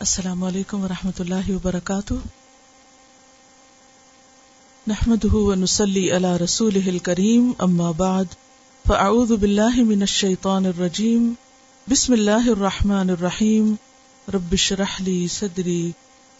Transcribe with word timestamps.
السلام 0.00 0.44
علیکم 0.44 0.84
ورحمۃ 0.84 1.18
اللہ 1.18 1.50
وبرکاتہ۔ 1.50 2.14
نحمده 4.86 5.32
ونصلي 5.32 6.10
على 6.10 6.28
رسوله 6.44 6.86
الكريم 6.86 7.52
اما 7.58 7.90
بعد، 7.90 8.24
فاعوذ 8.86 9.32
بالله 9.32 9.82
من 9.82 10.00
الشيطان 10.00 10.66
الرجيم 10.66 11.32
بسم 11.90 12.12
الله 12.12 12.48
الرحمن 12.50 13.10
الرحيم 13.10 13.74
رب 14.34 14.52
اشرح 14.52 15.02
لي 15.02 15.28
صدري 15.28 15.90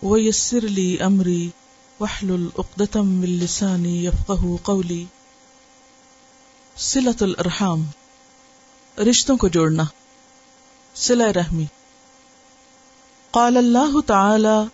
ويسر 0.02 0.60
لي 0.60 0.96
امري 1.00 1.48
واحلل 2.00 2.46
عقدة 2.58 3.02
من 3.02 3.28
لساني 3.28 4.06
يفقهوا 4.06 4.56
قولي 4.62 5.04
صلة 6.76 7.20
الارحام، 7.20 7.84
رشتوں 9.10 9.36
کو 9.36 9.48
جوڑنا۔ 9.48 9.84
صلہ 10.94 11.24
رحمی۔ 11.24 11.64
قال 13.34 13.56
الله 13.56 14.00
تعالى 14.06 14.68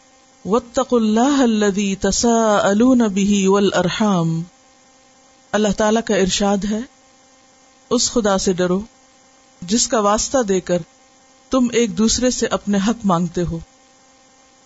واتقوا 0.45 0.99
الله 0.99 1.45
الذي 1.45 1.89
تساءلون 2.03 3.03
به 3.17 3.41
والارحام 3.49 4.30
اللہ 5.53 5.75
تعالی 5.77 6.03
کا 6.07 6.15
ارشاد 6.17 6.65
ہے، 6.71 6.79
اس 7.91 8.11
خدا 8.13 8.37
سے 8.39 8.53
ڈرو، 8.53 8.79
جس 9.63 9.87
کا 9.89 10.01
واسطہ 10.07 10.43
دے 10.49 10.61
کر 10.71 10.87
تم 11.53 11.66
ایک 11.73 11.99
دوسرے 11.99 12.30
سے 12.30 12.47
اپنے 12.59 12.79
حق 12.87 13.05
مانگتے 13.05 13.43
ہو، 13.51 13.59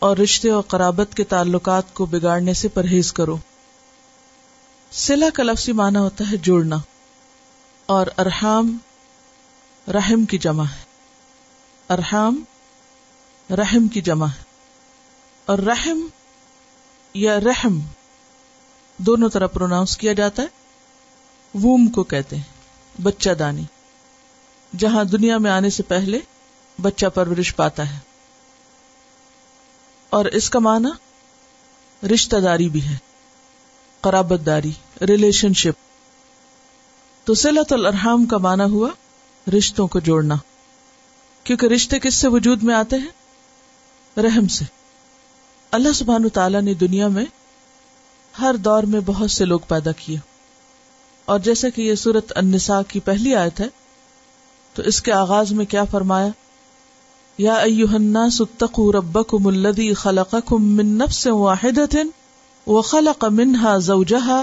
اور 0.02 0.16
رشتے 0.16 0.50
اور 0.50 0.62
قرابت 0.68 1.16
کے 1.16 1.24
تعلقات 1.32 1.92
کو 1.94 2.06
بگاڑنے 2.06 2.54
سے 2.54 2.68
پرہیز 2.68 3.12
کرو. 3.12 3.36
سلا 4.92 5.30
کا 5.34 5.42
لفظی 5.42 5.72
معنی 5.80 5.98
ہوتا 5.98 6.30
ہے 6.30 6.36
جوڑنا، 6.42 6.78
اور 7.88 8.14
ارحام 8.18 8.76
رحم 9.86 10.24
کی 10.24 10.38
جمع 10.38 10.70
ہے. 10.70 10.82
ارحام 11.90 12.42
رحم 13.50 13.88
کی 13.88 14.00
جمع 14.00 14.26
ہے۔ 14.26 14.42
اور 15.46 15.58
رحم 15.58 16.06
یا 17.14 17.40
رحم 17.40 17.80
دونوں 18.96 19.28
طرح 19.28 19.46
پروناؤنس 19.46 19.96
کیا 19.96 20.12
جاتا 20.12 20.42
ہے۔ 20.42 20.46
ووم 21.54 21.88
کو 21.88 22.02
کہتے 22.02 22.36
ہیں، 22.36 22.42
بچہ 23.02 23.30
دانی۔ 23.30 23.62
جہاں 24.78 25.04
دنیا 25.04 25.38
میں 25.38 25.50
آنے 25.50 25.70
سے 25.70 25.82
پہلے 25.82 26.18
بچہ 26.80 27.06
پرورش 27.06 27.56
پاتا 27.56 27.94
ہے۔ 27.94 27.98
اور 30.10 30.24
اس 30.24 30.50
کا 30.50 30.58
معنی 30.58 30.88
رشتہ 32.06 32.36
داری 32.36 32.68
بھی 32.68 32.86
ہے، 32.86 32.96
قرابت 34.00 34.46
داری، 34.46 34.72
ریلیشن 35.00 35.54
شپ۔ 35.54 35.90
تو 37.26 37.34
سلط 37.34 37.72
الرحام 37.72 38.26
کا 38.26 38.38
معنی 38.38 38.70
ہوا 38.70 38.88
رشتوں 39.58 39.88
کو 39.88 40.00
جوڑنا۔ 40.00 40.34
کیونکہ 41.44 41.66
رشتے 41.66 41.98
کس 41.98 42.14
سے 42.14 42.28
وجود 42.28 42.62
میں 42.62 42.74
آتے 42.74 42.96
ہیں؟ 42.96 43.19
رحم 44.16 44.48
سے۔ 44.48 44.64
اللہ 45.70 45.92
سبحان 45.92 46.28
تعالیٰ 46.28 46.62
نے 46.62 46.74
دنیا 46.74 47.08
میں 47.08 47.24
ہر 48.40 48.54
دور 48.54 48.82
میں 48.82 49.00
بہت 49.06 49.30
سے 49.30 49.44
لوگ 49.44 49.60
پیدا 49.68 49.92
کیے۔ 49.92 50.18
اور 51.24 51.38
جیسے 51.38 51.70
کہ 51.70 51.82
یہ 51.82 51.94
سورت 51.94 52.32
النساء 52.36 52.80
کی 52.88 53.00
پہلی 53.00 53.34
آیت 53.34 53.60
ہے، 53.60 53.66
تو 54.74 54.82
اس 54.82 55.02
کے 55.02 55.12
آغاز 55.12 55.52
میں 55.52 55.64
کیا 55.64 55.84
فرمایا؟ 55.84 56.28
یا 57.38 57.54
ایوہ 57.54 57.94
الناس 57.94 58.40
اتقوا 58.40 58.92
ربکم 58.92 59.46
الذی 59.46 59.94
خلقکم 59.94 60.64
من 60.64 60.86
نفس 60.86 61.26
واحدت 61.26 61.96
وخلق 62.66 63.24
منها 63.24 63.78
زوجها 63.78 64.42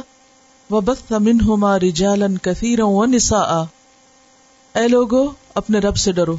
وبث 0.71 1.11
منهما 1.11 1.79
رجالا 1.79 2.25
كثيرا 2.41 2.85
ونساء۔ 2.85 3.63
اے 4.75 4.87
لوگو، 4.87 5.31
اپنے 5.53 5.79
رب 5.79 5.97
سے 5.97 6.11
ڈرو۔ 6.11 6.37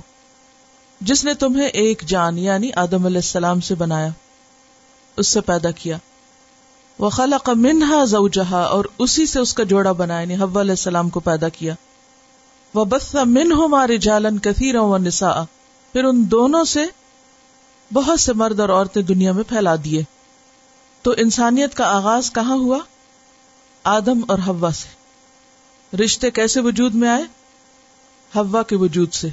جس 1.01 1.25
نے 1.25 1.35
تمہیں 1.35 1.69
ایک 1.69 2.03
جان 2.07 2.39
یعنی 2.39 2.71
آدم 2.77 3.07
علیہ 3.07 3.19
السلام 3.19 3.61
سے 3.61 3.75
بنایا، 3.75 4.09
اس 5.17 5.29
سے 5.29 5.41
پیدا 5.41 5.71
کیا۔ 5.71 5.97
وہ 6.99 7.11
خلق 7.11 7.49
منہا 7.49 8.05
زوجہا 8.05 8.61
اور 8.61 8.85
اسی 8.99 9.27
سے 9.27 9.41
اس 9.41 9.55
کا 9.55 9.63
جوڑا 9.63 9.93
بنایا 9.93 10.21
یعنی 10.21 10.35
حوا 10.35 10.61
علیہ 10.61 10.73
السلام 10.73 11.09
کو 11.09 11.21
پیدا 11.21 11.49
کیا۔ 11.49 11.75
وہ 12.75 12.85
بس 12.85 13.15
من 13.15 13.53
ہو 13.53 13.69
مارے 13.69 13.97
جالن 13.97 14.39
کثیر 14.39 14.77
و 14.77 14.99
نسا 14.99 15.45
پھر 15.93 16.05
ان 16.05 16.31
دونوں 16.31 16.65
سے 16.65 16.85
بہت 17.93 18.21
سے 18.21 18.33
مرد 18.33 18.61
اور 18.61 18.69
عورتیں 18.69 19.03
دنیا 19.03 19.33
میں 19.33 19.45
پھیلا 19.49 19.75
دیے۔ 19.85 20.03
تو 21.03 21.15
انسانیت 21.17 21.75
کا 21.75 21.97
آغاز 21.97 22.33
کہاں 22.33 22.57
ہوا؟ 22.57 22.79
آدم 23.85 24.21
اور 24.29 24.39
ہوا 24.47 24.71
سے۔ 24.71 24.89
رشتے 25.97 26.31
کیسے 26.31 26.61
وجود 26.61 26.95
میں 26.95 27.09
آئے؟ 27.09 27.23
ہوا 28.35 28.63
کے 28.63 28.77
وجود 28.77 29.13
سے۔ 29.13 29.29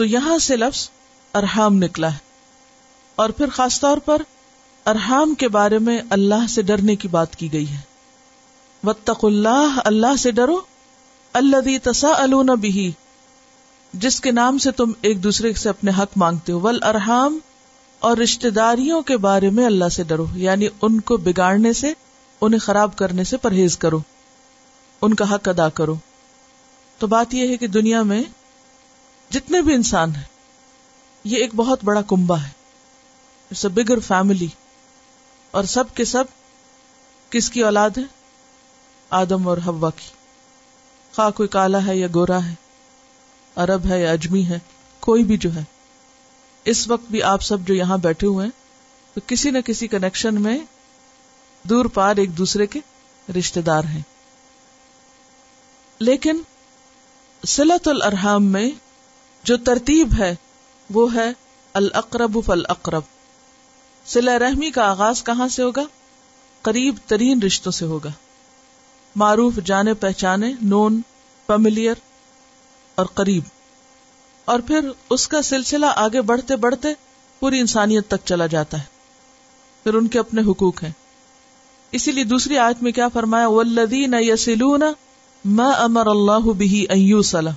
تو 0.00 0.04
یہاں 0.04 0.38
سے 0.38 0.56
لفظ 0.56 0.90
ارحام 1.34 1.74
نکلا 1.74 2.12
ہے۔ 2.12 2.18
اور 3.14 3.30
پھر 3.30 3.48
خاص 3.48 3.80
طور 3.80 3.98
پر 3.98 4.22
ارحام 4.86 5.34
کے 5.34 5.48
بارے 5.48 5.78
میں 5.78 5.98
اللہ 6.10 6.46
سے 6.48 6.62
ڈرنے 6.62 6.96
کی 6.96 7.08
بات 7.08 7.36
کی 7.36 7.52
گئی 7.52 7.70
ہے۔ 7.70 7.76
وطق 8.84 9.24
اللہ 9.24 9.78
اللہ 9.84 10.16
سے 10.18 10.30
ڈرو۔ 10.30 10.60
اللہ 11.32 11.78
تسا 11.82 12.26
بھی 12.60 12.92
جس 13.92 14.20
کے 14.20 14.30
نام 14.30 14.58
سے 14.58 14.70
تم 14.70 14.92
ایک 15.00 15.22
دوسرے 15.22 15.52
سے 15.52 15.68
اپنے 15.68 15.90
حق 15.98 16.10
مانگتے 16.16 16.52
ہو۔ 16.52 16.60
ول 16.60 16.82
ارحام 16.82 17.38
اور 17.98 18.16
رشتے 18.16 18.50
داریوں 18.50 19.02
کے 19.02 19.16
بارے 19.16 19.50
میں 19.50 19.66
اللہ 19.66 19.88
سے 19.88 20.02
ڈرو۔ 20.02 20.26
یعنی 20.34 20.66
ان 20.82 21.00
کو 21.00 21.16
بگاڑنے 21.16 21.72
سے، 21.72 21.92
انہیں 22.40 22.60
خراب 22.60 22.96
کرنے 22.96 23.24
سے 23.24 23.36
پرہیز 23.36 23.78
کرو۔ 23.78 23.98
ان 25.02 25.14
کا 25.14 25.34
حق 25.34 25.48
ادا 25.48 25.68
کرو۔ 25.68 25.94
تو 26.98 27.06
بات 27.06 27.34
یہ 27.34 27.48
ہے 27.48 27.56
کہ 27.56 27.66
دنیا 27.66 28.02
میں 28.02 28.22
جتنے 29.30 29.62
بھی 29.62 29.74
انسان 29.74 30.16
ہیں، 30.16 30.24
یہ 31.24 31.36
ایک 31.36 31.54
بہت 31.54 31.84
بڑا 31.84 32.02
کنبا 32.02 32.40
ہے۔ 32.42 32.48
اٹس 33.50 33.64
اے 33.64 33.70
بگر 33.70 33.98
فیملی 33.98 34.48
اور 35.50 35.64
سب 35.64 35.84
کے 35.94 36.04
سب 36.04 36.24
کس 37.30 37.50
کی 37.50 37.62
اولاد 37.62 37.90
ہے؟ 37.96 38.02
آدم 39.10 39.48
اور 39.48 39.58
ہوا 39.66 39.90
کی۔ 39.90 40.10
خواہ 41.16 41.30
کوئی 41.30 41.48
کالا 41.48 41.86
ہے 41.86 41.96
یا 41.96 42.06
گورا 42.14 42.46
ہے، 42.46 42.54
عرب 43.56 43.86
ہے 43.86 44.02
یا 44.02 44.10
اجمی 44.10 44.46
ہے، 44.46 44.58
کوئی 45.00 45.24
بھی 45.24 45.36
جو 45.36 45.54
ہے۔ 45.54 45.64
اس 46.64 46.88
وقت 46.88 47.04
بھی 47.10 47.22
آپ 47.22 47.42
سب 47.42 47.60
جو 47.60 47.74
یہاں 47.74 47.98
بیٹھے 47.98 48.26
ہوئے 48.26 48.46
ہیں، 48.46 48.60
تو 49.14 49.20
کسی 49.26 49.50
نہ 49.50 49.58
کسی 49.58 49.88
کنیکشن 49.88 50.42
میں 50.42 50.58
دور 51.62 51.84
پار 51.84 52.16
ایک 52.16 52.38
دوسرے 52.38 52.66
کے 52.66 52.80
رشتے 53.38 53.62
دار 53.62 53.84
ہیں۔ 53.84 54.02
لیکن 55.98 56.42
سلط 57.46 57.88
الرحام 57.88 58.44
میں 58.44 58.70
جو 59.44 59.56
ترتیب 59.56 60.08
ہے، 60.18 60.36
وہ 60.90 61.14
ہے 61.14 61.32
الاقرب 61.74 62.38
فالاقرب۔ 62.46 63.02
سلا 64.06 64.38
رحمی 64.38 64.70
کا 64.70 64.90
آغاز 64.90 65.24
کہاں 65.24 65.48
سے 65.48 65.62
ہوگا؟ 65.62 65.82
قریب 66.62 66.94
ترین 67.06 67.42
رشتوں 67.42 67.72
سے 67.72 67.84
ہوگا۔ 67.84 68.08
معروف 69.16 69.54
جانے 69.64 69.94
پہچانے، 69.94 70.52
نون 70.62 71.00
فیملیئر 71.46 71.94
اور 72.94 73.06
قریب۔ 73.06 73.42
اور 74.44 74.60
پھر 74.60 74.88
اس 75.10 75.28
کا 75.28 75.42
سلسلہ 75.42 75.86
آگے 75.96 76.22
بڑھتے 76.22 76.56
بڑھتے 76.56 76.88
پوری 77.40 77.60
انسانیت 77.60 78.08
تک 78.08 78.26
چلا 78.26 78.46
جاتا 78.46 78.78
ہے۔ 78.78 78.84
پھر 79.82 79.94
ان 79.94 80.08
کے 80.08 80.18
اپنے 80.18 80.42
حقوق 80.50 80.82
ہیں۔ 80.82 80.92
اسی 81.92 82.12
لیے 82.12 82.24
دوسری 82.24 82.58
آیت 82.58 82.82
میں 82.82 82.92
کیا 82.92 83.08
فرمایا؟ 83.08 83.48
ولدین 83.48 84.14
یسلون 84.18 84.82
ما 85.44 85.70
امر 85.70 86.06
اللہ 86.06 86.52
بھی 86.52 86.86
ایوسلا 86.88 87.50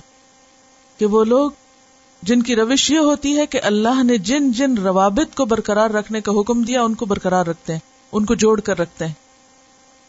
کہ 0.98 1.06
وہ 1.06 1.24
لوگ 1.24 1.50
جن 2.26 2.42
کی 2.42 2.56
روش 2.56 2.90
یہ 2.90 2.98
ہوتی 2.98 3.38
ہے 3.38 3.46
کہ 3.46 3.60
اللہ 3.62 4.02
نے 4.02 4.18
جن 4.18 4.52
جن 4.52 4.78
روابط 4.78 5.36
کو 5.36 5.44
برقرار 5.44 5.90
رکھنے 5.90 6.20
کا 6.20 6.32
حکم 6.40 6.62
دیا، 6.62 6.82
ان 6.82 6.94
کو 6.94 7.06
برقرار 7.06 7.46
رکھتے 7.46 7.72
ہیں، 7.72 7.80
ان 8.12 8.24
کو 8.24 8.34
جوڑ 8.34 8.60
کر 8.60 8.78
رکھتے 8.78 9.06
ہیں۔ 9.06 9.12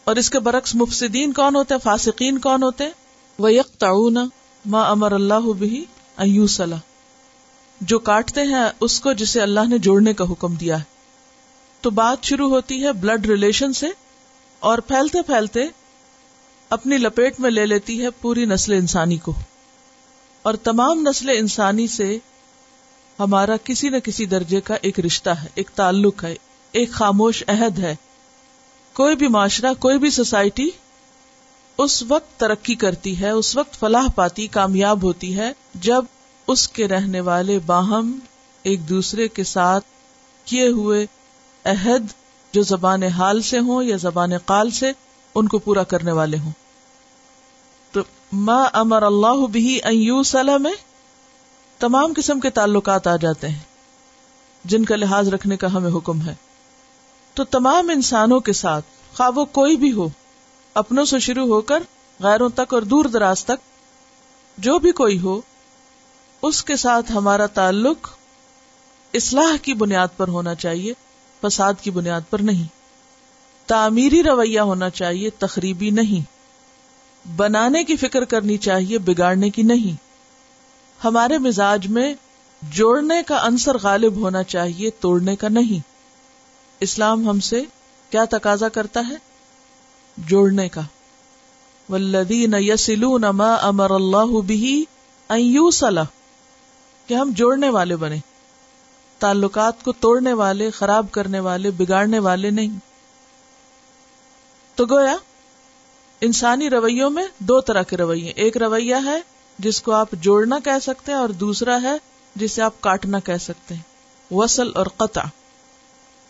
اور 0.04 0.16
اس 0.16 0.30
کے 0.30 0.38
برعکس 0.38 0.74
مفسدین 0.74 1.32
کون 1.32 1.56
ہوتے 1.56 1.74
ہیں؟ 1.74 1.80
فاسقین 1.80 2.38
کون 2.38 2.62
ہوتے 2.62 2.84
ہیں؟ 2.84 2.90
وہ 3.38 3.52
یک 3.52 3.66
تعاون 3.78 4.18
ماں 4.66 4.90
امر 4.90 5.12
اللہ 5.12 5.52
بھی 5.58 5.84
جو 7.80 7.98
کاٹتے 7.98 8.42
ہیں 8.42 8.64
اس 8.80 9.00
کو 9.00 9.12
جسے 9.12 9.40
اللہ 9.40 9.60
نے 9.68 9.78
جوڑنے 9.78 10.12
کا 10.12 10.24
حکم 10.30 10.54
دیا 10.54 10.78
ہے۔ 10.78 10.84
تو 11.80 11.90
بات 11.90 12.24
شروع 12.24 12.48
ہوتی 12.48 12.84
ہے 12.84 12.92
بلڈ 12.92 13.26
ریلیشن 13.26 13.72
سے 13.72 13.86
اور 14.60 14.78
پھیلتے 14.78 15.22
پھیلتے 15.22 15.66
اپنی 16.70 16.98
لپیٹ 16.98 17.40
میں 17.40 17.50
لے 17.50 17.66
لیتی 17.66 18.02
ہے 18.02 18.10
پوری 18.10 18.44
نسل 18.44 18.72
انسانی 18.72 19.16
کو۔ 19.16 19.34
اور 20.46 20.54
تمام 20.54 21.08
نسل 21.08 21.28
انسانی 21.28 21.86
سے 21.86 22.18
ہمارا 23.18 23.56
کسی 23.64 23.88
نہ 23.88 23.96
کسی 23.96 24.26
درجے 24.26 24.60
کا 24.60 24.74
ایک 24.82 25.00
رشتہ 25.00 25.30
ہے، 25.30 25.48
ایک 25.54 25.70
تعلق 25.70 26.24
ہے، 26.24 26.34
ایک 26.72 26.92
خاموش 26.92 27.44
عہد 27.48 27.78
ہے۔ 27.78 27.94
کوئی 28.92 29.16
بھی 29.16 29.28
معاشرہ، 29.28 29.74
کوئی 29.78 29.98
بھی 29.98 30.10
سوسائٹی 30.10 30.70
اس 31.78 32.02
وقت 32.08 32.40
ترقی 32.40 32.74
کرتی 32.74 33.20
ہے، 33.20 33.30
اس 33.30 33.56
وقت 33.56 33.74
فلاح 33.74 34.06
پاتی، 34.14 34.46
کامیاب 34.46 35.02
ہوتی 35.02 35.36
ہے 35.36 35.52
جب 35.74 36.04
اس 36.46 36.68
کے 36.68 36.88
رہنے 36.88 37.20
والے 37.20 37.58
باہم 37.58 38.18
ایک 38.62 38.88
دوسرے 38.88 39.28
کے 39.28 39.44
ساتھ 39.44 39.84
کیے 40.44 40.68
ہوئے 40.68 41.06
عہد 41.64 42.06
جو 42.52 42.62
زبان 42.62 43.02
حال 43.02 43.42
سے 43.42 43.58
ہوں 43.58 43.82
یا 43.82 43.96
زبان 43.96 44.38
قال 44.38 44.70
سے، 44.70 44.92
ان 45.34 45.48
کو 45.48 45.58
پورا 45.58 45.82
کرنے 45.82 46.12
والے 46.12 46.38
ہوں۔ 46.38 46.52
ما 48.38 48.68
امر 48.72 49.02
اللہ 49.02 49.46
بھی 49.46 49.80
میں 50.58 50.72
تمام 51.78 52.12
قسم 52.16 52.40
کے 52.40 52.50
تعلقات 52.50 53.06
آ 53.06 53.16
جاتے 53.16 53.48
ہیں، 53.48 53.58
جن 54.64 54.84
کا 54.84 54.96
لحاظ 54.96 55.28
رکھنے 55.28 55.56
کا 55.56 55.72
ہمیں 55.72 55.90
حکم 55.90 56.22
ہے۔ 56.22 56.34
تو 57.34 57.44
تمام 57.44 57.90
انسانوں 57.90 58.40
کے 58.40 58.52
ساتھ 58.52 58.84
خواب 59.16 59.38
کوئی 59.52 59.76
بھی 59.76 59.92
ہو، 59.92 60.08
اپنوں 60.74 61.04
سے 61.04 61.18
شروع 61.18 61.46
ہو 61.46 61.60
کر 61.60 61.82
غیروں 62.20 62.48
تک 62.48 62.74
اور 62.74 62.82
دور 62.82 63.04
دراز 63.04 63.44
تک، 63.44 63.56
جو 64.58 64.78
بھی 64.78 64.92
کوئی 64.92 65.20
ہو، 65.20 65.40
اس 66.42 66.64
کے 66.64 66.76
ساتھ 66.76 67.12
ہمارا 67.12 67.46
تعلق 67.46 68.08
اصلاح 69.14 69.56
کی 69.62 69.74
بنیاد 69.74 70.08
پر 70.16 70.28
ہونا 70.28 70.54
چاہیے، 70.54 70.92
فساد 71.40 71.74
کی 71.82 71.90
بنیاد 71.90 72.20
پر 72.30 72.38
نہیں۔ 72.38 72.66
تعمیری 73.66 74.22
رویہ 74.22 74.60
ہونا 74.60 74.90
چاہیے 74.90 75.30
تقریبی 75.30 75.90
نہیں۔ 75.90 76.35
بنانے 77.36 77.84
کی 77.84 77.96
فکر 77.96 78.24
کرنی 78.24 78.56
چاہیے، 78.56 78.98
بگاڑنے 78.98 79.50
کی 79.50 79.62
نہیں۔ 79.62 79.96
ہمارے 81.04 81.38
مزاج 81.38 81.86
میں 81.86 82.14
جوڑنے 82.62 83.22
کا 83.26 83.46
عنصر 83.46 83.76
غالب 83.82 84.16
ہونا 84.16 84.42
چاہیے، 84.42 84.90
توڑنے 84.90 85.36
کا 85.36 85.48
نہیں۔ 85.48 85.86
اسلام 86.80 87.28
ہم 87.28 87.40
سے 87.40 87.62
کیا 88.10 88.24
تقاضا 88.24 88.68
کرتا 88.68 89.00
ہے؟ 89.08 89.14
جوڑنے 90.16 90.68
کا۔ 90.68 90.80
ولدین 91.88 92.54
یسلون 92.58 93.20
ما 93.20 93.54
امر 93.54 93.90
اللہ 93.90 94.40
بھی 94.40 94.84
کہ 97.06 97.14
ہم 97.14 97.30
جوڑنے 97.34 97.68
والے 97.68 97.96
بنے 97.96 98.16
تعلقات 99.18 99.84
کو 99.84 99.92
توڑنے 99.92 100.32
والے، 100.32 100.70
خراب 100.70 101.06
کرنے 101.10 101.40
والے، 101.40 101.70
بگاڑنے 101.70 102.18
والے 102.18 102.50
نہیں۔ 102.50 102.78
تو 104.74 104.84
گویا 104.84 105.16
انسانی 106.20 106.70
رویوں 106.70 107.10
میں 107.10 107.26
دو 107.38 107.60
طرح 107.60 107.82
کے 107.82 107.96
رویے 107.96 108.32
ایک 108.36 108.56
رویہ 108.56 108.94
ہے 109.04 109.20
جس 109.58 109.82
کو 109.82 109.92
آپ 109.92 110.08
جوڑنا 110.12 110.58
کہہ 110.64 110.78
سکتے 110.82 111.12
ہیں 111.12 111.18
اور 111.18 111.28
دوسرا 111.28 111.78
ہے 111.82 111.96
جسے 112.36 112.62
آپ 112.62 112.80
کاٹنا 112.80 113.20
کہہ 113.20 113.36
سکتے 113.40 113.74
ہیں۔ 113.74 113.82
وصل 114.34 114.70
اور 114.74 114.86
قطع، 114.86 115.22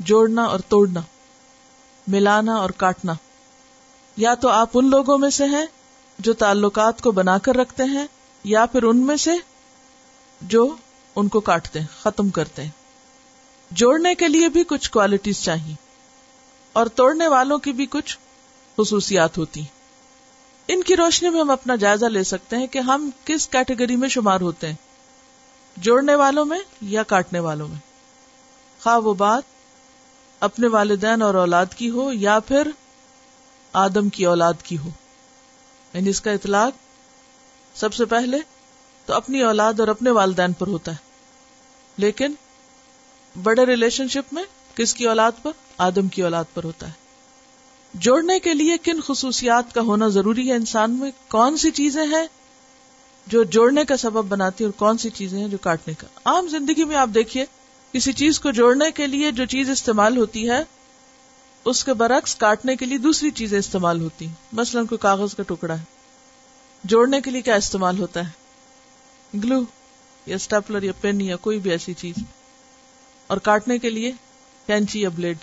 جوڑنا 0.00 0.44
اور 0.44 0.60
توڑنا، 0.68 1.00
ملانا 2.08 2.54
اور 2.54 2.70
کاٹنا۔ 2.70 3.12
یا 4.16 4.34
تو 4.34 4.48
آپ 4.48 4.68
ان 4.74 4.90
لوگوں 4.90 5.18
میں 5.18 5.30
سے 5.30 5.44
ہیں 5.44 5.66
جو 6.18 6.32
تعلقات 6.32 7.00
کو 7.00 7.10
بنا 7.10 7.38
کر 7.38 7.56
رکھتے 7.56 7.84
ہیں، 7.84 8.06
یا 8.44 8.66
پھر 8.66 8.82
ان 8.82 8.96
میں 8.96 9.16
سے 9.16 9.30
جو 10.40 10.76
ان 11.16 11.28
کو 11.28 11.40
کاٹتے 11.40 11.80
ہیں، 11.80 11.86
ختم 12.02 12.28
کرتے 12.28 12.62
ہیں۔ 12.62 12.70
جوڑنے 13.70 14.14
کے 14.14 14.28
لیے 14.28 14.48
بھی 14.48 14.64
کچھ 14.64 14.90
کوالٹیز 14.90 15.42
چاہیے 15.42 15.74
اور 16.72 16.86
توڑنے 16.86 17.28
والوں 17.28 17.58
کی 17.58 17.72
بھی 17.72 17.86
کچھ 17.86 18.18
خصوصیات 18.78 19.38
ہوتی 19.38 19.60
ہیں۔ 19.60 19.75
ان 20.68 20.82
کی 20.82 20.96
روشنی 20.96 21.30
میں 21.30 21.40
ہم 21.40 21.50
اپنا 21.50 21.76
جائزہ 21.76 22.06
لے 22.06 22.24
سکتے 22.24 22.56
ہیں 22.56 22.66
کہ 22.66 22.78
ہم 22.78 23.10
کس 23.24 23.48
کیٹیگری 23.48 23.96
میں 23.96 24.08
شمار 24.08 24.40
ہوتے 24.40 24.66
ہیں۔ 24.66 24.74
جوڑنے 25.76 26.14
والوں 26.14 26.44
میں 26.44 26.58
یا 26.80 27.02
کاٹنے 27.02 27.38
والوں 27.38 27.68
میں۔ 27.68 27.76
خواہ 28.82 28.98
وہ 28.98 29.14
بات 29.14 29.42
اپنے 30.40 30.66
والدین 30.66 31.22
اور 31.22 31.34
اولاد 31.34 31.66
کی 31.76 31.90
ہو 31.90 32.12
یا 32.12 32.38
پھر 32.38 32.70
آدم 33.72 34.08
کی 34.08 34.24
اولاد 34.24 34.52
کی 34.62 34.78
ہو۔ 34.78 34.88
یعنی 35.94 36.10
اس 36.10 36.20
کا 36.20 36.30
اطلاق 36.30 36.72
سب 37.78 37.94
سے 37.94 38.04
پہلے 38.04 38.38
تو 39.06 39.14
اپنی 39.14 39.42
اولاد 39.42 39.80
اور 39.80 39.88
اپنے 39.88 40.10
والدین 40.10 40.52
پر 40.52 40.66
ہوتا 40.66 40.92
ہے۔ 40.92 40.96
لیکن 41.96 42.32
بڑے 43.42 43.64
ریلیشن 43.64 44.08
شپ 44.08 44.32
میں 44.32 44.44
کس 44.74 44.94
کی 44.94 45.04
اولاد 45.04 45.32
پر؟ 45.42 45.50
آدم 45.78 46.08
کی 46.08 46.22
اولاد 46.22 46.44
پر 46.54 46.64
ہوتا 46.64 46.88
ہے۔ 46.88 47.05
جوڑنے 48.00 48.40
کے 48.40 48.54
لیے 48.54 48.78
کن 48.78 49.00
خصوصیات 49.00 49.74
کا 49.74 49.80
ہونا 49.80 50.08
ضروری 50.08 50.48
ہے؟ 50.48 50.54
انسان 50.54 50.90
میں 50.90 51.10
کون 51.28 51.56
سی 51.56 51.70
چیزیں 51.70 52.06
ہیں 52.06 52.26
جو 53.26 53.42
جوڑنے 53.42 53.84
کا 53.84 53.96
سبب 53.96 54.24
بناتی 54.24 54.64
اور 54.64 54.72
کون 54.72 54.98
سی 54.98 55.10
چیزیں 55.10 55.40
ہیں 55.40 55.48
جو 55.48 55.58
کاٹنے 55.58 55.94
کا؟ 55.94 56.06
عام 56.24 56.48
زندگی 56.48 56.84
میں 56.84 56.96
آپ 56.96 57.08
دیکھیے، 57.14 57.44
کسی 57.92 58.12
چیز 58.12 58.40
کو 58.40 58.50
جوڑنے 58.50 58.90
کے 58.90 59.06
لیے 59.06 59.30
جو 59.30 59.44
چیز 59.44 59.70
استعمال 59.70 60.16
ہوتی 60.16 60.50
ہے، 60.50 60.64
اس 61.64 61.84
کے 61.84 61.92
برعکس 61.92 62.34
کاٹنے 62.34 62.76
کے 62.76 62.86
لیے 62.86 62.98
دوسری 62.98 63.30
چیزیں 63.30 63.58
استعمال 63.58 64.00
ہوتی 64.00 64.26
ہیں۔ 64.26 64.34
مثلاً 64.52 64.86
کوئی 64.86 64.98
کاغذ 64.98 65.34
کا 65.34 65.42
ٹکڑا 65.42 65.78
ہے۔ 65.78 65.84
جوڑنے 66.84 67.20
کے 67.20 67.30
لیے 67.30 67.42
کیا 67.42 67.54
استعمال 67.54 67.98
ہوتا 67.98 68.28
ہے؟ 68.28 68.30
گلو 69.38 69.60
یا 70.26 70.36
اسٹیپلر 70.36 70.82
یا 70.82 70.92
پین 71.00 71.20
یا 71.20 71.36
کوئی 71.36 71.58
بھی 71.58 71.70
ایسی 71.70 71.94
چیز۔ 71.94 72.14
اور 73.26 73.38
کاٹنے 73.38 73.78
کے 73.78 73.90
لیے 73.90 74.12
کینچی 74.66 75.00
یا 75.00 75.08
بلیڈ۔ 75.08 75.36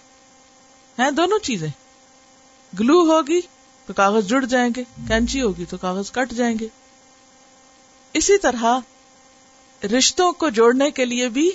ہیں، 0.99 1.11
دونوں 1.11 1.39
چیزیں۔ 1.39 1.69
گلو 2.79 2.93
ہوگی 2.93 3.41
تو 3.85 3.93
کاغذ 3.93 4.27
جڑ 4.27 4.45
جائیں 4.45 4.69
گے، 4.75 4.83
کینچی 5.07 5.41
ہوگی 5.41 5.65
تو 5.65 5.77
کاغذ 5.77 6.11
کٹ 6.11 6.33
جائیں 6.33 6.59
گے۔ 6.59 6.67
اسی 8.13 8.37
طرح 8.37 8.79
رشتوں 9.85 10.31
کو 10.31 10.49
جوڑنے 10.49 10.91
کے 10.91 11.05
لیے 11.05 11.29
بھی 11.29 11.51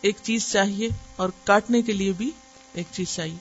ایک 0.00 0.16
چیز 0.22 0.52
چاہیے 0.52 0.88
اور 1.16 1.28
کاٹنے 1.44 1.82
کے 1.82 1.92
لیے 1.92 2.12
بھی 2.12 2.30
ایک 2.72 2.86
چیز 2.92 3.14
چاہیے۔ 3.14 3.36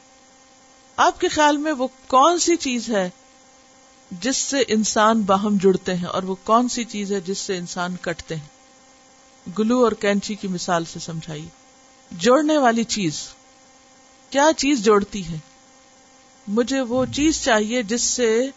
آپ 0.95 1.19
کے 1.19 1.27
خیال 1.27 1.57
میں 1.57 1.71
وہ 1.71 1.87
کون 2.07 2.39
سی 2.39 2.55
چیز 2.55 2.89
ہے 2.89 3.09
جس 4.11 4.37
سے 4.37 4.63
انسان 4.67 5.21
باہم 5.21 5.57
جڑتے 5.61 5.95
ہیں 5.95 6.05
اور 6.05 6.23
وہ 6.23 6.35
کون 6.43 6.69
سی 6.69 6.83
چیز 6.83 7.11
ہے 7.11 7.21
جس 7.21 7.37
سے 7.37 7.57
انسان 7.57 7.95
کٹتے 8.01 8.35
ہیں؟ 8.35 8.47
گلو 9.59 9.83
اور 9.83 9.91
کینچی 9.91 10.35
کی 10.35 10.47
مثال 10.47 10.85
سے 10.85 10.99
سمجھائیے۔ 10.99 11.47
جوڑنے 12.11 12.57
والی 12.57 12.83
چیز، 12.83 13.27
کیا 14.29 14.49
چیز 14.57 14.83
جوڑتی 14.83 15.27
ہے؟ 15.27 15.48
مجھے 16.49 16.81
وہ 16.81 17.05
چیز 17.15 17.43
چاہیے 17.43 17.83
جس 17.83 18.01
سے 18.01 18.47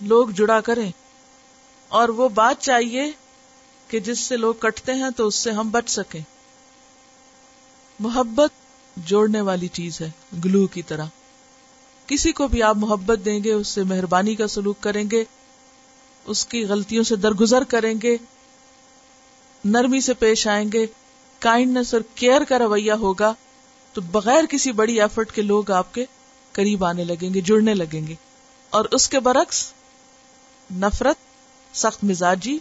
لوگ 0.00 0.28
جڑا 0.28 0.60
کریں 0.60 0.92
اور 1.88 2.08
وہ 2.08 2.28
بات 2.28 2.62
چاہیے 2.62 3.02
کہ 3.88 4.00
جس 4.00 4.18
سے 4.18 4.36
لوگ 4.36 4.54
کٹتے 4.54 4.94
ہیں 4.94 5.10
تو 5.16 5.26
اس 5.26 5.34
سے 5.34 5.50
ہم 5.50 5.70
بچ 5.70 5.90
سکیں۔ 5.90 6.20
محبت 8.00 8.50
جوڑنے 8.96 9.40
والی 9.40 9.68
چیز 9.68 10.00
ہے، 10.00 10.10
گلو 10.44 10.66
کی 10.66 10.82
طرح۔ 10.82 11.04
کسی 12.06 12.32
کو 12.32 12.48
بھی 12.48 12.62
آپ 12.62 12.76
محبت 12.76 13.18
دیں 13.24 13.44
گے، 13.44 13.52
اس 13.52 13.68
سے 13.68 13.82
مہربانی 13.82 14.34
کا 14.34 14.46
سلوک 14.46 14.76
کریں 14.80 15.04
گے، 15.10 15.24
اس 16.24 16.46
کی 16.46 16.64
غلطیوں 16.64 17.04
سے 17.04 17.16
درگزر 17.16 17.64
کریں 17.64 17.94
گے، 18.02 18.16
نرمی 19.64 20.00
سے 20.00 20.14
پیش 20.14 20.46
آئیں 20.46 20.72
گے 20.72 20.86
کائنڈنس 21.38 21.94
اور 21.94 22.02
کیئر 22.14 22.44
کا 22.44 22.58
رویہ 22.58 22.92
ہوگا، 22.92 23.34
تو 23.92 24.00
بغیر 24.00 24.46
کسی 24.46 24.72
بڑی 24.72 25.00
ایفرٹ 25.00 25.32
کے 25.32 25.42
لوگ 25.42 25.70
آپ 25.70 25.94
کے 25.94 26.04
قریب 26.58 26.84
آنے 26.84 27.04
لگیں 27.04 27.34
گے، 27.34 27.40
جڑنے 27.40 27.74
لگیں 27.74 28.06
گے۔ 28.06 28.14
اور 28.70 28.84
اس 28.84 29.08
کے 29.08 29.20
برعکس، 29.20 29.72
نفرت، 30.74 31.16
سخت 31.76 32.04
مزاجی 32.04 32.58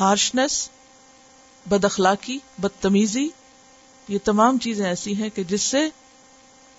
ہارشنس 0.00 0.68
بد 1.66 1.84
اخلاقی 1.84 2.38
بدتمیزی، 2.58 3.28
یہ 4.08 4.18
تمام 4.24 4.58
چیزیں 4.58 4.86
ایسی 4.86 5.14
ہیں 5.16 5.28
کہ 5.28 5.44
جس 5.44 5.62
سے 5.62 5.88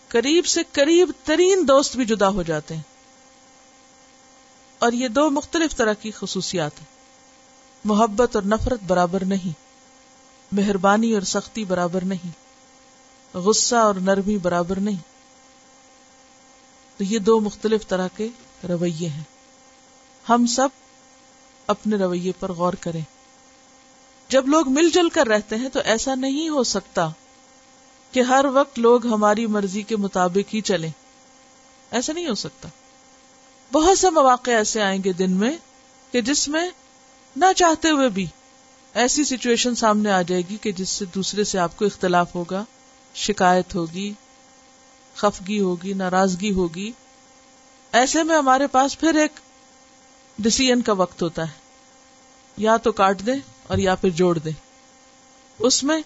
قریب 0.07 0.45
سے 0.45 0.61
قریب 0.71 1.11
ترین 1.23 1.67
دوست 1.67 1.95
بھی 1.95 2.05
جدا 2.05 2.29
ہو 2.29 2.43
جاتے 2.43 2.75
ہیں۔ 2.75 2.81
اور 4.79 4.91
یہ 4.91 5.07
دو 5.07 5.29
مختلف 5.29 5.75
طرح 5.75 5.93
کی 5.93 6.11
خصوصیات 6.11 6.79
ہیں۔ 6.79 6.85
محبت 7.85 8.35
اور 8.35 8.43
نفرت 8.43 8.79
برابر 8.87 9.25
نہیں۔ 9.25 9.53
مہربانی 10.51 11.13
اور 11.13 11.21
سختی 11.21 11.65
برابر 11.65 12.03
نہیں۔ 12.03 12.31
غصہ 13.37 13.75
اور 13.75 13.95
نرمی 13.95 14.37
برابر 14.37 14.79
نہیں۔ 14.79 15.16
تو 16.97 17.03
یہ 17.03 17.19
دو 17.19 17.39
مختلف 17.39 17.87
طرح 17.87 18.07
کے 18.15 18.27
رویے 18.69 19.09
ہیں۔ 19.09 19.23
ہم 20.29 20.45
سب 20.45 20.69
اپنے 21.67 21.95
رویے 21.95 22.31
پر 22.39 22.51
غور 22.51 22.73
کریں۔ 22.73 23.01
جب 24.29 24.47
لوگ 24.47 24.69
مل 24.69 24.89
جل 24.93 25.09
کر 25.09 25.27
رہتے 25.27 25.55
ہیں 25.55 25.69
تو 25.69 25.79
ایسا 25.85 26.15
نہیں 26.15 26.49
ہو 26.49 26.63
سکتا 26.63 27.09
کہ 28.11 28.19
ہر 28.19 28.45
وقت 28.53 28.79
لوگ 28.79 29.07
ہماری 29.07 29.45
مرضی 29.45 29.81
کے 29.81 29.95
مطابق 29.95 30.53
ہی 30.53 30.61
چلیں۔ 30.61 30.91
ایسا 31.91 32.13
نہیں 32.13 32.27
ہو 32.27 32.35
سکتا۔ 32.35 32.69
بہت 33.71 33.99
سے 33.99 34.09
مواقع 34.09 34.51
ایسے 34.51 34.81
آئیں 34.81 35.03
گے 35.03 35.13
دن 35.13 35.31
میں 35.31 35.57
کہ 36.11 36.21
جس 36.21 36.47
میں 36.47 36.69
نہ 37.35 37.45
چاہتے 37.55 37.89
ہوئے 37.89 38.09
بھی 38.09 38.25
ایسی 38.93 39.23
سچویشن 39.23 39.75
سامنے 39.75 40.11
آ 40.11 40.21
جائے 40.21 40.41
گی 40.49 40.57
کہ 40.57 40.71
جس 40.71 40.89
سے 40.89 41.05
دوسرے 41.05 41.43
سے 41.43 41.59
آپ 41.59 41.77
کو 41.77 41.85
اختلاف 41.85 42.35
ہوگا، 42.35 42.63
شکایت 43.15 43.75
ہوگی 43.75 44.13
خفگی 45.17 45.59
ہوگی، 45.59 45.93
ناراضگی 45.93 46.51
ہوگی۔ 46.51 46.91
ایسے 47.91 48.23
میں 48.23 48.37
ہمارے 48.37 48.67
پاس 48.67 48.99
پھر 48.99 49.15
ایک 49.15 49.31
ڈسیزن 50.39 50.81
کا 50.81 50.93
وقت 50.93 51.21
ہوتا 51.21 51.41
ہے۔ 51.41 51.67
یا 52.57 52.77
تو 52.77 52.91
کاٹ 52.91 53.25
دے 53.25 53.31
اور 53.67 53.77
یا 53.77 53.95
پھر 53.95 54.09
جوڑ 54.09 54.37
دے 54.37 54.49
اس 55.59 55.83
میں 55.83 56.01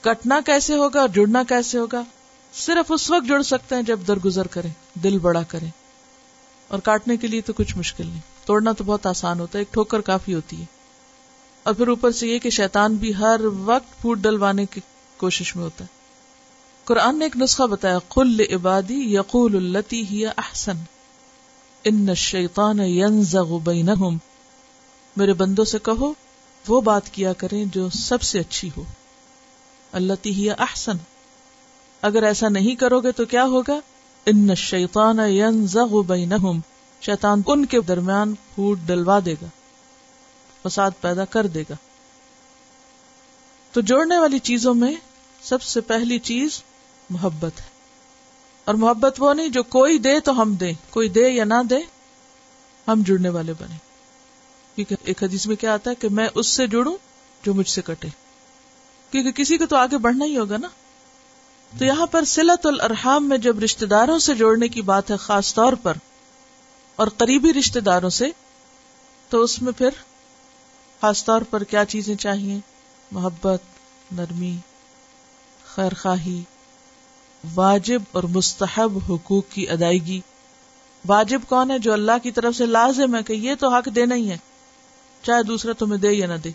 کٹنا 0.00 0.40
کیسے 0.46 0.74
ہوگا 0.74 1.00
اور 1.00 1.08
جڑنا 1.08 1.42
کیسے 1.48 1.78
ہوگا؟ 1.78 2.02
صرف 2.54 2.92
اس 2.94 3.10
وقت 3.10 3.28
جڑ 3.28 3.42
سکتے 3.42 3.74
ہیں 3.74 3.82
جب 3.82 4.00
درگزر 4.08 4.46
کریں، 4.46 4.70
دل 4.94 5.18
بڑا 5.18 5.42
کریں۔ 5.42 5.70
اور 6.68 6.78
کاٹنے 6.78 7.16
کے 7.16 7.26
لیے 7.26 7.40
تو 7.40 7.52
کچھ 7.52 7.76
مشکل 7.76 8.06
نہیں۔ 8.06 8.46
توڑنا 8.46 8.72
تو 8.72 8.84
بہت 8.84 9.06
آسان 9.06 9.40
ہوتا 9.40 9.58
ہے، 9.58 9.60
ایک 9.60 9.74
ٹھوکر 9.74 10.00
کافی 10.00 10.34
ہوتی 10.34 10.60
ہے۔ 10.60 10.64
اور 11.62 11.74
پھر 11.74 11.88
اوپر 11.88 12.12
سے 12.12 12.26
یہ 12.26 12.38
کہ 12.38 12.50
شیطان 12.50 12.94
بھی 12.94 13.14
ہر 13.14 13.40
وقت 13.44 14.00
پھوٹ 14.00 14.18
ڈلوانے 14.18 14.66
کی 14.66 14.80
کوشش 15.16 15.56
میں 15.56 15.64
ہوتا 15.64 15.84
ہے۔ 15.84 15.97
قرآن 16.88 17.18
نے 17.18 17.24
ایک 17.24 17.36
نسخہ 17.36 17.62
بتایا 17.62 17.98
کل 18.08 18.40
عبادی 18.40 19.14
یقول 19.14 19.56
التی 19.56 20.06
ہی 20.06 20.26
احسن 20.26 20.76
ان 21.84 22.14
شیطان 22.14 22.78
بینہم 23.64 24.16
میرے 25.16 25.32
بندوں 25.32 25.64
سے 25.64 25.78
کہو، 25.78 26.12
وہ 26.68 26.80
بات 26.80 27.10
کیا 27.10 27.32
کریں 27.32 27.64
جو 27.64 27.88
سب 27.88 28.22
سے 28.22 28.38
اچھی 28.38 28.70
ہو۔ 28.76 28.84
اللہ 29.92 30.12
ہی 30.26 30.50
احسن 30.50 30.96
اگر 32.02 32.22
ایسا 32.22 32.48
نہیں 32.48 32.74
کرو 32.74 33.00
گے 33.00 33.12
تو 33.12 33.24
کیا 33.24 33.44
ہوگا؟ 33.44 33.80
ان 34.26 34.54
شیطان 34.54 35.16
بینہم 36.06 36.60
شیطان 37.00 37.42
ان 37.46 37.66
کے 37.66 37.80
درمیان 37.80 38.34
پھوٹ 38.34 38.78
ڈلوا 38.86 39.18
دے 39.24 39.34
گا۔ 39.42 39.46
فساد 40.62 40.90
پیدا 41.00 41.24
کر 41.24 41.46
دے 41.46 41.62
گا۔ 41.70 41.74
تو 43.72 43.80
جوڑنے 43.80 44.18
والی 44.18 44.38
چیزوں 44.38 44.74
میں 44.74 44.94
سب 45.42 45.62
سے 45.62 45.80
پہلی 45.80 46.18
چیز 46.18 46.62
محبت 47.10 47.60
ہے۔ 47.60 47.66
اور 48.64 48.74
محبت 48.74 49.16
وہ 49.18 49.34
نہیں 49.34 49.48
جو 49.48 49.62
کوئی 49.62 49.98
دے 49.98 50.20
تو 50.20 50.42
ہم 50.42 50.54
دیں۔ 50.54 50.72
کوئی 50.90 51.08
دے 51.08 51.28
یا 51.28 51.44
نہ 51.44 51.62
دے، 51.70 51.76
ہم 52.88 53.02
جڑنے 53.06 53.28
والے 53.28 53.52
بنے 53.52 53.76
کیونکہ 54.74 54.96
ایک 55.02 55.22
حدیث 55.22 55.46
میں 55.46 55.56
کیا 55.56 55.74
آتا 55.74 55.90
ہے 55.90 55.94
کہ 55.94 56.08
میں 56.08 56.28
اس 56.34 56.46
سے 56.46 56.66
جڑوں 56.66 56.96
جو 57.42 57.54
مجھ 57.54 57.68
سے 57.68 57.82
کٹے۔ 57.82 58.08
کیونکہ 59.10 59.32
کسی 59.32 59.58
کو 59.58 59.66
تو 59.66 59.76
آگے 59.76 59.98
بڑھنا 59.98 60.24
ہی 60.24 60.38
ہوگا 60.38 60.56
نا۔ 60.56 60.68
تو 61.78 61.84
یہاں 61.84 62.06
پر 62.06 62.24
سلت 62.24 62.66
الرحام 62.66 63.28
میں 63.28 63.38
جب 63.38 63.58
رشتے 63.58 63.86
داروں 63.86 64.18
سے 64.18 64.34
جوڑنے 64.34 64.68
کی 64.68 64.82
بات 64.82 65.10
ہے 65.10 65.16
خاص 65.16 65.54
طور 65.54 65.72
پر، 65.72 65.92
اور 66.96 67.08
قریبی 67.08 67.52
رشتے 67.52 67.80
داروں 67.80 68.10
سے، 68.10 68.30
تو 69.28 69.42
اس 69.42 69.62
میں 69.62 69.72
پھر 69.72 69.88
خاص 71.00 71.24
طور 71.24 71.42
پر 71.42 71.64
کیا 71.64 71.84
چیزیں 71.84 72.14
چاہیے؟ 72.14 72.58
محبت، 73.12 73.60
نرمی، 74.12 74.56
خیر 75.74 75.94
خواہی۔ 75.94 76.42
واجب 77.54 78.02
اور 78.12 78.22
مستحب 78.22 78.98
حقوق 79.08 79.44
کی 79.50 79.70
ادائیگی۔ 79.70 80.20
واجب 81.08 81.40
کون 81.48 81.70
ہے 81.70 81.78
جو 81.78 81.92
اللہ 81.92 82.12
کی 82.22 82.30
طرف 82.30 82.56
سے 82.56 82.66
لازم 82.66 83.14
ہے 83.14 83.22
کہ 83.22 83.32
یہ 83.32 83.54
تو 83.60 83.68
حق 83.68 83.88
دینا 83.94 84.14
ہی 84.14 84.30
ہے، 84.30 84.36
چاہے 85.22 85.42
دوسرا 85.42 85.72
تمہیں 85.72 86.00
دے 86.00 86.12
یا 86.12 86.26
نہ 86.26 86.34
دے۔ 86.34 86.50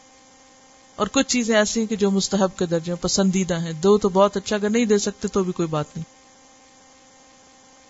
اور 0.95 1.07
کچھ 1.11 1.27
چیزیں 1.27 1.55
ایسی 1.55 1.79
ہیں 1.79 1.87
کہ 1.87 1.95
جو 1.95 2.11
مستحب 2.11 2.57
کے 2.57 2.65
درجے 2.65 2.95
پسندیدہ 2.95 3.59
ہیں۔ 3.59 3.73
دو 3.73 3.97
تو 3.97 4.09
بہت 4.09 4.37
اچھا 4.37 4.55
اگر 4.55 4.69
نہیں 4.69 4.85
دے 4.85 4.97
سکتے 4.97 5.27
تو 5.27 5.43
بھی 5.43 5.51
کوئی 5.51 5.67
بات 5.67 5.85
نہیں۔ 5.95 6.13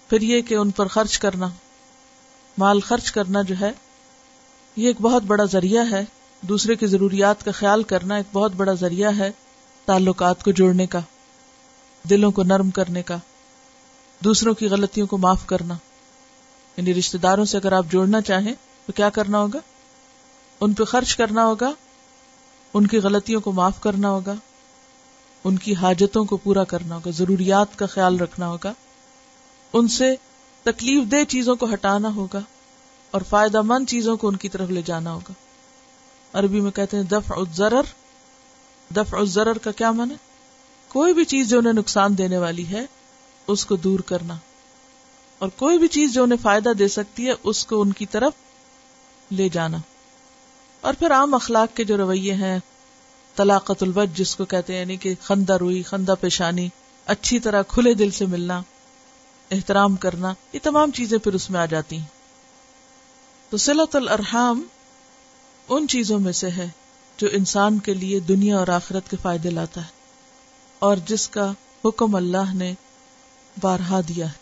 پھر 0.10 0.22
یہ 0.22 0.42
کہ 0.42 0.56
ان 0.56 0.72
پر 0.72 0.88
خرچ 0.88 1.20
کرنا، 1.20 1.50
مال 2.58 2.80
خرچ 2.80 3.12
کرنا 3.12 3.42
جو 3.42 3.56
ہے، 3.62 3.72
یہ 4.76 4.88
ایک 4.88 5.02
بہت 5.02 5.24
بڑا 5.24 5.44
ذریعہ 5.44 5.84
ہے۔ 5.92 6.06
دوسرے 6.42 6.76
کی 6.76 6.88
ضروریات 6.88 7.46
کا 7.46 7.52
خیال 7.52 7.84
کرنا 7.84 8.16
ایک 8.16 8.26
بہت 8.34 8.52
بڑا 8.52 8.74
ذریعہ 8.74 9.18
ہے 9.18 9.32
تعلقات 9.86 10.44
کو 10.44 10.52
جوڑنے 10.52 10.88
کا۔ 10.88 11.00
دلوں 12.10 12.32
کو 12.32 12.44
نرم 12.44 12.70
کرنے 12.70 13.04
کا، 13.04 13.18
دوسروں 14.24 14.54
کی 14.54 14.68
غلطیوں 14.68 15.08
کو 15.08 15.18
معاف 15.18 15.46
کرنا۔ 15.46 15.74
یعنی 16.78 16.94
رشتے 16.94 17.18
داروں 17.18 17.46
سے 17.46 17.58
اگر 17.58 17.72
آپ 17.72 17.86
جوڑنا 17.92 18.22
چاہیں 18.22 18.54
تو 18.86 18.94
کیا 18.94 19.10
کرنا 19.10 19.40
ہوگا؟ 19.40 19.60
ان 20.62 20.74
پہ 20.74 20.84
خرچ 20.84 21.16
کرنا 21.16 21.46
ہوگا، 21.46 21.72
ان 22.74 22.88
کی 22.88 22.98
غلطیوں 22.98 23.42
کو 23.42 23.52
معاف 23.52 23.80
کرنا 23.80 24.10
ہوگا، 24.10 24.34
ان 25.44 25.58
کی 25.58 25.76
حاجتوں 25.76 26.26
کو 26.26 26.38
پورا 26.38 26.64
کرنا 26.64 26.96
ہوگا، 26.96 27.12
ضروریات 27.12 27.80
کا 27.80 27.86
خیال 27.86 28.20
رکھنا 28.20 28.48
ہوگا۔ 28.48 28.74
ان 29.74 29.88
سے 29.88 30.16
تکلیف 30.64 31.12
دہ 31.12 31.24
چیزوں 31.24 31.56
کو 31.56 31.74
ہٹانا 31.74 32.16
ہوگا 32.16 32.40
اور 33.12 33.22
فائدہ 33.30 33.62
مند 33.62 33.90
چیزوں 33.90 34.18
کو 34.18 34.28
ان 34.28 34.36
کی 34.36 34.50
طرف 34.50 34.70
لے 34.70 34.82
جانا 34.86 35.14
ہوگا۔ 35.14 35.34
عربی 36.34 36.62
میں 36.62 36.72
کہتے 36.72 36.98
ہیں 36.98 37.04
دفع 37.04 37.36
الزرر 37.38 37.82
دفع 38.96 39.18
الزرر 39.18 39.58
کا 39.58 39.72
کیا 39.72 39.92
من 39.92 40.12
ہے 40.12 40.33
کوئی 40.94 41.14
بھی 41.14 41.26
چیز 41.26 41.50
جو 41.50 41.60
انہیں 41.60 41.74
نقصان 41.74 42.18
دینے 42.18 42.38
والی 42.38 42.68
ہے، 42.68 42.86
اس 43.48 43.66
کو 43.66 43.76
دور 43.76 44.00
کرنا۔ 44.00 44.38
اور 45.40 45.50
کوئی 45.50 45.78
بھی 45.78 45.88
چیز 45.88 46.14
جو 46.14 46.24
انہیں 46.24 46.40
فائدہ 46.42 46.70
دے 46.70 46.88
سکتی 46.88 47.28
ہے، 47.28 47.34
اس 47.44 47.66
کو 47.66 47.82
ان 47.82 47.94
کی 47.94 48.06
طرف 48.06 48.34
لے 49.32 49.50
جانا۔ 49.50 49.78
اور 50.82 50.94
پھر 50.94 51.12
عام 51.12 51.34
اخلاق 51.34 51.78
کے 51.78 51.84
جو 51.84 51.98
رویے 51.98 52.34
ہیں 52.34 52.60
طلاقت 53.36 53.84
الوج 53.84 54.18
جس 54.18 54.36
کو 54.36 54.46
کہتے 54.46 54.74
ہیں 54.74 54.80
یعنی 54.80 54.98
کہ 54.98 55.14
خندہ 55.22 55.54
روئی، 55.54 55.84
خندہ 55.84 56.14
پیشانی، 56.22 56.70
اچھی 57.06 57.40
طرح 57.40 57.62
کھلے 57.62 57.94
دل 57.94 58.12
سے 58.12 58.26
ملنا، 58.26 58.62
احترام 59.52 59.96
کرنا، 59.96 60.34
یہ 60.54 60.60
تمام 60.64 60.92
چیزیں 60.92 61.18
پھر 61.18 61.34
اس 61.34 61.50
میں 61.50 61.60
آ 61.60 61.66
جاتی 61.66 61.98
ہیں۔ 61.98 62.06
تو 63.50 63.58
سلط 63.58 63.96
الرحام 63.96 64.62
ان 65.70 65.88
چیزوں 65.88 66.20
میں 66.20 66.34
سے 66.34 66.50
ہے 66.50 66.70
جو 67.18 67.28
انسان 67.32 67.80
کے 67.80 67.94
لیے 67.94 68.20
دنیا 68.20 68.58
اور 68.58 68.68
آخرت 68.68 69.10
کے 69.10 69.18
فائدے 69.22 69.50
لاتا 69.50 69.82
ہے۔ 69.82 70.03
اور 70.84 70.98
جس 70.98 71.28
کا 71.28 71.54
حکم 71.86 72.16
اللہ 72.16 72.54
نے 72.54 72.74
بارہا 73.62 74.02
دیا 74.08 74.26
ہے۔ 74.26 74.38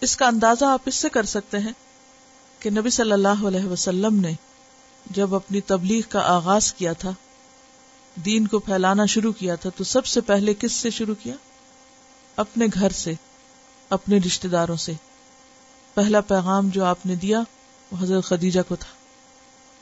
اس 0.00 0.16
کا 0.16 0.26
اندازہ 0.26 0.64
آپ 0.64 0.80
اس 0.86 0.94
سے 0.94 1.08
کر 1.08 1.22
سکتے 1.22 1.58
ہیں 1.58 1.72
کہ 2.58 2.70
نبی 2.70 2.90
صلی 2.90 3.12
اللہ 3.12 3.46
علیہ 3.46 3.64
وسلم 3.64 4.20
نے 4.20 4.32
جب 5.10 5.34
اپنی 5.34 5.60
تبلیغ 5.60 6.02
کا 6.08 6.20
آغاز 6.20 6.72
کیا 6.72 6.92
تھا، 6.92 7.10
دین 8.24 8.46
کو 8.46 8.58
پھیلانا 8.58 9.06
شروع 9.06 9.32
کیا 9.32 9.54
تھا، 9.54 9.70
تو 9.76 9.84
سب 9.84 10.06
سے 10.06 10.20
پہلے 10.20 10.54
کس 10.54 10.72
سے 10.72 10.90
شروع 10.90 11.14
کیا؟ 11.22 11.34
اپنے 12.36 12.66
گھر 12.74 12.90
سے، 12.90 13.12
اپنے 13.90 14.18
رشتے 14.26 14.48
داروں 14.48 14.76
سے۔ 14.76 14.92
پہلا 15.94 16.20
پیغام 16.20 16.68
جو 16.68 16.84
آپ 16.84 17.06
نے 17.06 17.14
دیا 17.14 17.40
وہ 17.90 18.02
حضرت 18.02 18.24
خدیجہ 18.24 18.60
کو 18.68 18.76
تھا۔ 18.76 18.94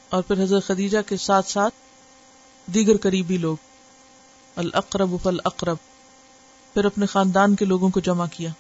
اور 0.09 0.23
پھر 0.23 0.43
حضرت 0.43 0.67
خدیجہ 0.67 0.99
کے 1.07 1.17
ساتھ 1.17 1.51
ساتھ 1.51 1.75
دیگر 2.75 2.97
قریبی 2.97 3.37
لوگ۔ 3.37 3.57
الاقرب 4.57 5.11
فالاقرب۔ 5.23 5.77
پھر 6.75 6.85
اپنے 6.85 7.07
خاندان 7.07 7.57
کے 7.57 7.65
لوگوں 7.65 7.89
کو 7.89 8.01
جمع 8.01 8.27
کیا 8.33 8.51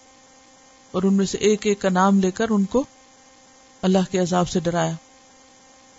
اور 0.90 1.02
ان 1.02 1.14
میں 1.14 1.26
سے 1.26 1.38
ایک 1.38 1.66
ایک 1.66 1.80
کا 1.80 1.88
نام 1.88 2.20
لے 2.20 2.30
کر 2.30 2.46
ان 2.50 2.64
کو 2.64 2.84
اللہ 3.82 3.98
کے 4.10 4.18
عذاب 4.18 4.48
سے 4.48 4.60
ڈرایا۔ 4.60 4.92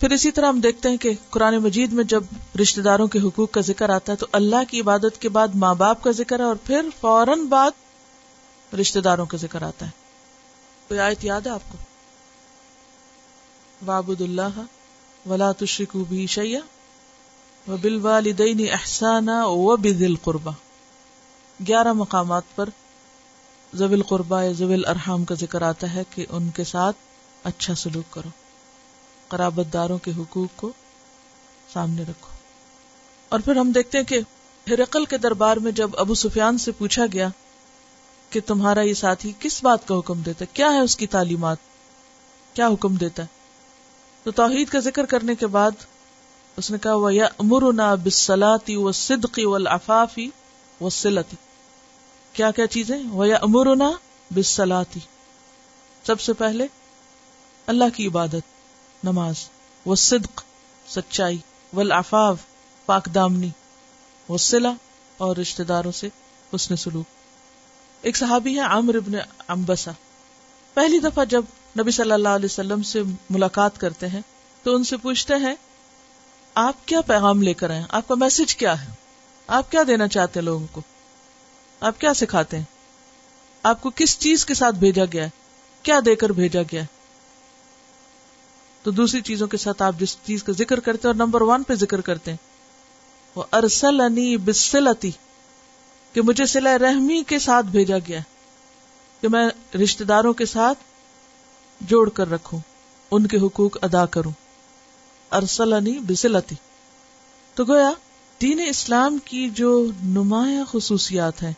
پھر 0.00 0.10
اسی 0.10 0.30
طرح 0.30 0.46
ہم 0.46 0.60
دیکھتے 0.60 0.88
ہیں 0.88 0.96
کہ 0.96 1.10
قرآن 1.30 1.56
مجید 1.56 1.92
میں 1.92 2.04
جب 2.04 2.24
رشتے 2.62 2.82
داروں 2.82 3.06
کے 3.06 3.18
حقوق 3.18 3.50
کا 3.50 3.60
ذکر 3.60 3.90
آتا 3.90 4.12
ہے 4.12 4.16
تو 4.16 4.26
اللہ 4.32 4.70
کی 4.70 4.80
عبادت 4.80 5.20
کے 5.20 5.28
بعد 5.28 5.48
ماں 5.54 5.74
باپ 5.74 6.02
کا 6.02 6.10
ذکر 6.10 6.38
ہے 6.38 6.44
اور 6.44 6.56
پھر 6.64 6.88
فوراً 7.00 7.46
بعد 7.46 7.70
رشتے 8.74 9.00
داروں 9.00 9.26
کا 9.26 9.36
ذکر 9.36 9.62
آتا 9.62 9.86
ہے۔ 9.86 9.90
کوئی 10.88 11.00
آیت 11.00 11.24
یاد 11.24 11.40
ہے 11.40 11.50
آپ 11.50 11.60
کو؟ 11.68 11.78
بابد 13.84 14.20
اللہ 14.20 14.60
ولا 15.28 15.52
تشرکو 15.52 16.04
بھی 16.04 16.26
شیا 16.26 16.60
و 17.66 17.76
بال 17.76 17.98
والدین 18.00 18.66
احسانہ 18.72 19.44
و 19.44 19.76
بل 19.76 20.16
قربا 20.16 20.50
گیارہ 21.68 21.92
مقامات 21.92 22.42
پر 22.54 22.68
زبل 23.74 24.02
قربا 24.02 24.42
یا 24.42 24.52
زبل 24.52 24.86
ارحام 24.86 25.24
کا 25.24 25.34
ذکر 25.34 25.62
آتا 25.62 25.94
ہے 25.94 26.02
کہ 26.14 26.26
ان 26.28 26.50
کے 26.50 26.64
ساتھ 26.64 26.96
اچھا 27.44 27.74
سلوک 27.74 28.12
کرو۔ 28.12 28.28
قرابت 29.28 29.72
داروں 29.72 29.98
کے 29.98 30.12
حقوق 30.18 30.48
کو 30.56 30.72
سامنے 31.72 32.02
رکھو۔ 32.02 32.36
اور 33.28 33.40
پھر 33.40 33.56
ہم 33.56 33.72
دیکھتے 33.72 33.98
ہیں 33.98 34.04
کہ 34.04 34.20
ہرقل 34.70 35.04
کے 35.04 35.18
دربار 35.18 35.56
میں 35.56 35.72
جب 35.72 35.90
ابو 35.96 36.14
سفیان 36.14 36.58
سے 36.58 36.72
پوچھا 36.72 37.04
گیا 37.12 37.28
کہ 38.30 38.40
تمہارا 38.46 38.80
یہ 38.80 38.94
ساتھی 38.94 39.32
کس 39.38 39.64
بات 39.64 39.88
کا 39.88 39.98
حکم 39.98 40.20
دیتا 40.20 40.44
ہے، 40.44 40.50
کیا 40.52 40.72
ہے 40.72 40.80
اس 40.80 40.96
کی 40.96 41.06
تعلیمات؟ 41.06 41.56
کیا 42.52 42.68
حکم 42.68 42.94
دیتا 42.94 43.22
ہے؟ 43.22 43.28
تو 44.22 44.30
توحید 44.30 44.68
کا 44.68 44.78
ذکر 44.78 45.06
کرنے 45.06 45.34
کے 45.34 45.46
بعد 45.46 45.70
اس 46.58 46.70
نے 46.70 46.78
کہا 46.78 46.94
وہ 46.94 47.14
یا 47.14 47.26
امرنا 47.38 47.94
بسلاتی 47.94 48.76
و 48.76 48.92
صدقی 48.92 49.44
و 49.44 49.54
الفافی 49.54 50.28
و 50.80 50.90
سلتی 50.90 51.36
کیا 52.32 52.50
کیا 52.50 52.66
چیزیں؟ 52.66 52.98
وہ 53.10 53.28
یا 53.28 53.36
امرنا 53.42 53.90
بسلاتی 54.30 55.00
سب 56.04 56.20
سے 56.20 56.32
پہلے 56.32 56.66
اللہ 57.66 57.96
کی 57.96 58.06
عبادت، 58.06 59.04
نماز 59.04 59.48
وہ 59.84 59.94
صدق 59.94 60.42
سچائی 60.88 61.38
ولافاف 61.72 62.38
پاک 62.86 63.08
دامنی 63.14 63.50
وہ 64.28 64.38
سلا 64.38 64.72
اور 65.16 65.36
رشتے 65.36 65.64
داروں 65.64 65.92
سے 65.92 66.08
حسن 66.54 66.76
سلوک۔ 66.76 67.06
ایک 68.02 68.16
صحابی 68.16 68.54
ہے 68.54 68.60
عامر 68.60 68.94
ابن 68.94 69.14
امبسا 69.48 69.90
پہلی 70.74 70.98
دفعہ 70.98 71.24
جب 71.24 71.44
نبی 71.78 71.90
صلی 71.90 72.12
اللہ 72.12 72.28
علیہ 72.28 72.52
وسلم 72.52 72.82
سے 72.82 73.02
ملاقات 73.30 73.78
کرتے 73.78 74.08
ہیں، 74.08 74.20
تو 74.62 74.74
ان 74.74 74.84
سے 74.84 74.96
پوچھتے 74.96 75.34
ہیں 75.34 75.54
آپ 76.60 76.88
کیا 76.88 77.00
پیغام 77.00 77.42
لے 77.42 77.54
کر 77.54 77.70
آئے 77.70 77.82
آپ 77.88 78.08
کا 78.08 78.14
میسج 78.14 78.56
کیا 78.56 78.82
ہے؟ 78.82 78.86
آپ 79.46 79.70
کیا 79.70 79.82
دینا 79.86 80.08
چاہتے 80.08 80.40
ہیں 80.40 80.44
لوگوں 80.44 80.66
کو؟ 80.72 80.80
آپ 81.80 82.00
کیا 82.00 82.14
سکھاتے 82.14 82.56
ہیں؟ 82.56 82.64
آپ 83.62 83.82
کو 83.82 83.90
کس 83.94 84.18
چیز 84.18 84.46
کے 84.46 84.54
ساتھ 84.54 84.76
بھیجا 84.76 85.04
گیا 85.12 85.24
ہے؟ 85.24 85.30
کیا 85.82 86.00
دے 86.06 86.14
کر 86.14 86.30
بھیجا 86.30 86.62
گیا 86.62 86.80
ہے؟ 86.80 86.86
تو 88.82 88.90
دوسری 88.90 89.20
چیزوں 89.20 89.46
کے 89.46 89.56
ساتھ 89.56 89.82
آپ 89.82 89.94
جس 89.98 90.16
چیز 90.24 90.42
کا 90.42 90.52
ذکر 90.52 90.80
کرتے 90.80 91.08
ہیں 91.08 91.14
اور 91.14 91.14
نمبر 91.14 91.42
ون 91.42 91.62
پہ 91.62 91.74
ذکر 91.74 92.00
کرتے 92.00 92.30
ہیں، 92.30 92.38
وہ 93.34 93.44
ارسل 93.52 94.00
انی 94.00 94.36
بسلتی 94.36 95.10
کہ 96.12 96.22
مجھے 96.22 96.46
سلا 96.46 96.78
رحمی 96.78 97.22
کے 97.26 97.38
ساتھ 97.38 97.66
بھیجا 97.66 97.98
گیا 97.98 98.20
کہ 99.20 99.28
میں 99.28 99.76
رشتے 99.76 100.04
داروں 100.04 100.32
کے 100.32 100.46
ساتھ 100.46 100.78
جوڑ 101.80 102.08
کر 102.08 102.30
رکھوں، 102.30 102.60
ان 103.10 103.26
کے 103.26 103.36
حقوق 103.36 103.76
ادا 103.82 104.06
کروں۔ 104.06 104.47
ارسل 105.32 105.72
انی 105.72 105.98
بسلتی۔ 105.98 106.54
تو 107.54 107.64
گویا، 107.64 107.90
دین 108.40 108.60
اسلام 108.68 109.18
کی 109.24 109.50
جو 109.50 109.86
نمایاں 110.02 110.64
خصوصیات 110.72 111.42
ہیں، 111.42 111.52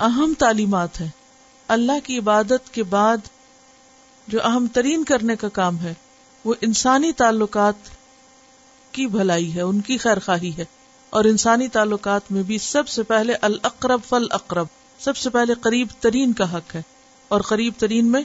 اہم 0.00 0.32
تعلیمات 0.38 1.00
ہیں، 1.00 1.08
اللہ 1.68 1.92
کی 2.04 2.18
عبادت 2.18 2.74
کے 2.74 2.82
بعد 2.82 3.16
جو 4.28 4.38
اہم 4.44 4.66
ترین 4.72 5.04
کرنے 5.04 5.36
کا 5.36 5.48
کام 5.48 5.80
ہے، 5.80 5.94
وہ 6.44 6.54
انسانی 6.60 7.12
تعلقات 7.12 7.74
کی 8.92 9.06
بھلائی 9.06 9.54
ہے، 9.54 9.60
ان 9.60 9.80
کی 9.80 9.96
خیر 9.96 10.18
خواہی 10.18 10.52
ہے۔ 10.58 10.64
اور 11.10 11.24
انسانی 11.24 11.68
تعلقات 11.68 12.20
میں 12.30 12.42
بھی 12.42 12.58
سب 12.58 12.88
سے 12.88 13.02
پہلے 13.02 13.34
الاقرب 13.34 14.00
فل 14.08 14.26
اقرب 14.30 14.66
سب 14.98 15.16
سے 15.16 15.30
پہلے 15.30 15.54
قریب 15.60 15.88
ترین 16.00 16.32
کا 16.32 16.56
حق 16.56 16.74
ہے۔ 16.74 16.82
اور 17.28 17.40
قریب 17.40 17.72
ترین 17.78 18.06
میں 18.06 18.22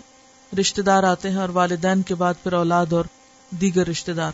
رشتے 0.59 0.81
دار 0.81 1.03
آتے 1.03 1.29
ہیں 1.29 1.37
اور 1.37 1.49
والدین 1.49 2.01
کے 2.01 2.15
بعد 2.15 2.33
پھر 2.43 2.53
اولاد 2.53 2.93
اور 2.93 3.05
دیگر 3.49 3.87
رشتے 3.87 4.13
دار۔ 4.13 4.31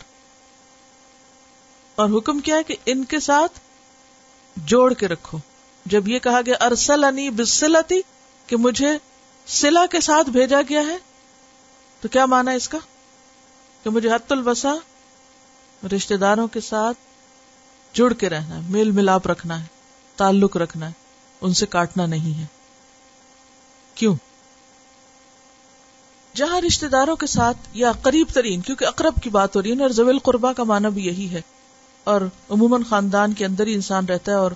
اور 1.94 2.18
حکم 2.18 2.38
کیا 2.38 2.56
ہے 2.56 2.62
کہ 2.62 2.76
ان 2.86 3.04
کے 3.04 3.20
ساتھ 3.20 3.60
جوڑ 4.56 4.94
کے 4.94 5.08
رکھو۔ 5.08 5.38
جب 5.86 6.08
یہ 6.08 6.18
کہا 6.18 6.40
گیا 6.46 6.54
ارسل 6.60 7.04
انی 7.04 7.30
بسلتی 7.30 8.00
کہ 8.46 8.56
مجھے 8.56 8.88
سلا 9.46 9.86
کے 9.90 10.00
ساتھ 10.00 10.30
بھیجا 10.30 10.60
گیا 10.68 10.80
ہے، 10.80 10.96
تو 12.00 12.08
کیا 12.08 12.26
مانا 12.26 12.50
اس 12.50 12.68
کا؟ 12.68 12.78
کہ 13.82 13.90
مجھے 13.90 14.10
حت 14.10 14.32
البسا 14.32 14.74
رشتے 15.96 16.16
داروں 16.16 16.48
کے 16.48 16.60
ساتھ 16.60 16.98
جڑ 17.96 18.12
کے 18.12 18.28
رہنا 18.28 18.54
ہے، 18.56 18.60
میل 18.68 18.90
ملاپ 18.90 19.26
رکھنا 19.26 19.60
ہے، 19.60 19.66
تعلق 20.16 20.56
رکھنا 20.56 20.86
ہے، 20.86 20.92
ان 21.40 21.54
سے 21.54 21.66
کاٹنا 21.66 22.06
نہیں 22.06 22.40
ہے۔ 22.40 22.46
کیوں؟ 23.94 24.16
جہاں 26.36 26.60
رشتے 26.60 26.88
داروں 26.88 27.16
کے 27.16 27.26
ساتھ 27.26 27.56
یا 27.72 27.92
قریب 27.92 28.26
ترین، 28.34 28.60
کیونکہ 28.60 28.84
اقرب 28.84 29.22
کی 29.22 29.30
بات 29.30 29.56
ہو 29.56 29.62
رہی 29.62 29.72
ہے 29.72 29.82
اور 29.82 29.90
زویل 29.90 30.18
قربا 30.18 30.52
کا 30.52 30.62
معنی 30.62 30.88
بھی 30.94 31.06
یہی 31.06 31.30
ہے۔ 31.30 31.40
اور 32.04 32.20
عموماً 32.50 32.82
خاندان 32.82 33.32
کے 33.32 33.44
اندر 33.44 33.66
ہی 33.66 33.74
انسان 33.74 34.06
رہتا 34.06 34.32
ہے 34.32 34.36
اور 34.36 34.50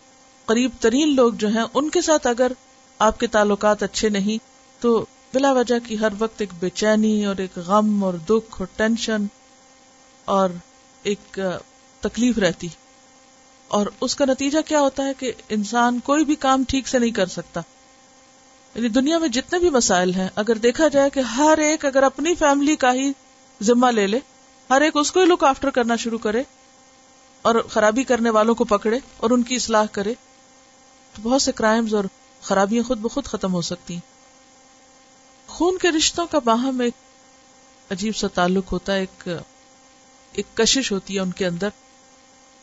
قریب 0.45 0.71
ترین 0.81 1.15
لوگ 1.15 1.33
جو 1.33 1.49
ہیں، 1.49 1.65
ان 1.75 1.91
کے 1.91 2.03
ساتھ 2.03 2.27
اگر 2.27 2.53
آپ 2.99 3.21
کے 3.21 3.27
تعلقات 3.27 3.83
اچھے 3.83 4.09
نہیں، 4.09 4.45
تو 4.83 5.05
بلا 5.35 5.53
وجہ 5.53 5.75
کی 5.87 6.01
ہر 6.01 6.09
وقت 6.19 6.41
ایک 6.41 6.51
بے 6.61 6.69
چینی 6.69 7.25
اور 7.25 7.37
ایک 7.37 7.59
غم 7.59 8.05
اور 8.05 8.15
دکھ 8.15 8.55
اور 8.59 8.67
ٹینشن 8.77 9.27
اور 10.25 10.51
ایک 11.03 11.39
تکلیف 12.01 12.39
رہتی۔ 12.39 12.69
اور 13.69 13.87
اس 14.01 14.17
کا 14.17 14.25
نتیجہ 14.25 14.59
کیا 14.69 14.81
ہوتا 14.81 15.05
ہے 15.05 15.13
کہ 15.19 15.33
انسان 15.49 16.01
کوئی 16.05 16.25
بھی 16.25 16.35
کام 16.35 16.65
ٹھیک 16.69 16.89
سے 16.89 16.99
نہیں 16.99 17.11
کر 17.11 17.27
سکتا۔ 17.27 17.61
یعنی 18.75 18.89
دنیا 18.89 19.19
میں 19.19 19.29
جتنے 19.29 19.59
بھی 19.59 19.71
مسائل 19.71 20.15
ہیں، 20.15 20.29
اگر 20.35 20.55
دیکھا 20.55 20.89
جائے 20.89 21.11
کہ 21.11 21.21
ہر 21.21 21.59
ایک 21.59 21.85
اگر 21.85 22.03
اپنی 22.03 22.35
فیملی 22.35 22.77
کا 22.77 22.93
ہی 22.95 23.13
ذمہ 23.61 23.87
لے 23.87 24.07
لے، 24.07 24.19
ہر 24.71 24.81
ایک 24.81 24.97
اس 24.97 25.13
کو 25.13 25.21
ہی 25.21 25.27
لک 25.27 25.45
آفٹر 25.45 25.71
کرنا 25.71 25.97
شروع 25.97 26.19
کرے 26.19 26.43
اور 27.43 27.55
خرابی 27.71 28.05
کرنے 28.05 28.31
والوں 28.31 28.55
کو 28.55 28.65
پکڑے 28.65 28.99
اور 29.17 29.31
ان 29.31 29.43
کی 29.43 29.55
اصلاح 29.55 29.85
کرے، 29.93 30.15
تو 31.15 31.23
بہت 31.23 31.43
سے 31.43 31.53
کرائمز 31.53 31.95
اور 31.95 32.05
خرابیاں 32.43 32.83
خود 32.83 32.99
بخود 32.99 33.25
ختم 33.25 33.55
ہو 33.55 33.61
سکتی 33.63 33.95
ہیں۔ 33.95 34.09
خون 35.47 35.79
کے 35.79 35.91
رشتوں 35.91 36.27
کا 36.27 36.39
باہم 36.39 36.81
ایک 36.81 36.95
عجیب 37.91 38.17
سا 38.17 38.27
تعلق 38.27 38.73
ہوتا 38.73 38.95
ہے، 38.95 38.99
ایک 38.99 39.29
ایک 40.33 40.47
کشش 40.55 40.93
ہوتی 40.93 41.15
ہے 41.15 41.21
ان 41.21 41.31
کے 41.31 41.47
اندر 41.47 41.69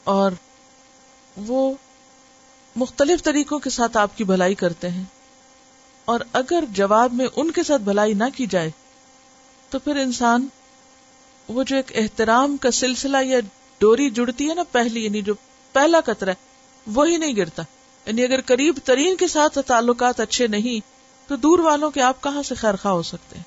اور 0.04 0.32
وہ 1.38 1.74
مختلف 2.76 3.24
طریقوں 3.24 3.60
کے 3.60 3.70
ساتھ 3.70 3.98
آپ 3.98 4.18
کی 4.18 4.24
بھلائی 4.24 4.56
کرتے 4.56 4.90
ہیں۔ 4.90 5.04
اور 6.08 6.20
اگر 6.34 6.64
جواب 6.70 7.14
میں 7.14 7.28
ان 7.36 7.52
کے 7.52 7.64
ساتھ 7.64 7.82
بھلائی 7.82 8.14
نہ 8.14 8.24
کی 8.36 8.46
جائے، 8.46 8.70
تو 9.70 9.80
پھر 9.80 9.96
انسان، 9.96 10.48
وہ 11.48 11.64
جو 11.64 11.76
ایک 11.76 11.92
احترام 11.96 12.58
کا 12.58 12.72
سلسلہ 12.72 13.18
یا 13.24 13.40
ڈوری 13.80 14.10
جڑتی 14.10 14.50
ہے 14.50 14.54
نا 14.54 14.64
پہلی 14.72 15.06
یعنی 15.06 15.22
جو 15.22 15.34
پہلا 15.74 16.02
قطرہ 16.02 16.30
ہے 16.30 16.36
وہی 16.88 17.18
نہیں 17.18 17.36
گرتا۔ 17.36 17.64
یعنی 18.06 18.24
اگر 18.24 18.42
قریب 18.42 18.80
ترین 18.84 19.16
کے 19.16 19.28
ساتھ 19.28 19.60
تعلقات 19.68 20.20
اچھے 20.20 20.48
نہیں، 20.48 20.88
تو 21.30 21.36
دور 21.36 21.60
والوں 21.60 21.92
کے 21.92 22.02
آپ 22.02 22.24
کہاں 22.24 22.44
سے 22.44 22.56
خیر 22.56 22.76
خواہ 22.76 22.94
ہو 22.94 23.04
سکتے 23.04 23.36
ہیں؟ 23.36 23.44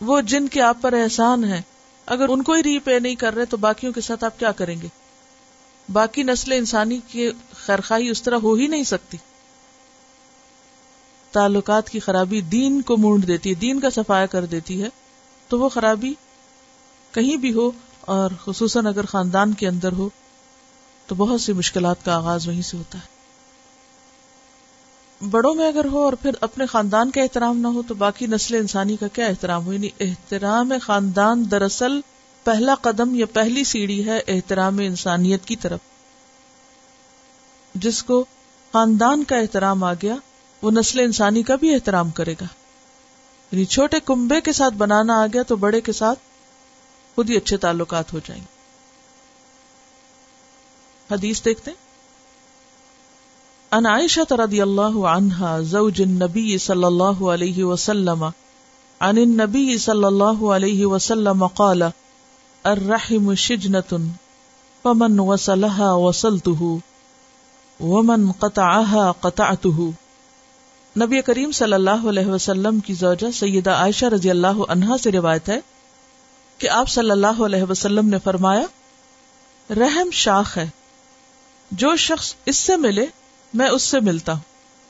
وہ 0.00 0.20
جن 0.20 0.48
کے 0.48 0.60
آپ 0.60 0.76
پر 0.80 0.92
احسان 0.92 1.44
ہے، 1.44 1.62
اگر 2.06 2.28
ان 2.28 2.42
کو 2.42 2.52
ہی 2.52 2.62
ری 2.62 2.78
پے 2.78 2.98
نہیں 2.98 3.14
کر 3.14 3.34
رہے، 3.34 3.44
تو 3.44 3.56
باقیوں 3.56 3.92
کے 3.92 4.00
ساتھ 4.00 4.24
آپ 4.24 4.38
کیا 4.38 4.52
کریں 4.52 4.80
گے؟ 4.82 4.88
باقی 5.92 6.22
نسل 6.22 6.52
انسانی 6.52 7.00
کی 7.08 7.30
خیرخائی 7.54 8.08
اس 8.08 8.22
طرح 8.22 8.36
ہو 8.36 8.54
ہی 8.54 8.66
نہیں 8.66 8.84
سکتی۔ 8.84 9.16
تعلقات 11.32 11.90
کی 11.90 12.00
خرابی 12.00 12.40
دین 12.40 12.82
کو 12.82 12.96
مونڈ 12.96 13.28
دیتی 13.28 13.50
ہے، 13.50 13.54
دین 13.54 13.80
کا 13.80 13.90
صفایا 13.90 14.26
کر 14.26 14.44
دیتی 14.44 14.82
ہے، 14.82 14.88
تو 15.48 15.58
وہ 15.58 15.68
خرابی 15.68 16.14
کہیں 17.12 17.36
بھی 17.36 17.54
ہو 17.54 17.70
اور 18.00 18.30
خصوصاً 18.44 18.86
اگر 18.86 19.06
خاندان 19.06 19.54
کے 19.54 19.68
اندر 19.68 19.92
ہو، 19.92 20.08
تو 21.06 21.14
بہت 21.14 21.40
سی 21.40 21.52
مشکلات 21.52 22.04
کا 22.04 22.16
آغاز 22.16 22.48
وہیں 22.48 22.62
سے 22.62 22.76
ہوتا 22.76 22.98
ہے۔ 22.98 23.16
بڑوں 25.30 25.54
میں 25.54 25.68
اگر 25.68 25.84
ہو 25.84 26.02
اور 26.02 26.12
پھر 26.12 26.30
اپنے 26.40 26.66
خاندان 26.66 27.10
کا 27.10 27.22
احترام 27.22 27.58
نہ 27.58 27.66
ہو، 27.66 27.82
تو 27.88 27.94
باقی 27.94 28.26
نسل 28.26 28.54
انسانی 28.54 28.96
کا 28.96 29.08
کیا 29.08 29.26
احترام 29.26 29.66
ہو؟ 29.66 29.72
یعنی 29.72 29.88
احترام 30.00 30.72
خاندان 30.82 31.50
دراصل 31.50 32.00
پہلا 32.44 32.74
قدم 32.74 33.14
یا 33.14 33.26
پہلی 33.26 33.64
سیڑھی 33.64 34.06
ہے 34.06 34.20
احترام 34.28 34.78
انسانیت 34.78 35.44
کی 35.44 35.56
طرف۔ 35.56 35.80
جس 37.74 38.02
کو 38.02 38.24
خاندان 38.72 39.24
کا 39.24 39.36
احترام 39.36 39.84
آ 39.84 39.92
گیا 39.92 40.16
وہ 40.62 40.70
نسل 40.70 41.00
انسانی 41.00 41.42
کا 41.42 41.56
بھی 41.56 41.74
احترام 41.74 42.10
کرے 42.10 42.32
گا۔ 42.32 42.44
یعنی 43.52 43.64
چھوٹے 43.64 43.96
کنبے 44.06 44.40
کے 44.40 44.52
ساتھ 44.52 44.74
بنانا 44.74 45.22
آ 45.22 45.26
گیا 45.26 45.42
تو 45.42 45.56
بڑے 45.56 45.80
کے 45.80 45.92
ساتھ 45.92 46.18
خود 47.14 47.30
ہی 47.30 47.36
اچھے 47.36 47.56
تعلقات 47.56 48.12
ہو 48.12 48.18
جائیں۔ 48.18 48.42
گے 48.42 48.56
حدیث 51.14 51.44
دیکھتے 51.44 51.70
ان 53.70 53.86
عائشہ 53.86 54.32
رضی 54.32 54.60
اللہ 54.60 55.06
عنہا 55.06 55.60
زوج 55.60 56.02
النبی 56.02 56.58
صلی 56.58 56.84
اللہ 56.84 57.24
علیہ 57.24 57.64
وسلم، 57.64 58.24
عن 59.00 59.18
النبی 59.18 59.78
صلی 59.78 60.04
اللہ 60.04 60.44
علیہ 60.44 60.86
وسلم 60.86 61.46
قال، 61.46 61.82
الرحم 62.62 63.34
شجنة، 63.34 63.96
فمن 64.82 65.20
وصلها 65.20 65.92
وصلته، 65.92 66.76
ومن 67.80 68.32
قطعها 68.32 69.10
قطعته۔ 69.20 69.90
نبی 71.00 71.22
کریم 71.22 71.52
صلی 71.52 71.72
اللہ 71.72 72.08
علیہ 72.08 72.26
وسلم 72.26 72.80
کی 72.80 72.94
زوجہ 72.94 73.30
سیدہ 73.30 73.70
عائشہ 73.70 74.06
رضی 74.06 74.30
اللہ 74.30 74.46
عنہا 74.46 74.98
سے 74.98 75.12
روایت 75.12 75.48
ہے 75.48 75.60
کہ 76.58 76.70
آپ 76.70 76.88
صلی 76.88 77.10
اللہ 77.10 77.42
علیہ 77.46 77.62
وسلم 77.62 78.08
نے 78.08 78.16
فرمایا، 78.24 78.62
رحم 79.70 80.10
شاخ 80.10 80.58
ہے۔ 80.58 80.68
جو 81.70 81.96
شخص 81.96 82.34
اس 82.46 82.56
سے 82.56 82.76
ملے، 82.76 83.06
میں 83.54 83.68
اس 83.68 83.82
سے 83.82 84.00
ملتا 84.00 84.32
ہوں۔ 84.32 84.40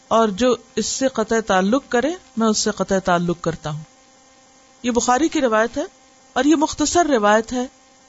اور 0.08 0.28
جو 0.28 0.56
اس 0.76 0.86
سے 0.86 1.08
قطع 1.08 1.40
تعلق 1.46 1.82
کرے، 1.88 2.10
میں 2.36 2.48
اس 2.48 2.58
سے 2.58 2.70
قطع 2.70 2.98
تعلق 2.98 3.36
کرتا 3.40 3.70
ہوں۔ 3.70 3.82
یہ 4.82 4.90
بخاری 4.90 5.28
کی 5.28 5.40
روایت 5.40 5.76
ہے 5.76 5.84
اور 6.32 6.44
یہ 6.44 6.56
مختصر 6.56 7.06
روایت 7.06 7.52
ہے، 7.52 7.66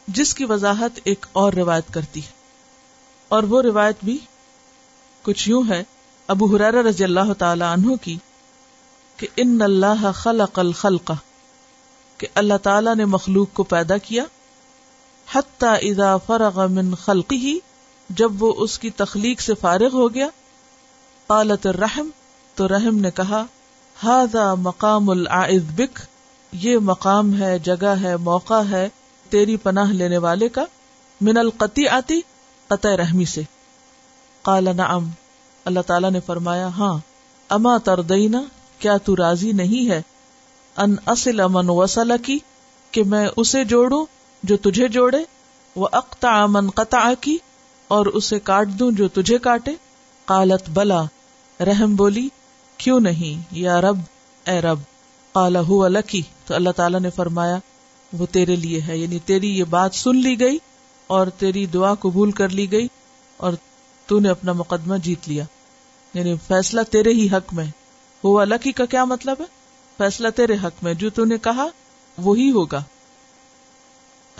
جس 0.07 0.35
کی 0.35 0.45
وضاحت 0.45 0.99
ایک 1.03 1.25
اور 1.31 1.53
روایت 1.53 1.93
کرتی 1.93 2.19
ہے۔ 2.19 2.31
اور 3.27 3.43
وہ 3.43 3.61
روایت 3.61 3.95
بھی 4.03 4.17
کچھ 5.21 5.49
یوں 5.49 5.63
ہے 5.69 5.83
ابو 6.27 6.55
حرار 6.55 6.73
رضی 6.73 7.03
اللہ 7.03 7.33
تعالی 7.37 7.63
عنہ 7.63 7.95
کی 7.95 8.17
کہ 9.17 9.27
ان 9.35 9.61
اللہ 9.61 10.11
خلق 10.15 10.59
الخلق، 10.59 11.11
کہ 12.17 12.27
اللہ 12.35 12.53
تعالی 12.63 12.89
نے 12.97 13.05
مخلوق 13.05 13.47
کو 13.53 13.63
پیدا 13.63 13.97
کیا، 13.97 14.23
حتی 15.33 15.89
اذا 15.89 16.17
فرغ 16.17 16.71
من 16.71 16.95
خلقه 16.95 17.57
جب 18.09 18.43
وہ 18.43 18.53
اس 18.57 18.79
کی 18.79 18.89
تخلیق 18.89 19.41
سے 19.41 19.53
فارغ 19.61 19.89
ہو 19.93 20.13
گیا۔ 20.13 20.27
قالت 21.27 21.67
الرحم، 21.67 22.09
تو 22.55 22.67
رحم 22.67 22.97
نے 22.97 23.11
کہا 23.11 23.45
هذا 24.05 24.55
مقام 24.55 25.09
العائذ 25.09 25.63
بک، 25.75 25.99
یہ 26.51 26.77
مقام 26.77 27.41
ہے، 27.41 27.59
جگہ 27.59 27.95
ہے، 28.01 28.17
موقع 28.17 28.61
ہے، 28.69 28.89
تیری 29.29 29.57
پناہ 29.57 29.91
لینے 29.91 30.17
والے 30.17 30.49
کا، 30.49 30.65
من 31.21 31.37
القتی 31.37 31.87
آتی 31.87 32.21
قطع 32.67 32.89
رحمی 32.89 33.25
سے۔ 33.25 33.41
قال 34.41 34.69
نعم۔ 34.75 35.09
اللہ 35.67 35.79
تعالی 35.79 36.09
نے 36.09 36.19
فرمایا 36.19 36.67
ہاں 36.67 36.97
اما 37.49 37.77
تردینا، 37.77 38.41
کیا 38.79 38.97
تو 38.97 39.15
راضی 39.15 39.51
نہیں 39.51 39.89
ہے؟ 39.89 40.01
ان 40.77 40.95
اصل 41.05 41.39
امن 41.39 41.69
وسل 41.69 42.11
کی 42.23 42.39
کہ 42.91 43.03
میں 43.03 43.27
اسے 43.35 43.63
جوڑوں 43.63 44.05
جو 44.43 44.57
تجھے 44.57 44.87
جوڑے 44.87 45.23
وہ 45.75 45.87
اقتا 45.91 46.45
من 46.45 46.69
قطع 46.69 47.13
کی 47.21 47.37
اور 47.87 48.05
اسے 48.05 48.39
کاٹ 48.39 48.67
دوں 48.69 48.91
جو 48.91 49.07
تجھے 49.07 49.37
کاٹے۔ 49.37 49.71
قالت، 50.25 50.69
بلا، 50.69 51.03
رحم 51.59 51.95
بولی، 51.95 52.29
کیوں 52.77 52.99
نہیں؟ 52.99 53.41
یا 53.51 53.81
رب، 53.81 53.97
اے 54.45 54.61
رب، 54.61 54.79
قال 55.31 55.55
هو 55.55 55.87
لکی۔ 55.87 56.21
تو 56.45 56.55
اللہ 56.55 56.69
تعالیٰ 56.69 56.99
نے 56.99 57.09
فرمایا، 57.09 57.57
وہ 58.13 58.25
تیرے 58.31 58.55
لیے 58.55 58.81
ہے 58.81 58.97
یعنی 58.97 59.19
تیری 59.19 59.59
یہ 59.59 59.63
بات 59.63 59.95
سن 59.95 60.15
لی 60.15 60.39
گئی، 60.39 60.57
اور 61.07 61.27
تیری 61.27 61.65
دعا 61.65 61.93
قبول 61.93 62.31
کر 62.31 62.49
لی 62.49 62.71
گئی، 62.71 62.87
اور 63.37 63.53
تو 64.07 64.19
نے 64.19 64.29
اپنا 64.29 64.53
مقدمہ 64.53 64.97
جیت 64.97 65.29
لیا۔ 65.29 65.43
یعنی 66.17 66.35
فیصلہ 66.47 66.81
تیرے 66.81 67.09
ہی 67.09 67.27
حق 67.31 67.53
میں۔ 67.53 67.65
ہوا 68.23 68.45
لکی 68.45 68.71
کا 68.71 68.85
کیا 68.85 69.05
مطلب 69.05 69.35
ہے؟ 69.39 69.45
فیصلہ 69.97 70.27
تیرے 70.29 70.53
حق 70.53 70.83
میں، 70.83 70.93
جو 70.93 71.09
تو 71.09 71.25
نے 71.25 71.37
کہا، 71.37 71.67
وہی 72.17 72.51
ہوگا۔ 72.51 72.83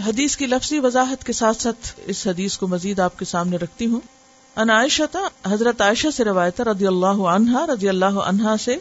حدیث 0.08 0.38
کی 0.38 0.46
لفظی 0.46 0.80
وضاحت 0.80 1.24
کے 1.24 1.34
ساتھ 1.34 1.62
ساتھ 1.62 2.00
اس 2.06 2.28
حدیث 2.28 2.58
کو 2.58 2.68
مزید 2.68 3.00
آپ 3.00 3.20
کے 3.20 3.26
سامنے 3.26 3.58
رکھتی 3.58 3.86
ہوں۔ 3.86 4.00
ان 4.56 4.70
عائشہ 4.70 5.04
تھا 5.12 5.28
حضرت 5.46 5.82
عائشہ 5.82 6.08
سے 6.16 6.24
روایت 6.24 6.62
رضی 6.62 6.88
اللہ 6.88 7.06
عنہا، 7.06 7.66
رضی 7.68 7.90
اللہ 7.90 8.06
عنہا 8.06 8.58
سے، 8.58 8.78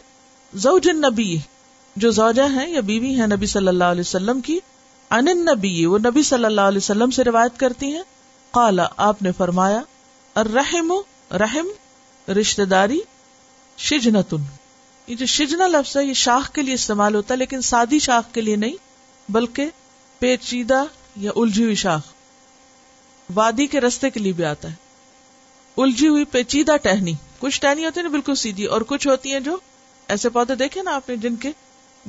زوج 0.53 0.89
النبی، 0.89 1.37
جو 1.95 2.11
زوجہ 2.11 2.43
ہیں 2.43 2.69
یا 2.69 2.79
بیوی 2.79 3.15
ہیں 3.15 3.27
نبی 3.27 3.45
صلی 3.45 3.67
اللہ 3.67 3.83
علیہ 3.83 4.01
وسلم 4.01 4.41
کی 4.41 4.59
ان 5.09 5.25
نبی 5.25 5.85
وہ 5.85 5.97
نبی 5.97 6.23
صلی 6.23 6.45
اللہ 6.45 6.61
علیہ 6.61 6.77
وسلم 6.77 7.09
سے 7.09 7.23
روایت 7.23 7.59
کرتی 7.59 7.85
ہیں۔ 7.85 8.03
قالا، 8.51 8.85
آپ 8.97 9.21
نے 9.21 9.31
فرمایا 9.31 9.81
رحم 10.35 10.93
رحم 11.31 11.67
رشتے 12.31 12.65
داری، 12.65 12.99
شجنتن۔ 13.77 14.37
یہ 15.07 15.15
جو 15.15 15.25
شجنا 15.25 15.67
لفظ 15.67 15.97
ہے، 15.97 16.05
یہ 16.05 16.13
شاخ 16.13 16.51
کے 16.51 16.61
لیے 16.61 16.73
استعمال 16.73 17.15
ہوتا 17.15 17.33
ہے، 17.33 17.39
لیکن 17.39 17.61
سادی 17.61 17.99
شاخ 17.99 18.33
کے 18.33 18.41
لیے 18.41 18.55
نہیں، 18.55 18.73
بلکہ 19.29 19.69
پیچیدہ 20.19 20.83
یا 21.15 21.31
الجھی 21.35 21.63
ہوئی 21.63 21.75
شاخ۔ 21.75 22.01
وادی 23.33 23.67
کے 23.67 23.81
رستے 23.81 24.09
کے 24.09 24.19
لیے 24.19 24.31
بھی 24.31 24.45
آتا 24.45 24.69
ہے۔ 24.69 24.75
الجھی 25.77 26.07
ہوئی 26.07 26.25
پیچیدہ 26.25 26.77
ٹہنی۔ 26.77 27.13
کچھ 27.39 27.61
ٹہنی 27.61 27.85
ہوتی 27.85 27.99
ہے 27.99 28.03
نا 28.03 28.09
بالکل 28.09 28.35
سیدھی، 28.35 28.65
اور 28.65 28.81
کچھ 28.81 29.07
ہوتی 29.07 29.33
ہیں 29.33 29.39
جو 29.39 29.57
ایسے 30.07 30.29
پودے 30.29 30.55
دیکھے 30.55 30.83
نا 30.83 30.95
آپ 30.95 31.09
نے، 31.09 31.15
جن 31.15 31.35
کے 31.35 31.51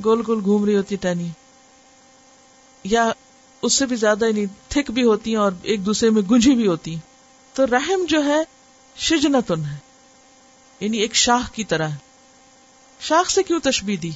گول 0.05 0.23
گول 0.27 0.41
گھوم 0.45 0.65
رہی 0.65 0.77
ہوتی 0.77 0.97
ٹہنی۔ 0.97 1.29
یا 2.85 3.13
اس 3.63 3.73
سے 3.73 3.87
بھی 3.87 3.97
زیادہ 3.97 4.25
یعنی 4.25 4.47
تھک 4.69 4.91
بھی 4.91 5.03
ہوتی 5.03 5.31
ہیں 5.31 5.39
اور 5.39 5.53
ایک 5.63 5.87
دوسرے 5.87 6.11
میں 6.11 6.23
گنجی 6.23 6.55
بھی 6.55 6.67
ہوتی 6.67 6.93
ہیں۔ 6.93 7.01
تو 7.53 7.67
رحم 7.67 8.05
جو 8.09 8.25
ہے، 8.25 8.43
شجنتن 8.97 9.65
ہے۔ 9.65 9.88
یعنی 10.81 10.99
ایک 10.99 11.15
شاخ 11.15 11.53
کی 11.53 11.65
طرح۔ 11.65 11.89
شاخ 13.01 13.31
سے 13.31 13.43
کیوں 13.43 13.61
تشبیح 13.61 13.97
دی؟ 14.03 14.11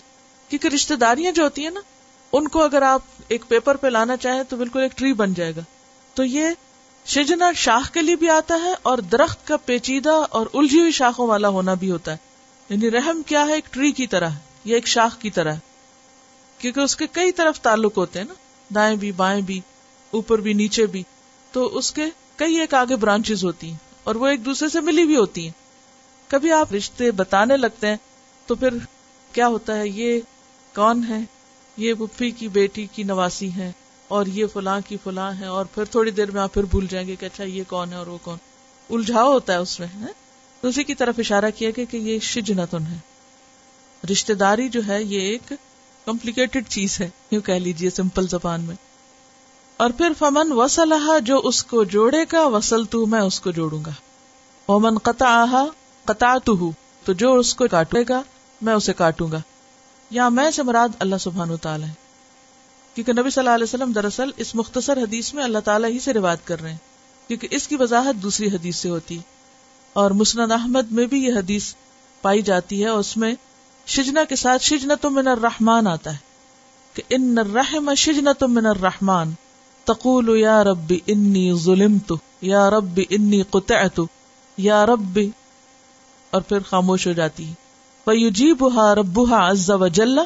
کیونکہ 0.48 0.68
رشتے 0.68 0.96
داریاں 0.96 1.33
جو 1.33 1.44
ہوتی 1.44 1.62
ہیں 1.62 1.70
نا، 1.70 1.81
ان 2.33 2.48
کو 2.48 2.62
اگر 2.62 2.83
آپ 2.83 3.03
ایک 3.29 3.44
پیپر 3.48 3.75
پہ 3.75 3.87
لانا 3.87 4.16
چاہیں 4.16 4.42
تو 4.42 4.57
بالکل 4.57 4.81
ایک 4.81 4.98
ٹری 4.98 5.12
بن 5.12 5.35
جائے 5.35 5.57
گا۔ 5.57 5.61
تو 6.14 6.25
یہ 6.25 6.48
شجنا 7.07 7.53
شاخ 7.53 7.90
کے 7.90 8.03
لیے 8.03 8.16
بھی 8.16 8.29
آتا 8.29 8.55
ہے 8.64 8.75
اور 8.83 8.98
درخت 8.98 9.46
کا 9.46 9.57
پیچیدہ 9.57 10.22
اور 10.31 10.46
الجھی 10.55 10.81
ہوئی 10.81 10.92
شاخوں 10.92 11.27
والا 11.27 11.48
ہونا 11.48 11.75
بھی 11.75 11.90
ہوتا 11.90 12.12
ہے۔ 12.12 12.16
یعنی 12.68 12.90
رحم 12.90 13.22
کیا 13.22 13.46
ہے 13.46 13.53
ایک 13.53 13.64
ٹری 13.70 13.92
کی 13.92 14.07
طرح، 14.07 14.29
یا 14.64 14.75
ایک 14.75 14.87
شاخ 14.87 15.18
کی 15.18 15.31
طرح۔ 15.31 15.55
کیونکہ 16.59 16.81
اس 16.81 16.96
کے 16.96 17.07
کئی 17.12 17.33
طرف 17.33 17.61
تعلق 17.61 17.96
ہوتے 17.96 18.18
ہیں 18.18 18.27
نا، 18.27 18.35
دائیں 18.75 18.96
بھی، 18.96 19.12
بائیں 19.12 19.42
بھی، 19.42 19.61
اوپر 20.11 20.38
بھی، 20.38 20.53
نیچے 20.53 20.87
بھی۔ 20.87 21.03
تو 21.53 21.77
اس 21.77 21.92
کے 21.92 22.05
کئی 22.37 22.61
ایک 22.61 22.75
آگے 22.75 22.96
برانچز 22.96 23.44
ہوتی 23.44 23.70
ہیں 23.70 23.77
اور 24.05 24.14
وہ 24.14 24.27
ایک 24.27 24.44
دوسرے 24.44 24.68
سے 24.68 24.81
ملی 24.81 25.05
بھی 25.05 25.16
ہوتی 25.16 25.44
ہیں۔ 25.44 25.62
کبھی 26.33 26.53
آپ 26.53 26.73
رشتے 26.73 27.11
بتانے 27.11 27.57
لگتے 27.57 27.87
ہیں 27.87 27.97
تو 28.47 28.55
پھر 28.55 28.75
کیا 29.33 29.49
ہوتا 29.49 29.77
ہے؟ 29.77 29.88
یہ 29.88 30.21
کون 30.75 31.05
ہے؟ 31.09 31.18
یہ 31.77 31.95
پپھی 31.95 32.31
کی 32.31 32.49
بیٹی 32.49 32.87
کی 32.87 33.03
نواسی 33.03 33.51
ہے 33.57 33.73
اور 34.09 34.27
یہ 34.27 34.47
فلاں 34.53 34.81
کی 34.88 34.97
فلاں 35.05 35.33
ہے 35.40 35.47
اور 35.47 35.64
پھر 35.64 35.85
تھوڑی 35.85 36.11
دیر 36.11 36.31
میں 36.31 36.42
آپ 36.42 36.55
پھر 36.55 36.64
بھول 36.64 36.87
جائیں 36.90 37.09
گے 37.09 37.16
کہ 37.16 37.27
اچھا 37.27 37.45
یہ 37.45 37.62
کون 37.68 37.92
ہے 37.92 37.97
اور 37.97 38.07
وہ 38.07 38.18
کون؟ 38.23 38.38
الجھاؤ 38.90 39.33
ہوتا 39.33 39.53
ہے 39.53 39.59
اس 39.59 39.81
میں 39.81 40.07
اسی 40.62 40.85
کی 40.85 40.95
طرف 40.95 41.14
اشارہ 41.18 41.51
کیا 41.57 41.71
گیا 41.77 41.85
کہ 41.90 41.97
یہ 41.97 42.18
شجنتن 42.18 42.87
ہے 42.87 42.99
رشتے 44.12 44.35
داری 44.35 44.68
جو 44.68 44.81
ہے، 44.88 45.03
یہ 45.03 45.21
ایک 45.21 45.53
کمپلیکیٹڈ 46.05 46.68
چیز 46.68 47.01
ہے، 47.01 47.11
یوں 47.31 47.42
کہہ 47.42 47.55
لیجیے 47.55 47.90
سمپل 47.90 48.29
زبان 48.29 48.61
میں۔ 48.61 48.77
اور 49.77 49.90
پھر 49.90 50.12
فمن 50.18 50.53
وسلح 50.53 51.18
جو 51.18 51.40
اس 51.45 51.64
کو 51.64 51.85
جوڑے 51.85 52.25
گا 52.33 52.47
وسل 52.47 52.85
تو 52.85 53.07
میں 53.07 53.21
اس 53.21 53.40
کو 53.40 53.51
جوڑوں 53.51 53.85
گا۔ 53.87 53.90
ومن 54.73 54.99
قطع 54.99 55.47
قطع 56.05 56.38
تو 56.38 57.12
جو 57.12 57.35
اس 57.35 57.55
کو 57.55 57.65
کاٹے 57.71 57.99
گا، 58.09 58.23
میں 58.62 58.75
اسے 58.75 58.93
کاٹوں 58.93 59.33
گا۔ 59.33 59.41
یا 60.11 60.29
میں 60.29 60.51
سے 60.51 60.62
مراد 60.62 60.88
اللہ 60.99 61.17
سبحان 61.21 61.57
تعالیٰ 61.57 61.88
ہے۔ 61.88 61.93
کیونکہ 62.95 63.12
نبی 63.12 63.31
صلی 63.31 63.41
اللہ 63.41 63.51
علیہ 63.51 63.65
وسلم 63.65 63.93
دراصل 63.93 64.31
اس 64.37 64.55
مختصر 64.55 64.97
حدیث 64.97 65.35
میں 65.35 65.45
اللہ 65.45 65.59
تعالیٰ 65.59 65.91
ہی 65.91 65.99
سے 65.99 66.12
روایت 66.12 66.47
کر 66.47 66.61
رہے 66.62 66.71
ہیں۔ 66.71 66.79
کیونکہ 67.29 67.49
اس 67.51 67.69
کی 67.69 67.77
وضاحت 67.77 68.23
دوسری 68.23 68.47
حدیث 68.47 68.77
سے 68.77 68.88
ہوتی۔ 68.88 69.19
اور 69.93 70.11
مسند 70.11 70.53
احمد 70.53 70.93
میں 70.93 71.07
بھی 71.07 71.25
یہ 71.25 71.33
حدیث 71.33 71.75
پائی 72.23 72.43
جاتی 72.43 72.83
ہے 72.83 72.88
اور 72.88 72.99
اس 72.99 73.17
میں 73.17 73.35
شجنا 73.87 74.25
کے 74.25 74.37
ساتھ 74.37 74.62
شجنا 74.62 74.95
تو 74.95 75.11
من 75.11 75.29
الرحمان 75.29 75.87
آتا 75.87 76.12
ہے۔ 76.12 76.33
کہ 76.95 77.03
ان 77.11 77.38
الرحم 77.38 77.95
شجنا 77.95 78.33
تو 78.33 78.49
من 78.49 78.67
الرحمان 78.67 79.33
تقول 79.85 80.38
یا 80.38 80.65
رب 80.65 80.95
انی 81.07 81.55
ظلمت، 81.55 82.12
یا 82.41 82.71
رب 82.71 83.01
انی 83.11 83.43
قطعت، 83.43 84.01
یا 84.57 84.87
رب 84.87 85.21
اور 86.33 86.42
پھر 86.42 86.61
خاموش 86.61 87.07
ہو 87.07 87.12
جاتی 87.12 87.49
ہے 87.49 87.55
فیجیبها 88.05 88.95
ربها 88.95 89.51
عز 89.51 89.71
وجل، 89.71 90.18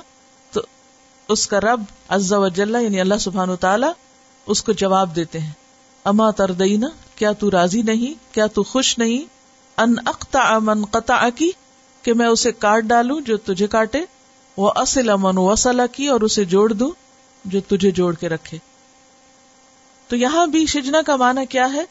تو 0.51 0.61
اس 1.29 1.49
کا 1.49 1.61
رب 1.61 1.83
عز 2.09 2.33
وجل 2.33 2.77
یعنی 2.83 3.01
اللہ 3.01 3.15
سبحانہ 3.21 3.53
وتعالی، 3.53 3.87
اس 4.47 4.63
کو 4.63 4.73
جواب 4.73 5.17
دیتے 5.17 5.39
ہیں۔ 5.39 5.53
اما 6.05 6.31
تردینا 6.31 6.87
کیا 7.17 7.33
تو 7.33 7.51
راضی 7.51 7.83
نہیں، 7.83 8.35
کیا 8.35 8.47
تو 8.47 8.63
خوش 8.63 8.99
نہیں؟ 8.99 9.25
ان 9.77 9.95
اقطع 10.07 10.59
من 10.59 10.85
قطع 10.85 11.29
کی 11.35 11.51
کہ 12.03 12.15
میں 12.15 12.27
اسے 12.27 12.53
کاٹ 12.53 12.83
ڈالوں 12.83 13.21
جو 13.21 13.37
تجھے 13.37 13.67
کاٹے۔ 13.67 14.01
وہ 14.57 14.73
اصل 14.77 15.11
امن 15.11 15.39
وسلا 15.39 15.87
کی 15.87 16.07
اور 16.07 16.21
اسے 16.21 16.45
جوڑ 16.45 16.73
دوں 16.73 16.91
جو 17.45 17.61
تجھے 17.61 17.91
جوڑ 17.91 18.15
کے 18.15 18.29
رکھے۔ 18.29 18.59
تو 20.09 20.17
یہاں 20.17 20.47
بھی 20.47 20.67
شجنا 20.67 21.03
کا 21.07 21.17
معنی 21.17 21.47
کیا 21.47 21.73
ہے؟ 21.73 21.85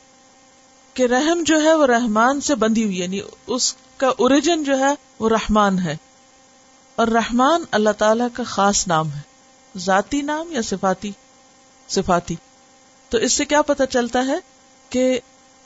کہ 0.96 1.04
رحم 1.04 1.44
جو 1.46 1.62
ہے 1.62 1.74
وہ 1.74 1.86
رحمان 1.86 2.42
سے 2.42 2.56
بندھی 2.56 2.84
ہوئی 2.84 3.00
یعنی 3.00 3.20
اس 3.48 3.76
کا 3.98 4.08
اوریجن 4.08 4.64
جو 4.64 4.80
ہے 4.80 4.94
وہ 5.20 5.30
رحمان 5.30 5.80
ہے۔ 5.80 5.98
اور 6.96 7.08
رحمان 7.08 7.64
اللہ 7.72 7.90
تعالی 7.98 8.24
کا 8.34 8.44
خاص 8.44 8.88
نام 8.88 9.12
ہے، 9.12 9.20
ذاتی 9.78 10.22
نام 10.22 10.52
یا 10.52 10.62
صفاتی؟ 10.62 11.12
صفاتی۔ 11.88 12.36
تو 13.10 13.18
اس 13.18 13.34
سے 13.34 13.46
کیا 13.46 13.62
پتا 13.62 13.86
چلتا 13.86 14.28
ہے 14.28 14.36
کہ 14.90 15.20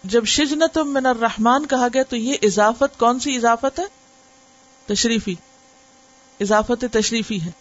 جب 0.03 0.25
شجنت 0.25 0.77
من 0.77 1.05
الرحمان 1.05 1.65
کہا 1.65 1.87
گیا 1.93 2.03
تو 2.03 2.15
یہ 2.15 2.33
اضافت 2.41 2.99
کون 2.99 3.19
سی 3.19 3.35
اضافت 3.35 3.79
ہے؟ 3.79 3.85
تشریفی۔ 4.85 5.35
اضافت 6.39 6.85
تشریفی 6.91 7.41
ہے۔ 7.41 7.51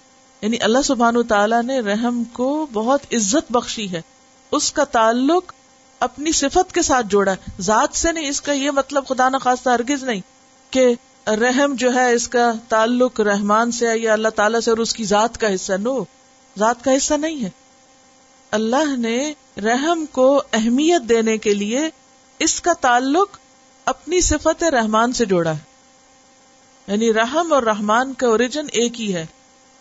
یعنی 0.40 0.56
اللہ 0.60 0.82
سبحان 0.84 1.22
تعالیٰ 1.22 1.62
نے 1.62 1.80
رحم 1.80 2.24
کو 2.24 2.66
بہت 2.72 3.00
عزت 3.12 3.52
بخشی 3.52 3.92
ہے۔ 3.92 4.02
اس 4.50 4.72
کا 4.72 4.84
تعلق 4.84 5.52
اپنی 6.00 6.32
صفت 6.32 6.72
کے 6.72 6.82
ساتھ 6.82 7.06
جوڑا 7.06 7.32
ہے۔ 7.32 7.50
ذات 7.60 7.96
سے 7.96 8.12
نہیں، 8.12 8.28
اس 8.28 8.40
کا 8.40 8.52
یہ 8.52 8.70
مطلب 8.70 9.06
خدا 9.08 9.28
نخواستہ 9.28 9.70
ہرگز 9.70 10.04
نہیں 10.04 10.20
کہ 10.70 10.94
رحم 11.26 11.74
جو 11.74 11.94
ہے، 11.94 12.12
اس 12.12 12.28
کا 12.28 12.52
تعلق 12.68 13.20
رحمان 13.20 13.70
سے 13.70 13.86
یا 13.98 14.12
اللہ 14.12 14.28
تعالیٰ 14.28 14.60
سے، 14.60 14.70
اور 14.70 14.78
اس 14.78 14.94
کی 14.94 15.04
ذات 15.04 15.40
کا 15.40 15.54
حصہ۔ 15.54 15.72
نو، 15.72 16.02
ذات 16.58 16.84
کا 16.84 16.96
حصہ 16.96 17.14
نہیں 17.14 17.44
ہے۔ 17.44 17.50
اللہ 18.50 18.96
نے 18.96 19.32
رحم 19.56 20.06
کو 20.06 20.42
اہمیت 20.52 21.02
دینے 21.08 21.38
کے 21.38 21.54
لیے 21.54 21.80
اس 22.38 22.60
کا 22.60 22.72
تعلق 22.72 23.38
اپنی 23.84 24.20
صفت 24.20 24.64
رحمان 24.64 25.12
سے 25.12 25.24
جوڑا 25.24 25.50
ہے۔ 25.50 25.58
یعنی 26.86 27.12
رحم 27.12 27.52
اور 27.52 27.62
رحمان 27.62 28.12
کا 28.12 28.26
اوریجن 28.26 28.66
ایک 28.72 29.00
ہی 29.00 29.14
ہے، 29.14 29.26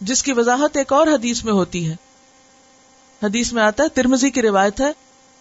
جس 0.02 0.24
کی 0.24 0.34
وضاحت 0.34 0.78
ایک 0.78 0.94
اور 0.94 1.08
حدیث 1.08 1.44
میں 1.44 1.54
ہوتی 1.54 1.90
ہے۔ 1.90 1.96
حدیث 3.24 3.54
میں 3.54 3.64
آتا 3.64 3.84
ہے 3.84 3.90
ترمزی 3.90 4.30
کی 4.30 4.42
روایت 4.42 4.82
ہے 4.82 4.92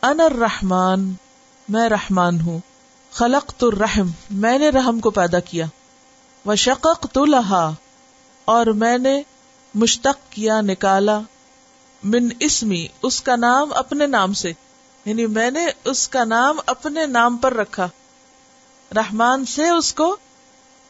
ان 0.03 0.21
الرحمان 0.21 1.13
میں 1.69 1.89
رحمان 1.89 2.41
ہوں 2.41 2.59
خلق 3.13 3.53
تو 3.57 3.71
رحم 3.71 4.11
میں 4.31 4.59
نے 4.59 4.69
رحم 4.69 4.99
کو 5.01 5.11
پیدا 5.11 5.41
کیا 5.41 5.67
وہ 6.45 6.55
شقق 6.55 7.07
تو 7.13 7.25
لہا، 7.25 7.71
اور 8.45 8.67
میں 8.67 8.99
نے 8.99 9.21
مشتق 9.75 10.19
کیا، 10.31 10.61
نکالا، 10.61 11.19
من 12.03 12.29
اسمی، 12.41 12.87
اس 13.03 13.21
کا 13.23 13.37
نام 13.37 13.73
اپنے 13.73 14.07
نام 14.07 14.33
سے 14.33 14.53
یعنی 15.07 15.27
میں 15.29 15.51
نے 15.51 15.67
اس 15.85 16.09
کا 16.09 16.25
نام 16.25 16.61
اپنے 16.67 17.07
نام 17.07 17.37
پر 17.37 17.55
رکھا، 17.55 17.89
رحمان 18.91 19.45
سے 19.47 19.69
اس 19.69 19.93
کو 19.95 20.17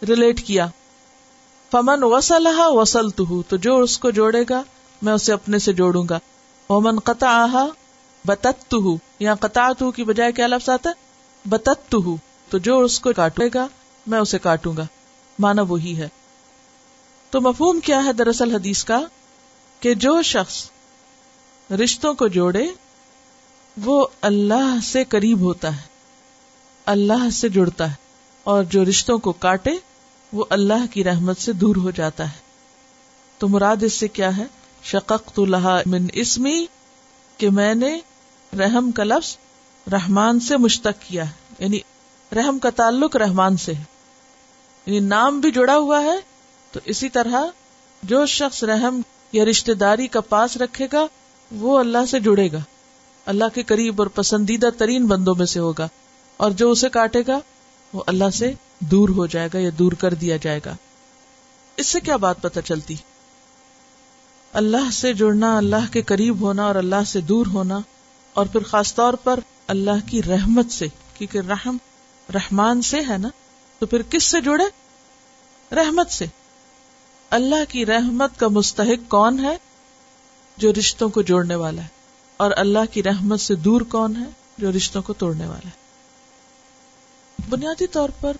ریلیٹ 0.02 0.46
کیا، 0.46 0.66
فمن 1.72 2.04
وسل 2.04 2.46
وسل 2.58 3.10
تو 3.10 3.56
جو 3.56 3.78
اس 3.78 3.98
کو 3.98 4.10
جوڑے 4.10 4.44
گا، 4.50 4.62
میں 5.02 5.12
اسے 5.12 5.32
اپنے 5.32 5.58
سے 5.58 5.72
جوڑوں 5.72 6.04
گا، 6.10 6.18
ومن 6.70 6.98
قطع 7.00 7.34
بتت 8.26 8.74
یا 9.20 9.34
قطع 9.34 9.72
کی 9.96 10.04
بجائے 10.04 10.32
کیا 10.32 10.46
لفظ 10.46 10.68
آتا 10.68 10.90
ہے؟ 10.90 10.94
بتت 11.48 11.94
تو 12.48 12.58
جو 12.58 12.80
اس 12.80 13.00
کو 13.00 13.12
کاٹے 13.12 13.48
گا، 13.54 13.66
میں 14.06 14.18
اسے 14.18 14.38
کاٹوں 14.38 14.76
گا۔ 14.76 14.86
مانا 15.38 15.62
وہی 15.62 15.96
ہے۔ 15.96 16.08
تو 17.30 17.40
مفہوم 17.40 17.80
کیا 17.80 18.04
ہے 18.04 18.12
دراصل 18.12 18.54
حدیث 18.54 18.84
کا؟ 18.84 19.00
کہ 19.80 19.94
جو 19.94 20.22
شخص 20.22 20.70
رشتوں 21.70 22.14
کو 22.14 22.28
جوڑے، 22.28 22.66
وہ 23.84 24.06
اللہ 24.20 24.76
سے 24.82 25.04
قریب 25.04 25.40
ہوتا 25.40 25.76
ہے۔ 25.76 25.82
اللہ 26.86 27.30
سے 27.30 27.48
جڑتا 27.48 27.90
ہے۔ 27.90 27.94
اور 28.44 28.64
جو 28.64 28.84
رشتوں 28.84 29.18
کو 29.18 29.32
کاٹے، 29.32 29.70
وہ 30.32 30.44
اللہ 30.50 30.86
کی 30.90 31.04
رحمت 31.04 31.38
سے 31.38 31.52
دور 31.52 31.76
ہو 31.76 31.90
جاتا 31.90 32.24
ہے۔ 32.24 32.38
تو 33.38 33.48
مراد 33.48 33.82
اس 33.82 33.92
سے 33.92 34.08
کیا 34.08 34.36
ہے؟ 34.36 34.44
شقق 34.82 35.30
تو 35.34 35.44
لہا 35.44 35.80
من 35.86 36.06
اسمی 36.12 36.66
کہ 37.36 37.50
میں 37.50 37.74
نے 37.74 38.00
رحم 38.58 38.90
کا 38.90 39.04
لفظ 39.04 39.36
رحمان 39.92 40.40
سے 40.40 40.56
مشتق 40.56 41.08
کیا 41.08 41.26
ہے 41.26 41.34
یعنی 41.58 41.78
رحم 42.36 42.58
کا 42.58 42.70
تعلق 42.70 43.16
رحمان 43.16 43.56
سے 43.56 43.74
ہے۔ 43.74 43.84
یعنی 44.86 45.00
نام 45.00 45.40
بھی 45.40 45.50
جڑا 45.50 45.76
ہوا 45.76 46.02
ہے، 46.02 46.16
تو 46.72 46.80
اسی 46.84 47.08
طرح 47.08 47.44
جو 48.02 48.26
شخص 48.26 48.64
رحم 48.64 49.00
یا 49.32 49.44
رشتے 49.44 49.74
داری 49.74 50.06
کا 50.06 50.20
پاس 50.20 50.56
رکھے 50.56 50.86
گا، 50.92 51.06
وہ 51.52 51.78
اللہ 51.78 51.98
سے 52.10 52.20
جڑے 52.20 52.52
گا۔ 52.52 52.58
اللہ 53.26 53.44
کے 53.54 53.62
قریب 53.62 54.00
اور 54.00 54.06
پسندیدہ 54.06 54.68
ترین 54.78 55.06
بندوں 55.06 55.34
میں 55.34 55.46
سے 55.46 55.60
ہوگا۔ 55.60 55.88
اور 56.36 56.50
جو 56.50 56.70
اسے 56.70 56.88
کاٹے 56.88 57.22
گا، 57.26 57.38
وہ 57.92 58.02
اللہ 58.06 58.30
سے 58.34 58.52
دور 58.78 59.08
ہو 59.08 59.26
جائے 59.26 59.48
گا 59.54 59.58
یا 59.58 59.70
دور 59.78 59.92
کر 59.92 60.14
دیا 60.14 60.36
جائے 60.36 60.60
گا۔ 60.66 60.76
اس 61.76 61.86
سے 61.86 62.00
کیا 62.00 62.16
بات 62.16 62.42
پتہ 62.42 62.60
چلتی؟ 62.60 62.94
اللہ 64.52 64.90
سے 64.92 65.12
جڑنا، 65.12 65.56
اللہ 65.56 65.92
کے 65.92 66.02
قریب 66.02 66.40
ہونا 66.40 66.66
اور 66.66 66.74
اللہ 66.74 67.04
سے 67.06 67.20
دور 67.20 67.46
ہونا 67.46 67.78
اور 68.36 68.46
پھر 68.46 68.62
خاص 68.62 68.94
طور 68.94 69.14
پر 69.14 69.40
اللہ 69.66 70.08
کی 70.08 70.22
رحمت 70.22 70.70
سے، 70.70 70.86
کیونکہ 71.14 71.38
رحم 71.38 71.76
رحمان 72.34 72.82
سے 72.82 73.00
ہے 73.08 73.18
نا؟ 73.18 73.28
تو 73.78 73.86
پھر 73.86 74.02
کس 74.02 74.24
سے 74.24 74.40
جڑے؟ 74.40 74.64
رحمت 75.74 76.10
سے۔ 76.10 76.26
اللہ 77.30 77.64
کی 77.68 77.86
رحمت 77.86 78.38
کا 78.38 78.48
مستحق 78.48 79.10
کون 79.10 79.44
ہے؟ 79.44 79.56
جو 80.56 80.72
رشتوں 80.72 81.08
کو 81.08 81.22
جوڑنے 81.22 81.54
والا 81.54 81.82
ہے۔ 81.82 81.88
اور 82.36 82.50
اللہ 82.56 82.78
کی 82.92 83.02
رحمت 83.02 83.40
سے 83.40 83.54
دور 83.54 83.80
کون 83.80 84.16
ہے؟ 84.16 84.30
جو 84.58 84.72
رشتوں 84.72 85.02
کو 85.02 85.12
توڑنے 85.12 85.46
والا 85.46 85.68
ہے۔ 85.68 85.86
بنیادی 87.48 87.86
طور 87.86 88.08
پر 88.20 88.36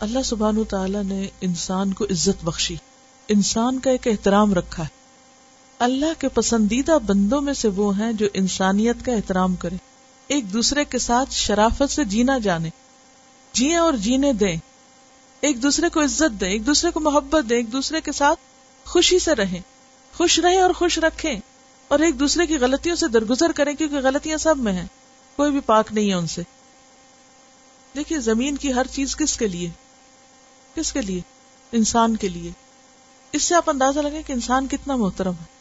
اللہ 0.00 0.22
سبحان 0.24 0.64
تعالی 0.64 0.98
نے 1.04 1.28
انسان 1.40 1.92
کو 1.92 2.04
عزت 2.04 2.44
بخشی۔ 2.44 2.76
انسان 3.28 3.78
کا 3.78 3.90
ایک 3.90 4.08
احترام 4.08 4.54
رکھا 4.54 4.82
ہے۔ 4.82 4.99
اللہ 5.80 6.20
کے 6.20 6.28
پسندیدہ 6.28 6.98
بندوں 7.06 7.40
میں 7.40 7.54
سے 7.54 7.68
وہ 7.68 7.98
ہیں 7.98 8.12
جو 8.12 8.26
انسانیت 8.34 9.04
کا 9.04 9.12
احترام 9.12 9.56
کرے 9.56 9.76
ایک 10.26 10.52
دوسرے 10.52 10.84
کے 10.84 10.98
ساتھ 10.98 11.28
شرافت 11.32 11.90
سے 11.90 12.04
جینا 12.04 12.38
جانے 12.38 12.70
جیے 13.52 13.76
اور 13.76 13.92
جینے 13.92 14.32
دیں۔ 14.32 14.56
ایک 15.40 15.62
دوسرے 15.62 15.88
کو 15.88 16.04
عزت 16.04 16.40
دیں، 16.40 16.48
ایک 16.48 16.66
دوسرے 16.66 16.90
کو 16.90 17.00
محبت 17.00 17.50
دیں، 17.50 17.56
ایک 17.56 17.72
دوسرے 17.72 18.00
کے 18.00 18.12
ساتھ 18.12 18.40
خوشی 18.88 19.18
سے 19.18 19.34
رہیں۔ 19.34 19.60
خوش 20.16 20.38
رہیں 20.38 20.60
اور 20.60 20.70
خوش 20.70 20.98
رکھیں۔ 20.98 21.40
اور 21.88 21.98
ایک 21.98 22.20
دوسرے 22.20 22.46
کی 22.46 22.58
غلطیوں 22.58 22.96
سے 22.96 23.08
درگزر 23.08 23.52
کریں 23.52 23.74
کیونکہ 23.74 23.96
غلطیاں 23.96 24.38
سب 24.38 24.58
میں 24.58 24.72
ہیں۔ 24.72 24.86
کوئی 25.36 25.52
بھی 25.52 25.60
پاک 25.60 25.92
نہیں 25.92 26.08
ہے 26.08 26.14
ان 26.14 26.26
سے۔ 26.26 26.42
دیکھیے، 27.96 28.20
زمین 28.20 28.56
کی 28.56 28.74
ہر 28.74 28.86
چیز 28.86 29.16
کس 29.16 29.36
کے 29.36 29.46
لیے؟ 29.46 29.70
کس 30.74 30.92
کے 30.92 31.02
لیے؟ 31.02 31.20
انسان 31.72 32.16
کے 32.16 32.28
لیے۔ 32.28 32.50
اس 33.32 33.42
سے 33.42 33.54
آپ 33.54 33.70
اندازہ 33.70 34.00
لگے 34.00 34.22
کہ 34.26 34.32
انسان 34.32 34.66
کتنا 34.66 34.96
محترم 34.96 35.32
ہے۔ 35.32 35.59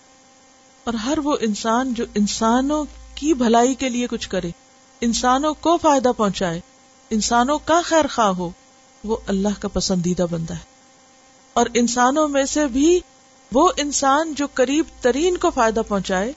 اور 0.83 0.93
ہر 0.93 1.19
وہ 1.23 1.35
انسان 1.41 1.93
جو 1.93 2.05
انسانوں 2.15 2.85
کی 3.15 3.33
بھلائی 3.33 3.75
کے 3.75 3.89
لیے 3.89 4.07
کچھ 4.07 4.29
کرے، 4.29 4.49
انسانوں 5.01 5.53
کو 5.53 5.77
فائدہ 5.77 6.11
پہنچائے، 6.17 6.59
انسانوں 7.09 7.59
کا 7.65 7.81
خیر 7.85 8.05
خواہ 8.07 8.27
ہو، 8.27 8.49
وہ 9.03 9.17
اللہ 9.27 9.47
کا 9.59 9.67
پسندیدہ 9.67 10.25
بندہ 10.31 10.53
ہے۔ 10.53 10.79
اور 11.53 11.65
انسانوں 11.73 12.27
میں 12.27 12.45
سے 12.45 12.67
بھی 12.67 12.99
وہ 13.51 13.71
انسان 13.77 14.33
جو 14.33 14.47
قریب 14.53 14.85
ترین 15.01 15.37
کو 15.37 15.49
فائدہ 15.49 15.81
پہنچائے، 15.87 16.33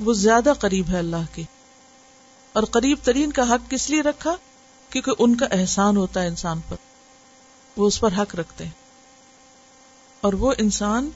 وہ 0.00 0.12
زیادہ 0.12 0.52
قریب 0.58 0.88
ہے 0.88 0.98
اللہ 0.98 1.34
کے۔ 1.34 1.42
اور 2.52 2.62
قریب 2.62 2.98
ترین 3.02 3.32
کا 3.32 3.54
حق 3.54 3.70
کس 3.70 3.90
لیے 3.90 4.00
رکھا؟ 4.00 4.36
کیونکہ 4.90 5.12
ان 5.18 5.36
کا 5.36 5.46
احسان 5.46 5.96
ہوتا 5.96 6.22
ہے 6.22 6.26
انسان 6.26 6.60
پر۔ 6.68 6.76
وہ 7.76 7.86
اس 7.86 8.00
پر 8.00 8.12
حق 8.18 8.34
رکھتے 8.34 8.64
ہیں۔ 8.64 8.70
اور 10.20 10.32
وہ 10.32 10.52
انسان 10.58 11.10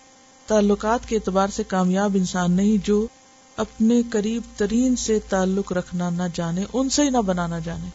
تعلقات 0.47 1.09
کے 1.09 1.17
اعتبار 1.17 1.49
سے 1.49 1.65
کامیاب 1.65 2.11
انسان 2.15 2.53
نہیں 2.53 2.87
جو 2.87 3.07
اپنے 3.57 4.03
قریب 4.13 4.43
ترین 4.57 4.97
سے 4.97 5.19
تعلق 5.19 5.73
رکھنا 5.73 6.11
نہ 6.11 6.23
جانے، 6.35 6.65
ان 6.73 6.91
سے 6.91 7.03
ہی 7.03 7.11
نہ 7.11 7.19
بنانا 7.19 7.59
جانے۔ 7.59 7.89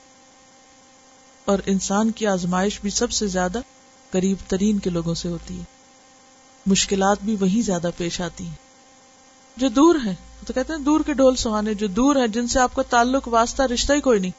اور 1.46 1.60
انسان 1.66 2.12
کی 2.12 2.28
آزمائش 2.28 2.82
بھی 2.82 2.90
سب 2.90 3.12
سے 3.12 3.28
زیادہ 3.28 3.60
قریب 4.12 4.38
ترین 4.48 4.80
کے 4.80 4.90
لوگوں 4.90 5.14
سے 5.14 5.30
ہوتی 5.30 5.60
ہے۔ 5.60 5.64
مشکلات 6.66 7.18
بھی 7.22 7.36
وہی 7.40 7.62
زیادہ 7.62 7.90
پیش 7.98 8.22
آتی 8.22 8.46
ہیں۔ 8.46 8.56
جو 9.58 9.70
دور 9.70 9.96
ہیں 10.06 10.16
تو 10.48 10.54
کہتے 10.54 10.74
ہیں 10.74 10.80
دور 10.80 11.00
کے 11.06 11.14
ڈول 11.14 11.36
سہانے، 11.36 11.74
جو 11.74 11.88
دور 11.88 12.16
ہیں 12.16 12.28
جن 12.28 12.48
سے 12.48 12.60
آپ 12.60 12.76
کا 12.76 12.82
تعلق، 12.82 13.28
واسطہ، 13.28 13.64
رشتہ 13.64 13.94
ہی 13.94 14.02
کوئی 14.02 14.20
نہیں۔ 14.20 14.32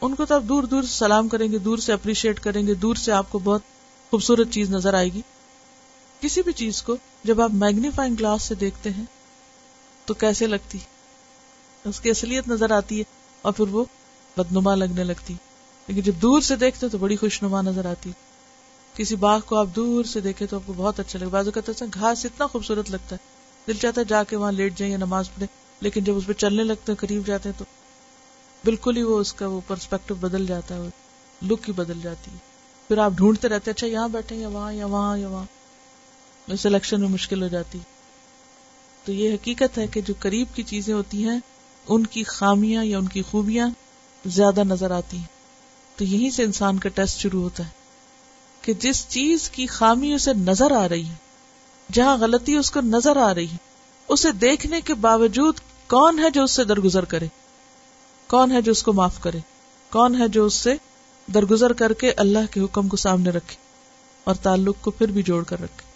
ان 0.00 0.14
کو 0.14 0.24
تو 0.24 0.34
آپ 0.34 0.42
دور 0.42 0.62
دور 0.62 0.82
سے 0.82 0.98
سلام 0.98 1.28
کریں 1.28 1.52
گے، 1.52 1.58
دور 1.58 1.78
سے 1.78 1.92
اپریشیٹ 1.92 2.40
کریں 2.40 2.66
گے، 2.66 2.74
دور 2.74 2.94
سے 2.94 3.12
آپ 3.12 3.32
کو 3.32 3.38
بہت 3.38 3.62
خوبصورت 4.10 4.50
چیز 4.50 4.70
نظر 4.70 4.94
آئے 4.94 5.08
گی۔ 5.08 5.22
کسی 6.20 6.42
بھی 6.42 6.52
چیز 6.52 6.82
کو 6.82 6.96
جب 7.24 7.40
آپ 7.40 7.50
میگنیفائنگ 7.52 8.16
گلاس 8.16 8.42
سے 8.42 8.54
دیکھتے 8.54 8.90
ہیں، 8.90 9.04
تو 10.04 10.14
کیسے 10.14 10.46
لگتی؟ 10.46 10.78
اس 11.84 12.00
کی 12.00 12.10
اصلیت 12.10 12.48
نظر 12.48 12.70
آتی 12.70 12.98
ہے 12.98 13.04
اور 13.42 13.52
پھر 13.52 13.68
وہ 13.68 13.84
بدنما 14.36 14.74
لگنے 14.74 15.04
لگتی۔ 15.04 15.34
لیکن 15.86 16.00
جب 16.00 16.12
دور 16.22 16.40
سے 16.40 16.56
دیکھتے 16.56 16.88
تو 16.88 16.98
بڑی 16.98 17.16
خوش 17.16 17.42
نما 17.42 17.62
نظر 17.62 17.86
آتی۔ 17.86 18.10
کسی 18.94 19.16
باغ 19.16 19.40
کو 19.40 19.56
آپ 19.56 19.66
دور 19.76 20.04
سے 20.04 20.20
دیکھے 20.20 20.46
تو 20.46 20.56
آپ 20.56 20.62
کو 20.66 20.72
بہت 20.76 21.00
اچھا 21.00 21.18
لگے 21.18 21.28
بازو 21.28 21.50
کہتے 21.50 21.72
ہیں 21.72 21.86
گھاس 21.94 22.24
اتنا 22.24 22.46
خوبصورت 22.46 22.90
لگتا 22.90 23.16
ہے۔ 23.16 23.40
دل 23.66 23.76
چاہتا 23.76 24.00
ہے 24.00 24.06
جا 24.06 24.24
کے 24.24 24.36
وہاں 24.36 24.52
لیٹ 24.52 24.78
جائیں 24.78 24.92
یا 24.92 24.98
نماز 24.98 25.30
پڑھے 25.34 25.46
لیکن 25.80 26.04
جب 26.04 26.16
اس 26.16 26.26
پہ 26.26 26.32
چلنے 26.32 26.64
لگتے 26.64 26.92
ہیں، 26.92 26.96
قریب 26.96 27.26
جاتے 27.26 27.48
ہیں، 27.48 27.58
تو 27.58 27.64
بالکل 28.64 28.96
ہی 28.96 29.02
وہ 29.02 29.20
اس 29.20 29.32
کا 29.32 29.46
وہ 29.46 29.60
پرسپیکٹو 29.66 30.14
بدل 30.14 30.46
جاتا 30.46 30.74
ہے 30.74 30.80
لک 31.42 31.68
ہی 31.68 31.72
بدل 31.72 31.98
جاتی 32.02 32.30
ہے۔ 32.30 32.36
پھر 32.88 32.98
آپ 32.98 33.12
ڈھونڈتے 33.14 33.48
رہتے 33.48 33.70
اچھا 33.70 33.86
یہاں 33.86 34.08
بیٹھے 34.08 34.36
یا 34.36 34.48
وہاں 34.48 34.72
یا 34.72 34.86
وہاں 34.86 35.18
یا 35.18 35.28
وہاں۔ 35.28 35.44
سلیکشن 36.56 37.00
میں 37.00 37.08
مشکل 37.08 37.42
ہو 37.42 37.48
جاتی۔ 37.48 37.78
تو 39.04 39.12
یہ 39.12 39.34
حقیقت 39.34 39.78
ہے 39.78 39.86
کہ 39.86 40.00
جو 40.00 40.14
قریب 40.18 40.46
کی 40.54 40.62
چیزیں 40.62 40.94
ہوتی 40.94 41.24
ہیں، 41.24 41.40
ان 41.88 42.06
کی 42.06 42.24
خامیاں 42.24 42.84
یا 42.84 42.98
ان 42.98 43.08
کی 43.08 43.22
خوبیاں 43.22 43.68
زیادہ 44.26 44.64
نظر 44.64 44.90
آتی 44.90 45.16
ہیں۔ 45.16 45.40
تو 45.96 46.04
یہیں 46.04 46.30
سے 46.30 46.44
انسان 46.44 46.78
کا 46.78 46.88
ٹیسٹ 46.88 47.18
شروع 47.18 47.42
ہوتا 47.42 47.64
ہے 47.64 47.70
کہ 48.62 48.74
جس 48.74 49.08
چیز 49.08 49.50
کی 49.50 49.66
خامی 49.66 50.12
اسے 50.12 50.32
نظر 50.32 50.72
آ 50.72 50.88
رہی 50.88 51.08
ہے، 51.08 51.14
جہاں 51.92 52.16
غلطی 52.16 52.54
اس 52.54 52.70
کو 52.70 52.80
نظر 52.80 53.16
آ 53.16 53.34
رہی 53.34 53.46
ہے، 53.46 53.56
اسے 54.08 54.32
دیکھنے 54.32 54.80
کے 54.80 54.94
باوجود 54.94 55.54
کون 55.86 56.18
ہے 56.18 56.30
جو 56.30 56.44
اس 56.44 56.50
سے 56.50 56.64
درگزر 56.64 57.04
کرے؟ 57.04 57.26
کون 58.26 58.52
ہے 58.52 58.62
جو 58.62 58.72
اس 58.72 58.82
کو 58.82 58.92
معاف 58.92 59.20
کرے؟ 59.20 59.38
کون 59.90 60.20
ہے 60.20 60.28
جو 60.28 60.46
اس 60.46 60.54
سے 60.54 60.74
درگزر 61.34 61.72
کر 61.72 61.92
کے 61.92 62.12
اللہ 62.12 62.38
کے 62.50 62.60
حکم 62.60 62.88
کو 62.88 62.96
سامنے 62.96 63.30
رکھے 63.30 63.56
اور 64.24 64.34
تعلق 64.34 64.76
کو 64.80 64.90
پھر 64.90 65.08
بھی 65.08 65.22
جوڑ 65.22 65.44
کر 65.44 65.62
رکھے؟ 65.62 65.89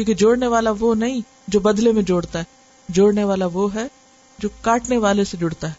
کیونکہ 0.00 0.14
جوڑنے 0.14 0.46
والا 0.46 0.70
وہ 0.78 0.94
نہیں 0.94 1.20
جو 1.48 1.60
بدلے 1.60 1.92
میں 1.92 2.02
جوڑتا 2.02 2.38
ہے۔ 2.38 2.44
جوڑنے 2.88 3.24
والا 3.24 3.46
وہ 3.52 3.74
ہے 3.74 3.86
جو 4.38 4.48
کاٹنے 4.60 4.98
والے 4.98 5.24
سے 5.24 5.36
جڑتا 5.36 5.68
ہے۔ 5.68 5.72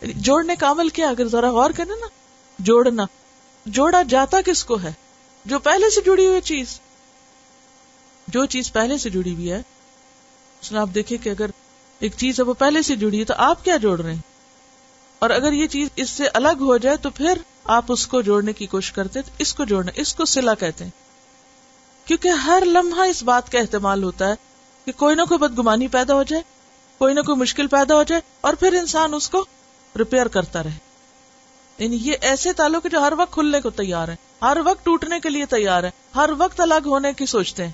یعنی 0.00 0.12
جوڑنے 0.16 0.56
کا 0.56 0.70
عمل 0.70 0.88
کیا 0.88 1.08
اگر 1.08 1.28
ذرا 1.28 1.50
غور 1.50 1.70
کریں 1.70 1.96
نا۔ 2.00 2.06
جوڑنا۔ 2.58 3.04
جوڑا 3.66 4.02
جاتا 4.02 4.40
کس 4.46 4.64
کو 4.64 4.82
ہے؟ 4.82 4.92
جو 5.44 5.58
پہلے 5.58 5.90
سے 5.90 6.00
جڑی 6.00 6.26
ہوئی 6.26 6.40
چیز۔ 6.40 6.80
جو 8.28 8.46
چیز 8.46 8.72
پہلے 8.72 8.98
سے 8.98 9.10
جڑی 9.10 9.34
ہوئی 9.34 9.52
ہے۔ 9.52 9.62
اس 10.60 10.72
میں 10.72 10.80
آپ 10.80 10.88
دیکھیں 10.94 11.18
کہ 11.18 11.28
اگر 11.28 11.46
ایک 11.98 12.12
چیز 12.16 12.40
ہے 12.40 12.44
وہ 12.44 12.54
پہلے 12.54 12.82
سے 12.82 12.96
جڑی 12.96 13.20
ہے 13.20 13.24
تو 13.24 13.34
آپ 13.36 13.64
کیا 13.64 13.76
جوڑ 13.76 14.00
رہے 14.00 14.14
ہیں؟ 14.14 14.20
اور 15.18 15.30
اگر 15.30 15.52
یہ 15.52 15.66
چیز 15.66 15.88
اس 15.96 16.10
سے 16.10 16.28
الگ 16.28 16.60
ہو 16.60 16.76
جائے 16.76 16.96
تو 16.96 17.10
پھر 17.10 17.38
آپ 17.64 17.84
اس 17.88 18.06
کو 18.06 18.20
جوڑنے 18.20 18.52
کی 18.52 18.66
کوشش 18.66 18.92
کرتے 18.92 19.22
تو 19.22 19.30
اس 19.38 19.54
کو 19.54 19.64
جوڑنا، 19.64 19.92
اس 19.94 20.14
کو 20.14 20.24
سلا 20.24 20.54
کہتے 20.54 20.84
ہیں۔ 20.84 21.03
کیونکہ 22.04 22.28
ہر 22.28 22.62
لمحہ 22.66 23.00
اس 23.00 23.22
بات 23.22 23.52
کا 23.52 23.58
احتمال 23.58 24.02
ہوتا 24.02 24.28
ہے 24.28 24.34
کہ 24.84 24.92
کوئی 24.92 25.16
نہ 25.16 25.22
کوئی 25.22 25.38
بدگمانی 25.38 25.88
پیدا 25.88 26.14
ہو 26.14 26.22
جائے، 26.22 26.42
کوئی 26.98 27.14
نہ 27.14 27.20
کوئی 27.20 27.38
مشکل 27.38 27.66
پیدا 27.66 27.94
ہو 27.94 28.02
جائے 28.02 28.20
اور 28.40 28.54
پھر 28.54 28.72
انسان 28.72 29.14
اس 29.14 29.30
کو 29.30 29.44
ریپیئر 29.98 30.28
کرتا 30.28 30.62
رہے۔ 30.62 30.78
یعنی 31.78 31.96
یہ 31.96 32.12
ایسے 32.20 32.52
تعلق 32.52 32.86
جو 32.92 33.00
ہر 33.00 33.12
وقت 33.18 33.32
کھلنے 33.32 33.60
کو 33.60 33.70
تیار 33.70 34.08
ہے 34.08 34.16
ہر 34.42 34.56
وقت 34.64 34.84
ٹوٹنے 34.84 35.20
کے 35.20 35.28
لیے 35.28 35.46
تیار 35.46 35.82
ہے 35.82 35.90
ہر 36.16 36.30
وقت 36.38 36.60
الگ 36.60 36.86
ہونے 36.86 37.12
کی 37.12 37.26
سوچتے 37.26 37.64
ہیں۔ 37.64 37.72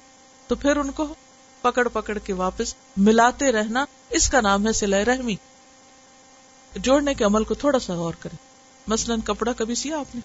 تو 0.49 0.55
پھر 0.55 0.77
ان 0.77 0.91
کو 0.91 1.15
پکڑ 1.61 1.89
پکڑ 1.89 2.19
کے 2.19 2.33
واپس 2.33 2.75
ملاتے 2.97 3.53
رہنا 3.53 3.85
اس 4.11 4.29
کا 4.29 4.41
نام 4.41 4.67
ہے 4.67 4.73
سلح 4.73 5.05
رحمی۔ 5.07 5.37
جوڑنے 6.77 7.15
کے 7.15 7.25
عمل 7.25 7.45
کو 7.45 7.55
تھوڑا 7.55 7.79
سا 7.79 7.95
غور 7.95 8.15
کریں۔ 8.21 8.37
مثلاً 8.87 9.21
کپڑا 9.21 9.53
کبھی 9.53 9.75
سیا 9.75 9.99
آپ 9.99 10.15
نے؟ 10.15 10.21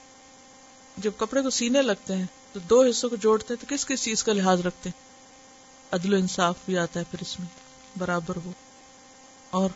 جب 0.97 1.11
کپڑے 1.17 1.41
کو 1.41 1.49
سینے 1.49 1.81
لگتے 1.81 2.15
ہیں 2.15 2.25
تو 2.55 2.59
دو 2.59 2.83
حصوں 2.83 3.09
کو 3.09 3.15
جوڑتے 3.15 3.53
ہیں 3.53 3.61
تو 3.61 3.75
کس 3.75 3.85
کس 3.85 4.03
چیز 4.03 4.23
کا 4.23 4.33
لحاظ 4.33 4.61
رکھتے 4.61 4.89
ہیں؟ 4.89 5.01
عدل 5.91 6.13
و 6.13 6.17
انصاف 6.17 6.55
بھی 6.65 6.77
آتا 6.77 6.99
ہے 6.99 7.05
پھر 7.11 7.19
اس 7.21 7.39
میں، 7.39 7.47
برابر 7.97 8.35
ہو 8.45 8.51
اور 9.49 9.69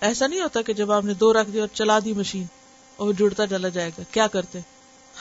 ایسا 0.00 0.26
نہیں 0.26 0.40
ہوتا 0.40 0.62
کہ 0.62 0.72
جب 0.72 0.92
آپ 0.92 1.04
نے 1.04 1.14
دو 1.14 1.32
رکھ 1.32 1.50
دی 1.50 1.60
اور 1.60 1.68
چلا 1.68 1.98
دی 2.04 2.12
مشین 2.12 2.44
اور 2.96 3.14
جڑتا 3.14 3.46
چلا 3.46 3.68
جائے 3.68 3.90
گا۔ 3.98 4.02
کیا 4.10 4.26
کرتے 4.26 4.60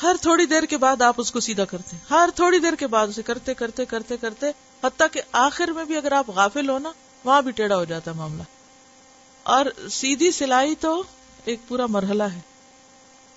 ہر 0.01 0.15
تھوڑی 0.21 0.45
دیر 0.45 0.63
کے 0.63 0.77
بعد 0.77 1.01
آپ 1.01 1.13
اس 1.17 1.31
کو 1.31 1.39
سیدھا 1.39 1.65
کرتے 1.65 1.97
ہر 2.09 2.29
تھوڑی 2.35 2.59
دیر 2.59 2.75
کے 2.75 2.87
بعد 2.87 3.07
اسے 3.07 3.21
کرتے 3.21 3.53
کرتے 3.53 3.85
کرتے 3.85 4.17
کرتے، 4.17 4.45
حتیٰ 4.83 5.07
کہ 5.11 5.21
آخر 5.31 5.67
میں 5.67 5.85
بھی 5.85 5.97
اگر 5.97 6.11
آپ 6.11 6.29
غافل 6.29 6.69
ہو 6.69 6.79
نا، 6.79 6.91
وہاں 7.23 7.41
بھی 7.41 7.51
ٹیڑھا 7.51 7.75
ہو 7.75 7.83
جاتا 7.83 8.11
ہے 8.11 8.15
معاملہ۔ 8.15 8.43
اور 9.43 9.65
سیدھی 9.91 10.31
سلائی 10.31 10.75
تو 10.75 11.03
ایک 11.45 11.59
پورا 11.67 11.85
مرحلہ 11.85 12.23
ہے 12.23 12.39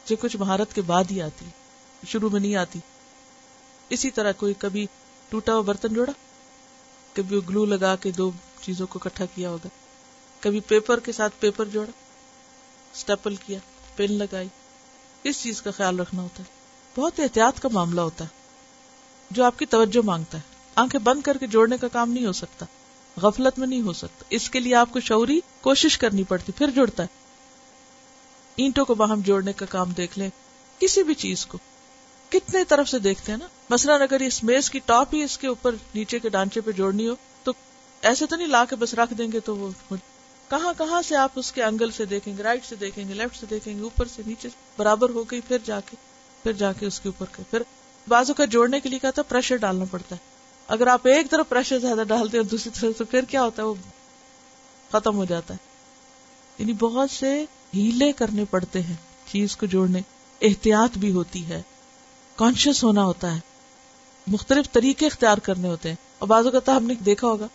جو 0.07 0.17
کچھ 0.17 0.37
مہارت 0.37 0.75
کے 0.75 0.83
بعد 0.83 1.05
ہی 1.11 1.23
آتی، 1.23 1.45
شروع 2.07 2.31
میں 2.31 2.41
نہیں 2.41 2.57
آتی۔ 2.57 2.79
اسی 3.89 4.11
طرح 4.11 4.33
کوئی 4.33 4.55
کبھی 4.59 4.87
ٹوٹا 5.29 5.53
ہوا 5.53 5.61
برتن 5.61 5.95
جوڑا؟ 5.95 6.13
کبھی 7.13 7.41
گلو 7.49 7.65
لگا 7.65 7.97
کے 7.97 8.11
دو 8.11 8.31
چیزوں 8.63 8.87
کو 8.87 8.99
اکٹھا 9.05 9.25
کیا 9.35 9.51
ہوگا؟ 9.51 9.69
کبھی 10.41 10.61
پیپر 10.61 11.01
کے 11.01 11.13
ساتھ 11.13 11.35
پیپر 11.41 11.65
جوڑا؟ 11.65 11.91
اسٹیپل 12.95 13.37
کیا، 13.37 13.59
پین 13.97 14.13
لگائی؟ 14.13 14.49
اس 15.23 15.43
چیز 15.43 15.63
کا 15.63 15.71
خیال 15.71 16.01
رکھنا 16.01 16.23
ہوتا 16.23 16.43
ہے۔ 16.43 16.55
بہت 17.01 17.21
احتیاط 17.21 17.61
کا 17.61 17.69
معاملہ 17.73 18.01
ہوتا 18.01 18.25
ہے۔ 18.25 18.29
جو 19.31 19.45
آپ 19.45 19.59
کی 19.59 19.67
توجہ 19.67 20.05
مانگتا 20.05 20.39
ہے۔ 20.39 20.43
آنکھیں 20.75 21.01
بند 21.01 21.23
کر 21.23 21.37
کے 21.37 21.47
جوڑنے 21.47 21.77
کا 21.79 21.89
کام 21.89 22.11
نہیں 22.11 22.27
ہو 22.27 22.33
سکتا۔ 22.33 22.67
غفلت 23.23 23.59
میں 23.59 23.67
نہیں 23.67 23.83
ہو 23.83 23.93
سکتا۔ 23.93 24.25
اس 24.31 24.51
کے 24.51 24.61
لیے 24.61 24.75
آپ 24.75 24.89
کو 24.93 25.01
شعوری 25.01 25.41
کوشش 25.61 25.99
کرنی 25.99 26.25
پڑتی، 26.25 26.53
پھر 26.53 26.71
جڑتا 26.71 27.03
ہے۔ 27.03 27.09
اینٹوں 28.57 28.85
کو 28.85 28.95
باہم 28.95 29.21
جوڑنے 29.21 29.53
کا 29.53 29.67
کام 29.67 29.93
دیکھ 29.93 30.19
لیں، 30.19 30.31
کسی 30.79 31.03
بھی 31.03 31.15
چیز 31.15 31.47
کو۔ 31.47 31.59
کتنے 32.35 32.65
طرف 32.65 32.89
سے 32.89 32.99
دیکھتے 32.99 33.33
ہیں 33.33 33.39
نا؟ 33.39 33.47
مثلاً 33.71 34.03
اگر 34.03 34.21
اس 34.21 34.45
میز 34.45 34.71
کی 34.71 34.79
ٹاپ 34.87 35.15
ہی 35.15 35.23
اس 35.23 35.39
کے 35.39 35.47
اوپر 35.47 35.75
نیچے 35.95 36.19
کے 36.19 36.29
ڈانچے 36.29 36.61
پہ 36.61 36.73
جوڑنی 36.73 37.09
ہو، 37.09 37.15
تو 37.43 37.53
ایسے 38.03 38.27
تو 38.27 38.37
نہیں 38.37 38.47
لا 38.47 38.65
کے 38.65 38.77
بس 38.77 38.95
رکھ 38.95 39.15
دیں 39.15 39.33
گے 39.33 39.41
تو 39.41 39.57
وہ 39.57 39.71
کہاں 40.51 40.73
کہاں 40.79 41.03
سے 41.03 41.17
آپ 41.17 41.33
اس 41.35 41.53
کے 41.53 41.63
انگل 41.63 41.91
سے 41.91 42.05
دیکھیں 42.05 42.39
گے؟ 42.39 42.43
رائٹ 42.43 42.65
سے 42.65 42.77
دیکھیں 42.77 43.09
گے، 43.09 43.15
لیفٹ 43.15 43.37
سے 43.37 43.47
دیکھیں 43.51 43.77
گے، 43.77 43.83
اوپر 43.83 44.09
سے 44.17 44.23
نیچے 44.27 44.49
برابر 44.77 45.11
ہو 45.11 45.23
گئی، 45.23 45.41
پھر 45.41 45.59
جا 45.65 45.81
کے 45.81 45.97
پھر 46.43 46.53
جا 46.53 46.73
کے 46.73 46.87
اس 46.87 47.01
کے 47.01 47.09
اوپر 47.09 47.41
پھر 47.51 47.63
بازو 48.09 48.35
کا 48.35 48.45
جوڑنے 48.45 48.81
کے 48.81 48.89
لیے 48.89 48.99
کہتا 48.99 49.23
ہے 49.23 49.31
پریشر 49.31 49.57
ڈالنا 49.57 49.85
پڑتا 49.91 50.17
ہے۔ 50.17 50.21
اگر 50.67 50.87
آپ 50.87 51.07
ایک 51.07 51.31
طرف 51.31 51.49
پریشر 51.49 51.79
زیادہ 51.79 52.03
ڈالتے 52.09 52.39
ہیں، 52.39 52.45
دوسری 52.45 52.73
طرف 52.81 52.99
تو 52.99 53.05
پھر 53.05 53.25
کیا 53.25 53.43
ہوتا 53.43 53.63
ہے؟ 53.63 53.67
وہ 53.67 53.75
ختم 54.93 55.17
ہو 55.17 55.25
جاتا 55.25 55.55
ہے۔ 55.55 55.59
یعنی 56.59 56.73
بہت 56.73 57.11
سے 57.11 57.45
ہیلے 57.75 58.13
کرنے 58.13 58.45
پڑتے 58.45 58.83
ہیں 58.83 58.97
چیز 59.33 59.57
کو 59.57 59.67
جوڑنے، 59.67 60.01
احتیاط 60.43 60.99
بھی 60.99 61.11
ہوتی 61.11 61.47
ہے۔ 61.47 61.63
کانشیس 62.37 62.85
ہونا 62.85 63.05
ہوتا 63.05 63.35
ہے۔ 63.35 63.41
مختلف 64.27 64.73
طریقے 64.73 65.07
اختیار 65.07 65.39
کرنے 65.39 65.69
ہوتے 65.69 65.89
ہیں۔ 65.89 65.97
اور 66.19 66.29
بازو 66.29 66.51
کا 66.51 66.77
ہم 66.77 66.85
نے 66.85 66.95
دیکھا 66.95 67.29
ہوگا، 67.29 67.47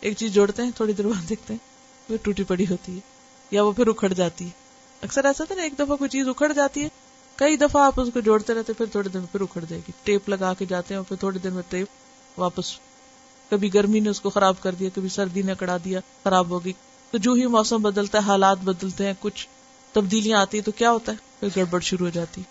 ایک 0.00 0.16
چیز 0.16 0.32
جوڑتے 0.32 0.62
ہیں، 0.62 0.70
تھوڑی 0.76 0.92
دیر 0.92 1.06
بعد 1.06 1.28
دیکھتے 1.28 1.54
ہیں 1.54 1.60
پھر 2.06 2.16
ٹوٹی 2.22 2.44
پڑی 2.44 2.64
ہوتی 2.70 2.94
ہے، 2.94 3.00
یا 3.50 3.62
وہ 3.62 3.72
پھر 3.72 3.86
اکھڑ 3.86 4.12
جاتی 4.12 4.44
ہے۔ 4.44 4.50
اکثر 5.02 5.24
ایسا 5.24 5.44
تھا 5.44 5.54
نا، 5.54 5.62
ایک 5.62 5.74
دفعہ 5.78 5.96
کوئی 5.96 6.10
چیز 6.10 6.28
اکھڑ 6.28 6.52
جاتی 6.52 6.82
ہے، 6.82 6.88
کئی 7.36 7.56
دفعہ 7.56 7.82
آپ 7.82 8.00
اس 8.00 8.08
کو 8.14 8.20
جوڑتے 8.20 8.54
رہتے، 8.54 8.72
پھر 8.72 8.86
تھوڑے 8.86 9.08
دن 9.08 9.18
میں 9.18 9.32
پھر 9.32 9.40
اکھڑ 9.40 9.64
جائے 9.68 9.82
گی۔ 9.88 9.92
ٹیپ 10.02 10.28
لگا 10.28 10.54
کے 10.54 10.64
جاتے 10.64 10.94
ہیں 10.94 10.98
اور 10.98 11.04
پھر 11.04 11.16
تھوڑے 11.16 11.38
دن 11.38 11.52
میں 11.52 11.62
ٹیپ 11.68 11.86
واپس۔ 12.36 12.78
کبھی 13.50 13.74
گرمی 13.74 14.00
نے 14.00 14.10
اس 14.10 14.20
کو 14.20 14.30
خراب 14.30 14.54
کر 14.60 14.74
دیا، 14.74 14.90
کبھی 14.94 15.08
سردی 15.08 15.42
نے 15.42 15.54
کڑا 15.58 15.76
دیا، 15.84 16.00
خراب 16.24 16.50
ہوگی۔ 16.50 16.72
تو 17.10 17.18
جو 17.18 17.32
ہی 17.32 17.46
موسم 17.46 17.82
بدلتا 17.82 18.18
ہے، 18.18 18.22
حالات 18.22 18.58
بدلتے 18.58 19.06
ہیں، 19.06 19.14
کچھ 19.20 19.48
تبدیلیاں 19.92 20.40
آتی 20.40 20.58
ہیں، 20.58 20.64
تو 20.64 20.72
کیا 20.72 20.90
ہوتا 20.90 21.12
ہے؟ 21.12 21.16
پھر 21.40 21.48
گڑبڑ 21.56 21.80
شروع 21.80 22.06
ہو 22.06 22.10
جاتی۔ 22.10 22.42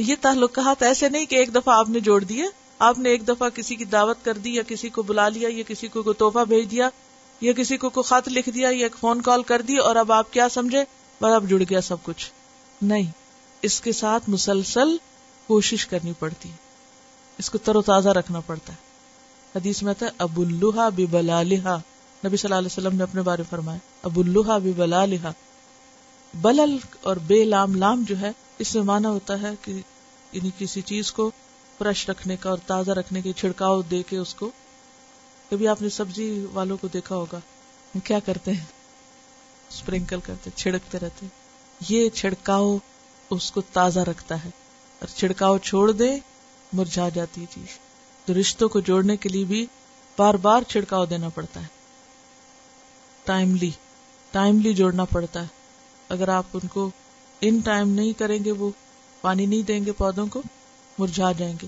تو 0.00 0.04
یہ 0.04 0.14
تعلقات 0.20 0.82
ایسے 0.82 1.08
نہیں 1.08 1.26
کہ 1.26 1.36
ایک 1.36 1.54
دفعہ 1.54 1.78
آپ 1.78 1.88
نے 1.88 2.00
جوڑ 2.00 2.24
دیے، 2.24 2.44
آپ 2.78 2.98
نے 2.98 3.08
ایک 3.08 3.28
دفعہ 3.28 3.48
کسی 3.48 3.76
کی 3.76 3.84
دعوت 3.84 4.16
کر 4.22 4.38
دی، 4.38 4.54
یا 4.54 4.62
کسی 4.68 4.88
کو 4.88 5.02
بلا 5.02 5.28
لیا، 5.28 5.48
یا 5.52 5.62
کسی 5.68 5.88
کو 5.88 6.02
کوئی 6.02 6.14
توحفہ 6.14 6.44
بھیج 6.48 6.70
دیا، 6.70 6.88
یا 7.40 7.52
کسی 7.52 7.76
کو 7.76 7.90
کوئی 7.90 8.04
خط 8.04 8.28
لکھ 8.28 8.48
دیا، 8.48 8.68
یا 8.68 8.82
ایک 8.82 8.96
فون 9.00 9.20
کال 9.20 9.42
کر 9.42 9.62
دی 9.62 9.76
اور 9.76 9.96
اب 9.96 10.12
آپ 10.12 10.32
کیا 10.32 10.48
سمجھے؟ 10.48 10.84
بس 11.22 11.32
اب 11.34 11.48
جڑ 11.48 11.62
گیا 11.70 11.80
سب 11.80 11.96
کچھ۔ 12.02 12.30
نہیں، 12.82 13.10
اس 13.62 13.80
کے 13.80 13.92
ساتھ 13.92 14.30
مسلسل 14.30 14.96
کوشش 15.46 15.86
کرنی 15.86 16.12
پڑتی۔ 16.18 16.48
ہے 16.48 16.56
اس 17.38 17.50
کو 17.50 17.58
تر 17.58 17.76
و 17.76 17.82
تازہ 17.82 18.08
رکھنا 18.08 18.40
پڑتا 18.40 18.72
ہے۔ 18.72 18.78
حدیث 19.58 19.82
میں 19.82 19.94
ابو 20.18 20.42
الحا 20.42 20.88
بی 20.88 21.06
بلا 21.06 21.42
لہا 21.42 21.78
نبی 22.26 22.36
صلی 22.36 22.48
اللہ 22.48 22.58
علیہ 22.58 22.78
وسلم 22.78 22.96
نے 22.96 23.02
اپنے 23.02 23.22
بارے 23.22 23.42
فرمایا 23.50 23.78
ابو 24.02 24.20
الحا 24.20 24.58
بی 24.58 24.72
بلا 24.72 25.04
لہا 25.04 25.32
بلل 26.34 26.76
اور 27.00 27.16
بے 27.16 27.44
لام 27.44 27.74
لام 27.74 28.02
جو 28.08 28.20
ہے، 28.20 28.32
اس 28.58 28.74
میں 28.74 28.82
مانا 28.82 29.08
ہوتا 29.08 29.42
ہے 29.42 29.50
کہ 29.62 29.80
یعنی 30.32 30.50
کسی 30.58 30.80
چیز 30.80 31.12
کو 31.12 31.30
فرش 31.78 32.08
رکھنے 32.08 32.36
کا 32.36 32.50
اور 32.50 32.58
تازہ 32.66 32.90
رکھنے 32.90 33.22
کے 33.22 33.32
چھڑکاؤ 33.32 33.82
دے 33.82 34.02
کے 34.02 34.16
اس 34.16 34.34
کو 34.34 34.50
کبھی 35.50 35.68
آپ 35.68 35.82
نے 35.82 35.88
سبزی 35.88 36.46
والوں 36.52 36.76
کو 36.76 36.88
دیکھا 36.88 37.16
ہوگا 37.16 37.40
کیا 38.04 38.18
کرتے 38.18 38.52
ہیں؟ 38.52 38.64
اسپرنکل 39.70 40.20
کرتے، 40.20 40.50
چھڑکتے 40.56 40.98
رہتے 40.98 41.26
یہ 41.88 42.10
چھڑکاؤ 42.10 42.78
اس 43.30 43.52
کو 43.52 43.60
تازہ 43.60 44.00
رکھتا 44.00 44.44
ہے۔ 44.44 44.50
اور 44.98 45.16
چھڑکاؤ 45.16 45.58
چھوڑ 45.58 45.92
دے، 45.92 46.18
مرجھا 46.72 47.08
جاتی 47.08 47.46
چیز۔ 47.50 47.78
تو 48.24 48.40
رشتوں 48.40 48.68
کو 48.68 48.80
جوڑنے 48.80 49.16
کے 49.16 49.28
لیے 49.28 49.44
بھی 49.44 49.66
بار 50.18 50.34
بار 50.34 50.62
چھڑکاؤ 50.62 51.06
دینا 51.06 51.28
پڑتا 51.28 51.60
ہے۔ 51.60 51.66
ٹائملی 53.24 53.70
ٹائملی 54.30 54.74
جوڑنا 54.74 55.04
پڑتا 55.04 55.42
ہے۔ 55.42 55.46
اگر 56.08 56.28
آپ 56.28 56.44
ان 56.52 56.68
کو 56.68 56.90
ان 57.40 57.58
ٹائم 57.58 57.88
نہیں 57.88 58.12
کریں 58.12 58.44
گے، 58.44 58.52
وہ 58.52 58.70
پانی 59.20 59.46
نہیں 59.46 59.62
دیں 59.62 59.84
گے 59.84 59.92
پودوں 59.92 60.26
کو، 60.26 60.42
مرجھا 60.98 61.32
جائیں 61.32 61.54
گے۔ 61.62 61.66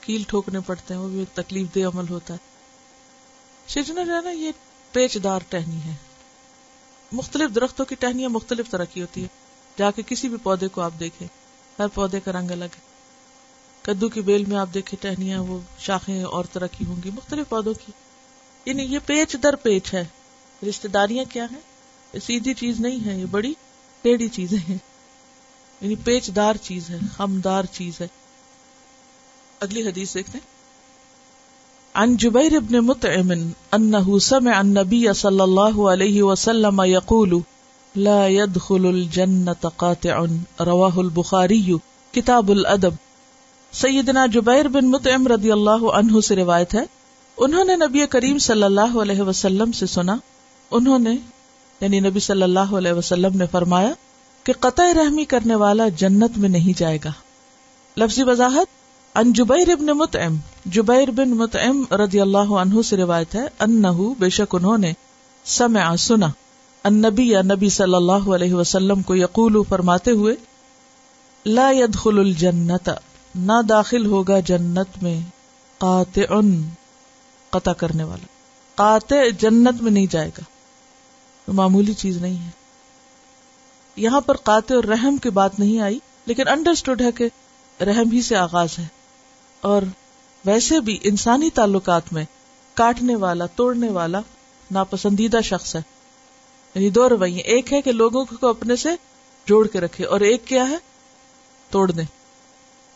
کیل 0.00 0.22
ٹھوکنے 0.28 0.60
پڑتے 0.60 0.94
ہیں، 0.94 1.00
وہ 1.00 1.08
بھی 1.08 1.24
تکلیف 1.34 1.74
دہ 1.74 1.80
عمل 1.80 2.04
ہوتا 2.10 2.34
ہے۔ 2.34 2.38
شجنا 3.68 4.02
جو 4.02 4.16
ہے 4.16 4.20
نا، 4.20 4.30
یہ 4.30 4.52
پیچ 4.92 5.18
دار 5.24 5.40
ٹہنی 5.48 5.76
ہے۔ 5.76 5.94
مختلف 7.12 7.54
درختوں 7.54 7.84
کی 7.84 7.94
ٹہنیاں 7.94 8.28
مختلف 8.28 8.70
طرح 8.70 8.84
کی 8.84 9.00
ہوتی 9.00 9.22
ہے 9.22 9.28
جا 9.78 9.90
کے 9.90 10.02
کسی 10.06 10.28
بھی 10.28 10.36
پودے 10.42 10.68
کو 10.68 10.80
آپ 10.80 10.92
دیکھیں، 11.00 11.28
ہر 11.78 11.86
پودے 11.88 12.20
کا 12.20 12.32
رنگ 12.32 12.50
الگ 12.50 12.64
ہے۔ 12.64 12.80
کدو 13.82 14.08
کی 14.08 14.20
بیل 14.20 14.44
میں 14.44 14.56
آپ 14.56 14.68
دیکھیں، 14.74 15.02
ٹہنیاں 15.02 15.42
وہ 15.42 15.58
شاخیں 15.78 16.22
اور 16.22 16.44
طرح 16.52 16.66
کی 16.66 16.84
ہوں 16.86 16.96
گی، 17.04 17.10
مختلف 17.10 17.48
پودوں 17.48 17.74
کی۔ 17.74 17.92
یعنی 18.64 18.82
یہ 18.82 18.98
پیچ 19.06 19.36
در 19.42 19.56
پیچ 19.56 19.94
ہے۔ 19.94 20.04
رشتے 20.68 20.88
داریاں 20.88 21.24
کیا 21.32 21.44
ہیں؟ 21.44 21.60
سیدھی 22.18 22.54
چیز 22.54 22.80
نہیں 22.80 23.06
ہے، 23.06 23.20
یہ 23.20 23.26
بڑی 23.30 23.54
ٹیڑھی 24.02 24.28
چیزیں 24.28 24.58
ہیں۔ 24.58 24.78
یعنی 25.80 25.94
پیچ 25.94 26.30
دار 26.36 26.54
چیز 26.62 26.90
ہے 26.90 26.98
خمدار 27.16 27.64
چیز 27.64 28.00
ہے۔ 28.00 28.06
اگلی 29.60 29.82
حدیث 29.82 30.14
دیکھتے 30.14 30.38
عن 31.94 32.16
جبیر 32.16 32.56
ابن 32.56 32.78
مطعم 32.78 33.32
انه 33.72 34.18
سمع 34.18 34.54
النبي 34.56 35.12
صلى 35.12 35.42
الله 35.42 35.92
عليه 35.92 36.22
وسلم 36.22 36.82
يقول 36.84 37.38
لا 37.96 38.26
يدخل 38.26 38.86
الجنة 38.86 39.68
قاطع 39.76 40.18
رواه 40.60 40.96
البخاري 40.96 41.72
کتاب 42.12 42.50
الادب۔ 42.50 42.94
سیدنا 43.72 44.26
جبیر 44.26 44.68
بن 44.68 44.86
مطعم 44.86 45.26
رضی 45.26 45.52
اللہ 45.52 45.86
عنہ 45.94 46.20
سے 46.20 46.36
روایت 46.36 46.74
ہے، 46.74 46.84
انہوں 47.36 47.64
نے 47.64 47.76
نبی 47.76 48.06
کریم 48.06 48.38
صلی 48.38 48.62
اللہ 48.62 48.98
علیہ 49.02 49.20
وسلم 49.20 49.72
سے 49.72 49.86
سنا۔ 49.86 50.16
انہوں 50.70 50.98
نے 50.98 51.16
یعنی 51.80 52.00
نبی 52.00 52.20
صلی 52.20 52.42
اللہ 52.42 52.74
علیہ 52.78 52.92
وسلم 52.92 53.36
نے 53.36 53.46
فرمایا 53.50 53.92
کہ 54.46 54.52
قطع 54.60 54.94
رحمی 54.94 55.24
کرنے 55.24 55.54
والا 55.54 55.88
جنت 55.88 56.38
میں 56.38 56.48
نہیں 56.48 56.78
جائے 56.78 56.98
گا۔ 57.04 57.12
لفظی 57.96 58.22
وضاحت 58.22 58.66
ان 59.16 59.32
جبیر 59.32 59.72
ابن 59.72 59.86
متعم 59.86 60.36
جبیر 60.66 61.10
بن 61.10 61.30
متعم 61.30 61.84
رضی 61.94 62.20
اللہ 62.20 62.38
عنہ 62.38 62.82
سے 62.82 62.96
روایت 62.96 63.34
ہے، 63.34 63.46
انہو 63.60 64.14
بے 64.14 64.28
شک 64.28 64.54
انہوں 64.54 64.78
نے 64.78 64.92
سمع 65.44 65.96
سنا 65.96 66.26
النبی 66.84 67.28
یا 67.28 67.42
نبی 67.42 67.68
صلی 67.68 67.94
اللہ 67.94 68.34
علیہ 68.34 68.54
وسلم 68.54 69.02
کو 69.02 69.16
یقول 69.16 69.56
فرماتے 69.68 70.10
ہوئے، 70.10 70.34
لا 71.46 71.70
يدخل 71.70 72.18
الجنت، 72.18 72.90
نہ 73.34 73.62
داخل 73.68 74.06
ہوگا 74.06 74.40
جنت 74.40 75.02
میں 75.02 75.20
قاطع، 75.78 76.40
قطع 77.50 77.72
کرنے 77.72 78.04
والا۔ 78.04 78.26
قاطع 78.74 79.16
جنت 79.38 79.82
میں 79.82 79.90
نہیں 79.90 80.06
جائے 80.10 80.30
گا۔ 80.38 80.40
معمولی 81.52 81.94
چیز 81.94 82.16
نہیں 82.16 82.44
ہے۔ 82.44 82.65
یہاں 83.96 84.20
پر 84.20 84.36
قاطع 84.36 84.74
اور 84.74 84.84
رحم 84.84 85.16
کی 85.16 85.30
بات 85.30 85.58
نہیں 85.58 85.80
آئی، 85.80 85.98
لیکن 86.26 86.48
انڈرسٹوڈ 86.48 87.02
ہے 87.02 87.12
کہ 87.12 87.28
رحم 87.82 88.10
ہی 88.12 88.22
سے 88.22 88.36
آغاز 88.36 88.78
ہے۔ 88.78 88.86
اور 89.60 89.82
ویسے 90.44 90.80
بھی 90.80 90.98
انسانی 91.02 91.50
تعلقات 91.50 92.12
میں 92.12 92.24
کاٹنے 92.74 93.16
والا، 93.16 93.46
توڑنے 93.46 93.90
والا 93.90 94.20
ناپسندیدہ 94.70 95.38
شخص 95.44 95.76
ہے۔ 95.76 95.80
یعنی 96.74 96.90
دو 96.90 97.08
رویے، 97.08 97.40
ایک 97.40 97.72
ہے 97.72 97.82
کہ 97.82 97.92
لوگوں 97.92 98.24
کو 98.24 98.46
اپنے 98.46 98.76
سے 98.76 98.88
جوڑ 99.46 99.66
کے 99.66 99.80
رکھے، 99.80 100.04
اور 100.04 100.20
ایک 100.20 100.46
کیا 100.46 100.68
ہے؟ 100.68 100.76
توڑ 101.70 101.90
دیں۔ 101.90 102.04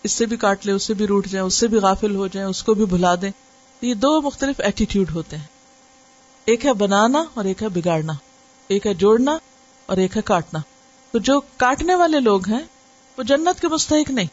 اس 0.03 0.13
سے 0.13 0.27
بھی 0.27 0.37
کاٹ 0.37 0.67
لے 0.67 0.73
اس 0.73 0.83
سے 0.83 0.95
بھی 0.95 1.07
روٹ 1.07 1.27
جائیں، 1.27 1.47
اس 1.47 1.55
سے 1.55 1.67
بھی 1.67 1.79
غافل 1.79 2.15
ہو 2.15 2.27
جائیں، 2.27 2.49
اس 2.49 2.63
کو 2.63 2.75
بھی 2.75 2.85
بھلا 2.85 3.15
دیں۔ 3.15 3.31
یہ 3.81 3.95
دو 3.95 4.23
مختلف 4.23 4.61
ایٹیٹیوڈ 4.61 5.11
ہوتے 5.11 5.37
ہیں۔ 5.37 5.45
ایک 6.45 6.67
ہے 6.67 6.73
بنانا 6.73 7.25
اور 7.35 7.45
ایک 7.45 7.63
ہے 7.63 7.69
بگاڑنا۔ 7.69 8.13
ایک 8.69 8.87
ہے 8.87 8.95
جوڑنا 8.95 9.39
اور 9.87 9.97
ایک 9.97 10.17
ہے 10.17 10.23
کاٹنا۔ 10.23 10.59
تو 11.13 11.19
جو 11.19 11.41
کاٹنے 11.57 11.95
والے 11.95 12.21
لوگ 12.21 12.49
ہیں، 12.49 12.61
وہ 13.19 13.23
جنت 13.23 13.61
کے 13.61 13.69
مستحق 13.69 14.11
نہیں۔ 14.11 14.27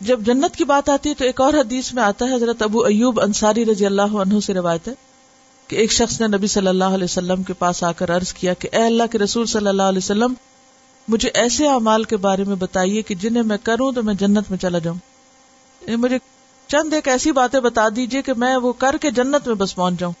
جب 0.00 0.20
جنت 0.20 0.56
کی 0.56 0.64
بات 0.64 0.88
آتی 0.88 1.08
ہے 1.08 1.14
تو 1.14 1.24
ایک 1.24 1.40
اور 1.40 1.54
حدیث 1.54 1.92
میں 1.94 2.02
آتا 2.02 2.28
ہے، 2.28 2.34
حضرت 2.34 2.62
ابو 2.62 2.84
ایوب 2.84 3.20
انصاری 3.20 3.64
رضی 3.64 3.86
اللہ 3.86 4.02
عنہ 4.02 4.40
سے 4.40 4.54
روایت 4.54 4.88
ہے 4.88 4.92
کہ 5.68 5.76
ایک 5.76 5.92
شخص 5.92 6.20
نے 6.20 6.26
نبی 6.26 6.46
صلی 6.46 6.66
اللہ 6.66 6.84
علیہ 6.84 7.04
وسلم 7.04 7.42
کے 7.42 7.52
پاس 7.52 7.84
آ 7.84 7.92
کر 7.92 8.16
عرض 8.16 8.32
کیا 8.32 8.54
کہ، 8.54 8.68
اے 8.72 8.82
اللہ 8.82 9.02
کے 9.12 9.18
رسول 9.18 9.46
صلی 9.46 9.66
اللہ 9.66 9.82
علیہ 9.82 9.98
وسلم، 9.98 10.34
مجھے 11.08 11.30
ایسے 11.34 11.68
اعمال 11.68 12.04
کے 12.04 12.16
بارے 12.16 12.44
میں 12.44 12.56
بتائیے 12.56 13.02
کہ 13.02 13.14
جنہیں 13.14 13.42
میں 13.42 13.56
کروں 13.62 13.92
تو 13.92 14.02
میں 14.02 14.14
جنت 14.14 14.50
میں 14.50 14.58
چلا 14.58 14.78
جاؤں۔ 14.78 14.96
یعنی 15.80 15.96
مجھے 15.96 16.18
چند 16.66 16.92
ایک 16.92 17.08
ایسی 17.08 17.32
باتیں 17.32 17.60
بتا 17.60 17.88
دیجیے 17.96 18.22
کہ 18.22 18.32
میں 18.36 18.56
وہ 18.56 18.72
کر 18.72 18.96
کے 19.00 19.10
جنت 19.10 19.46
میں 19.46 19.54
بس 19.54 19.74
پہنچ 19.74 20.00
جاؤں۔ 20.00 20.12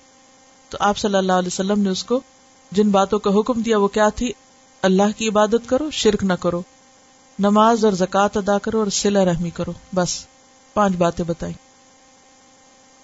تو 0.68 0.78
آپ 0.80 0.98
صلی 0.98 1.16
اللہ 1.16 1.32
علیہ 1.32 1.46
وسلم 1.46 1.80
نے 1.80 1.90
اس 1.90 2.04
کو، 2.04 2.20
جن 2.72 2.90
باتوں 2.90 3.18
کا 3.18 3.30
حکم 3.30 3.60
دیا 3.60 3.78
وہ 3.78 3.88
کیا 3.88 4.08
تھی؟ 4.08 4.32
اللہ 4.84 5.02
کی 5.16 5.28
عبادت 5.28 5.68
کرو، 5.68 5.90
شرک 5.90 6.24
نہ 6.24 6.32
کرو۔ 6.32 6.62
نماز 7.38 7.84
اور 7.84 7.92
زکوٰۃ 7.92 8.28
ادا 8.34 8.58
کرو 8.58 8.78
اور 8.78 8.86
سلا 8.86 9.24
رحمی 9.24 9.50
کرو۔ 9.50 9.72
بس، 9.94 10.26
پانچ 10.74 10.96
باتیں 10.96 11.24
بتائی 11.24 11.52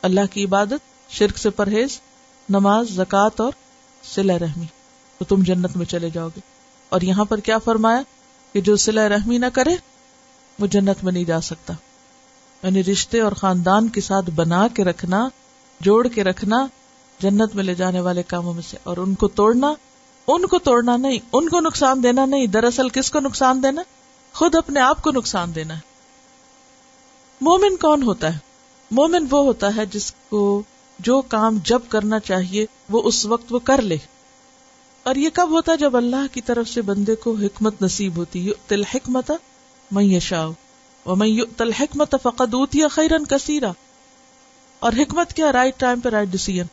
اللہ 0.02 0.20
کی 0.30 0.44
عبادت، 0.44 1.12
شرک 1.12 1.38
سے 1.38 1.50
پرہیز، 1.50 2.00
نماز، 2.48 2.90
زکوٰۃ 2.90 3.30
اور 3.36 3.52
سلا 4.02 4.38
رحمی۔ 4.38 4.66
تو 5.18 5.24
تم 5.24 5.42
جنت 5.42 5.76
میں 5.76 5.86
چلے 5.86 6.10
جاؤ 6.10 6.28
گے۔ 6.28 6.40
اور 6.88 7.00
یہاں 7.00 7.24
پر 7.24 7.40
کیا 7.40 7.58
فرمایا 7.58 8.02
کہ 8.52 8.60
جو 8.60 8.76
سلا 8.76 9.08
رحمی 9.08 9.38
نہ 9.38 9.46
کرے، 9.52 9.76
وہ 10.58 10.66
جنت 10.66 11.04
میں 11.04 11.12
نہیں 11.12 11.24
جا 11.24 11.40
سکتا۔ 11.40 11.74
یعنی 12.62 12.84
رشتے 12.84 13.20
اور 13.20 13.32
خاندان 13.32 13.88
کے 13.88 14.00
ساتھ 14.00 14.30
بنا 14.30 14.68
کے 14.68 14.84
رکھنا، 14.84 15.28
جوڑ 15.80 16.08
کے 16.08 16.24
رکھنا، 16.24 16.66
جنت 17.18 17.54
میں 17.54 17.64
لے 17.64 17.74
جانے 17.74 18.00
والے 18.00 18.22
کاموں 18.22 18.54
میں 18.54 18.62
سے۔ 18.62 18.76
اور 18.82 18.96
ان 18.96 19.14
کو 19.14 19.28
توڑنا 19.28 19.74
ان 20.26 20.46
کو 20.46 20.58
توڑنا 20.58 20.96
نہیں، 20.96 21.18
ان 21.32 21.48
کو 21.48 21.60
نقصان 21.60 22.02
دینا 22.02 22.26
نہیں، 22.26 22.46
دراصل 22.46 22.88
کس 22.88 23.10
کو 23.10 23.20
نقصان 23.20 23.62
دینا؟ 23.62 23.82
خود 24.34 24.54
اپنے 24.54 24.80
آپ 24.80 25.02
کو 25.02 25.10
نقصان 25.10 25.54
دینا 25.54 25.74
ہے۔ 25.74 25.80
مومن 27.40 27.76
کون 27.76 28.02
ہوتا 28.02 28.34
ہے؟ 28.34 28.38
مومن 28.90 29.26
وہ 29.30 29.44
ہوتا 29.44 29.76
ہے 29.76 29.86
جس 29.86 30.14
کو 30.28 30.62
جو 30.98 31.22
کام 31.22 31.58
جب 31.64 31.80
کرنا 31.88 32.18
چاہیے، 32.18 32.66
وہ 32.88 33.02
اس 33.04 33.26
وقت 33.26 33.52
وہ 33.52 33.58
کر 33.58 33.82
لے۔ 33.82 33.96
اور 35.02 35.14
یہ 35.14 35.30
کب 35.32 35.50
ہوتا 35.50 35.74
جب 35.74 35.96
اللہ 35.96 36.26
کی 36.32 36.40
طرف 36.40 36.68
سے 36.68 36.82
بندے 36.82 37.14
کو 37.14 37.34
حکمت 37.34 37.82
نصیب 37.82 38.16
ہوتی 38.16 38.50
تل 38.66 38.84
حکمت 38.84 39.30
میں 39.90 40.04
یشا 40.04 40.48
میں 41.06 41.56
تل 41.56 41.72
حکمت 41.72 42.14
فقط 42.22 42.54
اوتی 42.54 42.88
خیرن 42.88 43.24
کثیرا۔ 43.24 43.72
اور 44.78 44.92
حکمت 44.92 45.32
کیا؟ 45.32 45.52
رائٹ 45.52 45.80
ٹائم 45.80 46.00
پہ 46.00 46.08
رائٹ 46.08 46.28
ڈسیزن 46.28 46.66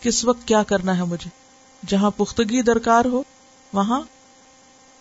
کس 0.00 0.24
وقت 0.24 0.48
کیا 0.48 0.62
کرنا 0.62 0.98
ہے 0.98 1.04
مجھے؟ 1.04 1.39
جہاں 1.86 2.10
پختگی 2.16 2.62
درکار 2.62 3.04
ہو، 3.04 3.22
وہاں 3.72 4.00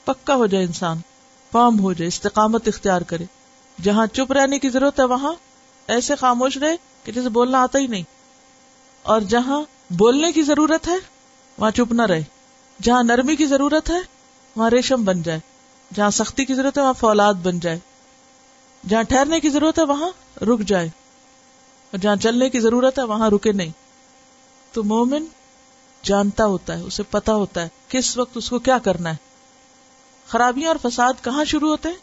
پکا 0.06 0.36
ہو 0.36 0.46
جائے 0.46 0.66
انسان 0.66 0.98
فارم 1.52 1.80
ہو 1.80 1.94
جائے، 1.94 2.08
استقامت 2.08 2.68
اختیار 2.68 3.02
کرے۔ 3.02 3.26
جہاں 3.82 4.08
چپ 4.08 4.32
رہنے 4.32 4.60
کی 4.60 4.70
ضرورت 4.70 5.00
ہے، 5.00 5.06
وہاں 5.06 5.34
ایسے 5.88 6.16
خاموش 6.16 6.58
رہے 6.58 6.76
کہ 7.04 7.12
جسے 7.12 7.30
بولنا 7.30 7.62
آتا 7.62 7.80
ہی 7.80 7.88
نہیں۔ 7.88 8.04
اور 9.02 9.22
جہاں 9.22 9.62
بولنے 9.90 10.32
کی 10.32 10.42
ضرورت 10.42 10.88
ہے، 10.88 10.96
وہاں 11.58 11.72
چپ 11.72 11.94
نہ 11.94 12.02
رہے۔ 12.02 12.24
جہاں 12.82 13.04
نرمی 13.04 13.36
کی 13.36 13.46
ضرورت 13.46 13.90
ہے، 13.90 14.00
وہاں 14.56 14.70
ریشم 14.70 15.04
بن 15.04 15.22
جائے۔ 15.22 15.40
جہاں 15.94 16.10
سختی 16.10 16.46
کی 16.46 16.54
ضرورت 16.54 16.78
ہے، 16.78 16.84
وہاں 16.84 16.94
فولاد 16.94 17.34
بن 17.34 17.60
جائے۔ 17.60 17.80
جہاں 18.90 19.04
ٹھہرنے 19.04 19.40
کی 19.40 19.50
ضرورت 19.50 19.80
ہے، 19.80 19.84
وہاں 19.84 20.10
رک 20.44 20.60
جائے۔ 20.60 20.88
اور 21.92 21.98
جہاں 21.98 22.16
چلنے 22.16 22.50
کی 22.50 22.60
ضرورت 22.60 23.00
ہے، 23.00 23.04
وہاں 23.04 23.30
رکے 23.30 23.52
نہیں۔ 23.52 23.72
تو 24.72 24.84
مومن 24.84 25.26
جانتا 26.04 26.46
ہوتا 26.46 26.78
ہے، 26.78 26.82
اسے 26.82 27.04
پتا 27.04 27.34
ہوتا 27.34 27.62
ہے 27.64 27.70
کس 27.88 28.18
وقت 28.18 28.38
اس 28.38 28.50
کو 28.50 28.60
کیا 28.60 28.78
کرنا 28.78 29.10
ہے۔ 29.10 29.16
خرابیاں 30.28 30.70
اور 30.70 30.90
فساد 30.90 31.14
کہاں 31.24 31.46
شروع 31.46 31.70
ہوتے 31.70 31.90
ہیں؟ 31.90 31.96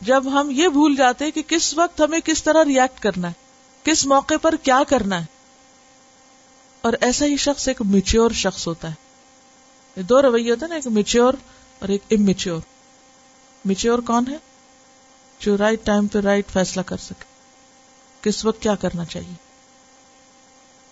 جب 0.00 0.40
ہم 0.40 0.48
یہ 0.50 0.68
بھول 0.68 0.96
جاتے 0.96 1.24
ہیں 1.24 1.32
کہ 1.32 1.42
کس 1.42 1.78
وقت 1.78 2.00
ہمیں 2.00 2.20
کس 2.20 2.42
طرح 2.42 2.64
ریئیکٹ 2.64 3.00
کرنا 3.00 3.28
ہے، 3.28 3.32
کس 3.84 4.06
موقع 4.06 4.34
پر 4.42 4.56
کیا 4.56 4.82
کرنا 4.88 5.20
ہے۔ 5.20 5.26
اور 6.82 6.92
ایسا 7.00 7.26
ہی 7.26 7.36
شخص 7.36 7.68
ایک 7.68 7.82
میچیور 7.82 8.30
شخص 8.30 8.66
ہوتا 8.66 8.90
ہے۔ 8.90 10.02
دو 10.02 10.22
رویے 10.22 10.50
ہوتے 10.50 10.66
نا، 10.66 10.74
ایک 10.74 10.86
میچیور 10.86 11.34
اور 11.78 11.88
ایک 11.88 12.02
امیچیور 12.10 12.60
میچیور 13.64 13.98
کون 13.98 14.24
ہے؟ 14.28 14.36
جو 15.40 15.56
رائٹ 15.58 15.86
ٹائم 15.86 16.06
پہ 16.06 16.18
رائٹ 16.18 16.50
فیصلہ 16.50 16.82
کر 16.82 16.96
سکے۔ 16.96 17.24
کس 18.20 18.44
وقت 18.44 18.62
کیا 18.62 18.74
کرنا 18.74 19.04
چاہیے؟ 19.04 19.49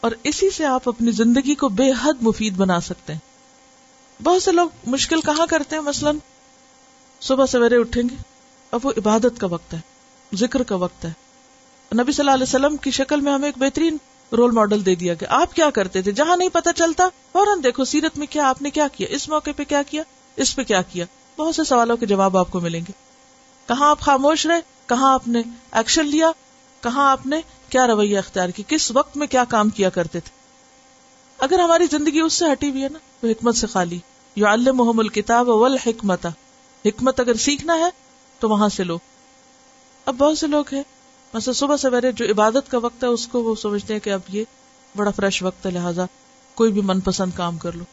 اور 0.00 0.12
اسی 0.24 0.50
سے 0.50 0.66
آپ 0.66 0.88
اپنی 0.88 1.10
زندگی 1.10 1.54
کو 1.54 1.68
بے 1.68 1.92
حد 2.02 2.12
مفید 2.20 2.54
بنا 2.56 2.80
سکتے 2.80 3.12
ہیں۔ 3.12 3.20
بہت 4.22 4.42
سے 4.42 4.52
لوگ 4.52 4.68
مشکل 4.86 5.20
کہاں 5.20 5.46
کرتے 5.46 5.76
ہیں؟ 5.76 5.82
مثلاً 5.82 6.18
صبح 7.20 7.46
سویرے 7.46 7.76
اٹھیں 7.76 8.02
گے، 8.02 8.14
اب 8.70 8.80
وہ 8.82 8.92
عبادت 8.96 9.40
کا 9.40 9.46
وقت 9.46 9.74
ہے، 9.74 9.78
ذکر 10.34 10.62
کا 10.62 10.74
وقت 10.74 11.04
ہے۔ 11.04 11.12
نبی 11.94 12.12
صلی 12.12 12.22
اللہ 12.22 12.30
علیہ 12.30 12.42
وسلم 12.42 12.76
کی 12.76 12.90
شکل 12.90 13.20
میں 13.20 13.32
ہمیں 13.32 13.48
ایک 13.48 13.58
بہترین 13.58 13.96
رول 14.32 14.50
ماڈل 14.50 14.86
دے 14.86 14.94
دیا 14.94 15.14
گیا۔ 15.14 15.28
آپ 15.30 15.54
کیا 15.54 15.70
کرتے 15.70 16.02
تھے؟ 16.02 16.12
جہاں 16.12 16.36
نہیں 16.36 16.48
پتا 16.48 16.72
چلتا، 16.72 17.08
فوراً 17.32 17.64
دیکھو 17.64 17.84
سیرت 17.84 18.18
میں 18.18 18.26
کیا 18.26 18.48
آپ 18.48 18.62
نے 18.62 18.70
کیا 18.70 18.88
کیا، 18.88 19.06
اس 19.10 19.28
موقع 19.28 19.50
پہ 19.56 19.64
کیا 19.64 19.82
کیا، 19.82 20.02
اس 20.36 20.56
پہ 20.56 20.62
کیا 20.62 20.82
کیا۔ 20.82 21.04
بہت 21.36 21.54
سے 21.54 21.64
سوالوں 21.64 21.96
کے 21.96 22.06
جواب 22.06 22.36
آپ 22.36 22.50
کو 22.50 22.60
ملیں 22.60 22.80
گے۔ 22.80 22.92
کہاں 23.68 23.90
آپ 23.90 24.00
خاموش 24.00 24.46
رہے؟ 24.46 24.60
کہاں 24.86 25.12
آپ 25.14 25.28
نے 25.28 25.42
ایکشن 25.72 26.06
لیا؟ 26.06 26.30
کہاں 26.80 27.10
آپ 27.10 27.26
نے 27.26 27.40
کیا 27.68 27.86
رویہ 27.86 28.18
اختیار 28.18 28.48
کی؟ 28.48 28.62
کس 28.68 28.90
وقت 28.90 29.16
میں 29.16 29.26
کیا 29.26 29.44
کام 29.44 29.68
کیا 29.68 29.90
کرتے 29.90 30.20
تھے؟ 30.20 30.30
اگر 31.38 31.58
ہماری 31.58 31.84
زندگی 31.90 32.20
اس 32.20 32.32
سے 32.32 32.44
ہٹی 32.52 32.70
ہوئی 32.70 32.82
ہے 32.82 32.88
نا، 32.88 32.98
تو 33.20 33.28
حکمت 33.28 33.56
سے 33.56 33.66
خالی۔ 33.66 33.98
یو 34.36 34.48
المحم 34.48 34.98
الکتاب 34.98 35.50
حکمت 35.86 36.26
حکمت 36.84 37.20
اگر 37.20 37.34
سیکھنا 37.34 37.78
ہے، 37.78 37.90
تو 38.38 38.48
وہاں 38.48 38.68
سے 38.68 38.84
لو۔ 38.84 38.98
اب 40.04 40.14
بہت 40.14 40.38
سے 40.38 40.46
لوگ 40.46 40.64
ہیں، 40.72 40.82
مثلا 41.34 41.54
صبح 41.54 41.76
سویرے 41.76 42.12
جو 42.12 42.24
عبادت 42.30 42.70
کا 42.70 42.78
وقت 42.78 43.04
ہے، 43.04 43.08
اس 43.08 43.28
کو 43.28 43.42
وہ 43.42 43.54
سمجھتے 43.54 43.92
ہیں 43.92 44.00
کہ 44.00 44.10
اب 44.10 44.20
یہ 44.28 44.44
بڑا 44.96 45.10
فریش 45.10 45.42
وقت 45.42 45.66
ہے، 45.66 45.70
لہٰذا 45.70 46.04
کوئی 46.54 46.72
بھی 46.72 46.80
من 46.80 47.00
پسند 47.00 47.30
کام 47.36 47.58
کر 47.58 47.72
لو۔ 47.72 47.84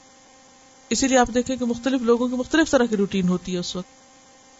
اسی 0.89 1.07
لیے 1.07 1.17
آپ 1.17 1.27
دیکھیں 1.33 1.55
کہ 1.55 1.65
مختلف 1.65 2.01
لوگوں 2.01 2.27
کی 2.27 2.35
مختلف 2.35 2.71
طرح 2.71 2.85
کی 2.85 2.97
روٹین 2.97 3.29
ہوتی 3.29 3.53
ہے 3.53 3.59
اس 3.59 3.75
وقت۔ 3.75 4.05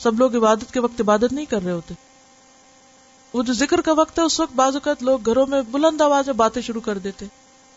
سب 0.02 0.20
لوگ 0.20 0.36
عبادت 0.36 0.74
کے 0.74 0.80
وقت 0.80 1.02
عبادت 1.02 1.34
نہیں 1.34 1.46
کر 1.46 1.64
رہے 1.64 1.72
ہوتے۔ 1.72 1.94
وہ 3.36 3.44
جو 3.44 3.54
ذکر 3.54 3.82
کا 3.82 3.94
وقت 3.94 4.20
ہے، 4.20 4.24
اس 4.24 4.40
وقت 4.40 4.54
بعض 4.54 4.74
اوقات 4.74 5.04
لوگ 5.04 5.20
گھروں 5.26 5.48
میں 5.48 5.62
بلند 5.62 6.02
آواز 6.02 6.26
میں 6.26 6.34
باتیں 6.34 6.62
شروع 6.62 6.82
کر 6.82 6.98
دیتے 6.98 7.26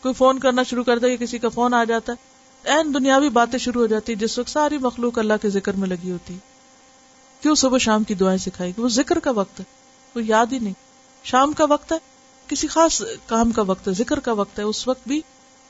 کوئی 0.02 0.14
فون 0.14 0.38
کرنا 0.38 0.62
شروع 0.62 0.84
کر 0.84 0.98
دے 0.98 1.16
کسی 1.16 1.38
کا 1.38 1.48
فون 1.48 1.74
آ 1.74 1.84
جاتا 1.84 2.12
ہے۔ 2.12 2.38
این 2.70 2.94
دنیاوی 2.94 3.28
باتیں 3.28 3.58
شروع 3.58 3.80
ہو 3.80 3.86
جاتی 3.86 4.14
جس 4.14 4.38
وقت 4.38 4.50
ساری 4.50 4.78
مخلوق 4.78 5.18
اللہ 5.18 5.32
کے 5.42 5.48
ذکر 5.48 5.72
میں 5.72 5.88
لگی 5.88 6.10
ہوتی 6.10 6.36
کیوں 7.40 7.54
صبح 7.54 7.78
شام 7.78 8.04
کی 8.04 8.14
دعائیں 8.14 8.38
سکھائی؟ 8.38 8.72
وہ 8.76 8.88
ذکر 8.88 9.18
کا 9.18 9.30
وقت 9.30 9.60
ہے 9.60 9.64
وہ 10.14 10.24
یاد 10.24 10.46
ہی 10.52 10.58
نہیں۔ 10.58 10.74
شام 11.24 11.52
کا 11.52 11.64
وقت 11.64 11.92
ہے، 11.92 11.98
کسی 12.48 12.66
خاص 12.66 13.02
کام 13.26 13.50
کا 13.50 13.62
وقت 13.62 13.88
ہے، 13.88 13.92
ذکر 13.92 14.20
کا 14.20 14.32
وقت 14.32 14.58
ہے، 14.58 14.64
اس 14.64 14.88
وقت 14.88 15.08
بھی 15.08 15.20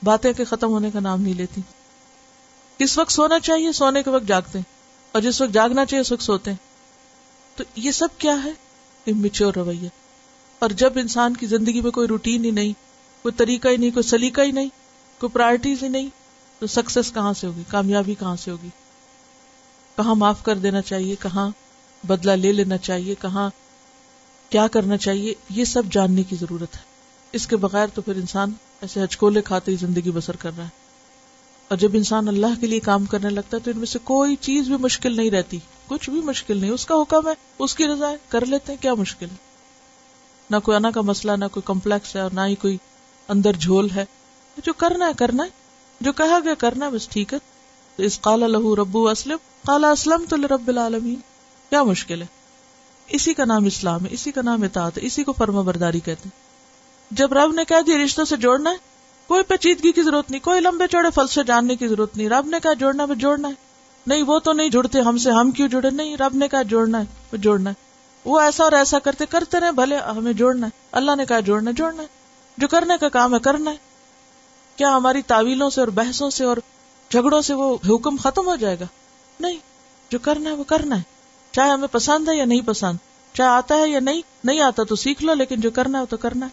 باتیں 0.05 0.33
کے 0.33 0.45
ختم 0.45 0.71
ہونے 0.71 0.91
کا 0.91 1.01
نام 1.01 1.21
نہیں 1.21 1.35
لیتی۔ 1.35 1.61
کس 2.79 2.99
وقت 2.99 3.13
سونا 3.13 3.41
چاہیے؟ 3.41 3.73
سونے 3.73 4.03
کے 4.03 4.11
وقت 4.11 4.29
جاگتے 4.29 4.59
ہیں۔ 4.59 4.73
اور 5.13 5.23
جس 5.23 5.41
وقت 5.41 5.51
جاگنا 5.51 5.85
چاہیے، 5.87 6.01
اس 6.01 6.13
وقت 6.13 6.23
سوتے 6.23 6.51
ہیں۔ 6.51 6.59
تو 7.57 7.65
یہ 7.77 7.91
سب 7.91 8.09
کیا 8.19 8.45
ہے؟ 8.45 8.53
میچور 9.07 9.55
رویہ 9.55 9.89
اور 10.59 10.71
جب 10.71 10.93
انسان 10.97 11.37
کی 11.37 11.47
زندگی 11.47 11.81
میں 11.81 11.91
کوئی 11.91 12.09
روٹین 12.09 12.45
ہی 12.45 12.51
نہیں، 12.51 12.73
کوئی 13.23 13.33
طریقہ 13.37 13.69
ہی 13.69 13.77
نہیں، 13.77 13.91
کوئی 13.91 14.03
سلیقہ 14.03 14.41
ہی 14.41 14.53
نہیں، 14.53 14.69
کوئی 15.19 15.31
پرائرٹیز 15.31 15.83
ہی 15.83 15.89
نہیں، 15.89 16.09
تو 16.59 16.67
سکسیس 16.67 17.13
کہاں 17.13 17.33
سے 17.33 17.47
ہوگی؟ 17.47 17.63
کامیابی 17.69 18.15
کہاں 18.15 18.37
سے 18.37 18.51
ہوگی؟ 18.51 18.69
کہاں 19.97 20.15
معاف 20.15 20.43
کر 20.43 20.57
دینا 20.57 20.83
چاہیے؟ 20.83 21.15
کہاں 21.21 21.51
بدلہ 22.07 22.33
لے 22.33 22.53
لینا 22.53 22.77
چاہیے؟ 22.77 23.15
کہاں 23.21 23.51
کیا 24.51 24.67
کرنا 24.67 24.97
چاہیے؟ 24.97 25.35
یہ 25.51 25.65
سب 25.65 25.83
جاننے 25.91 26.23
کی 26.23 26.37
ضرورت 26.37 26.77
ہے۔ 26.77 26.81
اس 27.33 27.47
کے 27.47 27.57
بغیر 27.57 27.87
تو 27.95 28.03
پھر 28.03 28.17
انسان 28.17 28.53
ایسے 28.81 29.05
ہچکولے 29.05 29.43
کھاتے 29.43 29.73
ہی 29.73 29.77
زندگی 29.77 30.11
بسر 30.11 30.37
کر 30.37 30.51
رہا 30.57 30.65
ہے۔ 30.65 30.89
اور 31.69 31.79
جب 31.79 31.89
انسان 31.95 32.29
اللہ 32.29 32.61
کے 32.61 32.67
لیے 32.67 32.81
کام 32.81 33.05
کرنے 33.05 33.31
لگتا 33.31 33.57
ہے 33.57 33.63
تو 33.63 33.71
ان 33.71 33.79
میں 33.79 33.87
سے 33.87 33.99
کوئی 34.05 34.37
چیز 34.37 34.67
بھی 34.67 34.77
مشکل 34.77 35.17
نہیں 35.17 35.31
رہتی۔ 35.31 35.59
کچھ 35.89 36.11
بھی 36.11 36.21
مشکل 36.21 36.59
نہیں، 36.59 36.71
اس 36.71 36.87
کا 36.87 36.95
حکم 36.95 37.29
ہے، 37.29 37.33
اس 37.59 37.75
کی 37.75 37.87
رضا 37.87 38.15
کر 38.29 38.47
لیتے 38.47 38.73
ہیں، 38.73 38.83
کیا 38.83 38.95
مشکل؟ 38.95 39.27
ہے 39.31 39.37
نہ 40.51 40.57
کوئی 40.65 40.77
انا 40.77 40.91
کا 40.91 41.01
مسئلہ، 41.01 41.33
نہ 41.33 41.45
کوئی 41.53 41.63
کمپلیکس 41.65 42.17
ہے 42.17 42.21
اور 42.21 42.31
نہ 42.31 42.41
ہی 42.41 42.55
کوئی 42.55 42.77
اندر 43.29 43.53
جھول 43.53 43.89
ہے۔ 43.91 44.05
جو 44.65 44.73
کرنا 44.73 45.07
ہے 45.07 45.11
کرنا 45.19 45.45
ہے، 45.45 45.49
جو 46.01 46.13
کہا 46.13 46.39
گیا، 46.45 46.55
کرنا 46.55 46.87
ہے، 46.87 46.91
بس 46.91 47.09
ٹھیک 47.09 47.35
ہے۔ 47.35 47.39
اس 47.97 48.19
کالا 48.19 48.47
لہو 48.47 48.77
ربو 48.77 49.09
اسلم 49.09 49.37
کالا 49.67 49.91
اسلم 49.91 50.25
تو 50.29 50.37
رب 50.37 50.69
العالمین۔ 50.69 51.17
کیا 51.71 51.83
مشکل 51.83 52.23
ہے؟ 52.23 52.27
اسی 53.09 53.35
کا 53.35 53.45
نام 53.45 53.65
اسلام 53.65 54.05
ہے، 54.05 54.09
اسی 54.11 54.33
کا 54.33 54.43
نام 54.43 54.63
اطاعت 54.63 54.99
ہے، 54.99 55.07
اسی 55.07 55.25
کو 55.25 55.33
فرما 55.33 55.61
برداری 55.61 56.01
کہتے 56.01 56.23
ہیں۔ 56.25 56.49
جب 57.11 57.33
رب 57.33 57.53
نے 57.53 57.65
کہا 57.65 57.81
دیا 57.87 58.05
رشتوں 58.05 58.25
سے 58.25 58.37
جوڑنا 58.37 58.71
ہے، 58.71 58.77
کوئی 59.27 59.43
پیچیدگی 59.43 59.93
کی 59.93 60.03
ضرورت 60.03 60.31
نہیں، 60.31 60.41
کوئی 60.41 60.61
لمبے 60.61 60.87
چوڑے 60.87 61.09
فل 61.15 61.27
سے 61.27 61.45
جاننے 61.45 61.77
کی 61.77 61.89
ضرورت 61.89 62.17
نہیں۔ 62.17 62.29
رب 62.29 62.47
نے 62.47 62.57
کہا 62.63 62.73
جوڑنا 62.73 63.03
ہے 63.03 63.15
جوڑنا 63.15 63.49
ہے۔ 63.49 63.68
نہیں، 64.09 64.23
وہ 64.23 64.39
تو 64.39 64.53
نہیں 64.53 64.69
جڑتے، 64.69 65.01
ہم 65.01 65.19
سے 65.19 65.31
ہم 65.31 65.51
کیوں 65.51 65.69
جڑے؟ 65.69 65.91
نہیں، 65.91 66.17
رب 66.17 66.35
نے 66.35 66.49
کہا 66.49 66.63
جوڑنا 66.63 66.99
ہے، 66.99 67.05
وہ 67.33 67.37
جوڑنا 67.37 67.71
ہے۔ 67.71 67.75
وہ 68.25 68.41
ایسا 68.41 68.65
اور 68.65 68.73
ایسا 68.73 68.99
کرتے 68.99 69.27
کرتے 69.27 69.61
رہے 69.61 69.73
بھلے 69.73 69.97
ہمیں 69.97 70.33
جوڑنا 70.33 70.67
ہے۔ 70.67 70.87
اللہ 70.93 71.17
نے 71.17 71.27
کہا 71.27 71.41
جوڑنا 71.41 71.71
جوڑنا 71.71 72.03
ہے۔ 72.03 72.09
جو 72.59 72.69
کرنے 72.69 72.95
کا 73.01 73.09
کام 73.09 73.35
ہے، 73.35 73.39
کرنا 73.39 73.71
ہے۔ 73.71 73.77
کیا 74.77 74.97
ہماری 74.97 75.23
تعویلوں 75.23 75.71
سے 75.71 75.81
اور 75.81 75.89
بحثوں 75.89 76.31
سے 76.31 76.45
اور 76.45 76.57
جھگڑوں 77.11 77.43
سے 77.43 77.55
وہ 77.55 77.77
حکم 77.89 78.17
ختم 78.17 78.47
ہو 78.47 78.57
جائے 78.57 78.77
گا؟ 78.81 78.85
نہیں، 79.41 79.57
جو 80.11 80.19
کرنا 80.19 80.51
ہے، 80.51 80.55
وہ 80.55 80.65
کرنا 80.65 80.97
ہے۔ 80.97 81.03
چاہے 81.53 81.71
ہمیں 81.71 81.89
پسند 81.93 82.29
ہے 82.29 82.37
یا 82.37 82.45
نہیں 82.45 82.61
پسند، 82.61 82.99
چاہے 83.33 83.49
آتا 83.49 83.75
ہے 83.75 83.89
یا 83.89 84.01
نہیں 84.01 84.23
نہیں 84.45 84.61
آتا 84.61 84.85
تو 84.85 84.97
سیکھ 84.97 85.23
لو، 85.23 85.35
لیکن 85.35 85.61
جو 85.61 85.71
کرنا 85.71 86.01
ہے 86.01 86.07
تو 86.07 86.17
کرنا 86.17 86.47
ہے۔ 86.47 86.51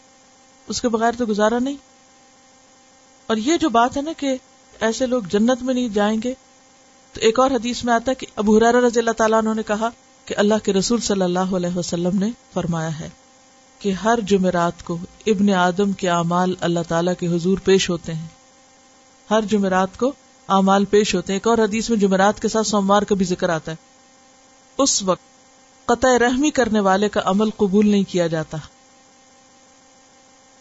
اس 0.68 0.82
کے 0.82 0.90
بغیر 0.90 1.12
تو 1.18 1.26
گزارا 1.26 1.60
نہیں۔ 1.60 1.76
اور 3.28 3.38
یہ 3.38 3.58
جو 3.58 3.70
بات 3.70 3.98
ہے 3.98 4.02
نا 4.02 4.12
کہ 4.18 4.38
ایسے 4.80 5.06
لوگ 5.06 5.24
جنت 5.24 5.62
میں 5.62 5.74
نہیں 5.74 5.90
جائیں 5.90 6.22
گے 6.24 6.34
تو 7.16 7.22
ایک 7.22 7.40
اور 7.40 7.52
حدیث 7.52 7.84
میں 7.84 7.94
آتا 7.94 8.10
ہے 8.10 8.16
کہ 8.16 8.28
ابو 8.36 8.58
حرار 8.58 8.74
رضی 8.74 9.00
اللہ 9.00 9.12
تعالیٰ 9.12 9.42
نے 9.56 9.64
کہا 9.64 9.90
کہ 10.26 10.36
اللہ 10.38 10.54
کے 10.64 10.74
رسول 10.74 11.02
صلی 11.02 11.22
اللہ 11.22 11.40
علیہ 11.40 11.78
وسلم 11.78 12.18
نے 12.20 12.30
فرمایا 12.54 13.00
ہے 13.00 13.10
کہ 13.80 13.92
ہر 13.92 14.20
جمعرات 14.26 14.84
کو 14.84 14.98
ابن 15.26 15.50
آدم 15.50 15.92
کے 15.92 16.10
اعمال 16.10 16.56
اللہ 16.62 16.80
تعالیٰ 16.88 17.14
کے 17.20 17.28
حضور 17.28 17.58
پیش 17.58 17.90
ہوتے 17.90 18.14
ہیں۔ 18.14 18.28
ہر 19.32 19.42
جمعرات 19.42 19.98
کو 19.98 20.12
اعمال 20.48 20.86
پیش 20.86 21.16
ہوتے 21.16 21.34
ہیں۔ 21.34 21.36
ایک 21.36 21.48
اور 21.48 21.58
حدیث 21.58 21.90
میں 21.90 21.98
جمعرات 21.98 22.42
کے 22.42 22.48
ساتھ 22.48 22.68
سوموار 22.68 23.02
کا 23.02 23.16
بھی 23.16 23.26
ذکر 23.26 23.50
آتا 23.50 23.72
ہے۔ 23.72 23.76
اس 24.78 25.04
وقت 25.04 25.22
قطع 25.86 26.20
رحمی 26.20 26.50
کرنے 26.50 26.80
والے 26.80 27.10
کا 27.10 27.22
عمل 27.26 27.50
قبول 27.50 27.90
نہیں 27.90 28.04
کیا 28.10 28.28
جاتا۔ 28.28 28.58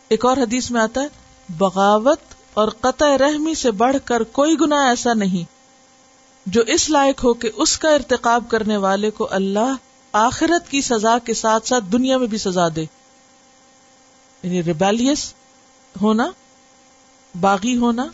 ایک 0.09 0.25
اور 0.25 0.37
حدیث 0.37 0.71
میں 0.71 0.81
آتا 0.81 1.01
ہے، 1.01 1.07
بغاوت 1.59 2.21
اور 2.55 2.69
قطع 2.81 3.19
رحمی 3.19 3.55
سے 3.55 3.71
بڑھ 3.71 3.97
کر 4.05 4.23
کوئی 4.23 4.57
گنا 4.61 4.89
ایسا 4.89 5.15
نہیں۔ 5.15 5.54
جو 6.47 6.63
اس 6.63 6.91
لائق 6.91 7.25
ہو 7.25 7.35
کہ 7.35 7.51
اس 7.55 7.79
کا 7.79 7.91
ارتقاب 7.91 8.45
کرنے 8.49 8.77
والے 8.77 9.11
کو 9.11 9.29
اللہ 9.31 9.75
آخرت 10.13 10.71
کی 10.71 10.81
سزا 10.81 11.19
کے 11.19 11.35
ساتھ 11.35 11.69
ساتھ 11.69 11.85
دنیا 11.93 12.19
میں 12.19 12.27
بھی 12.27 12.39
سزا 12.39 12.69
دے۔ 12.77 12.83
یعنی 14.43 14.63
ریبیلیس 14.63 15.35
ہونا، 16.03 16.31
باغی 17.41 17.77
ہونا 17.77 18.07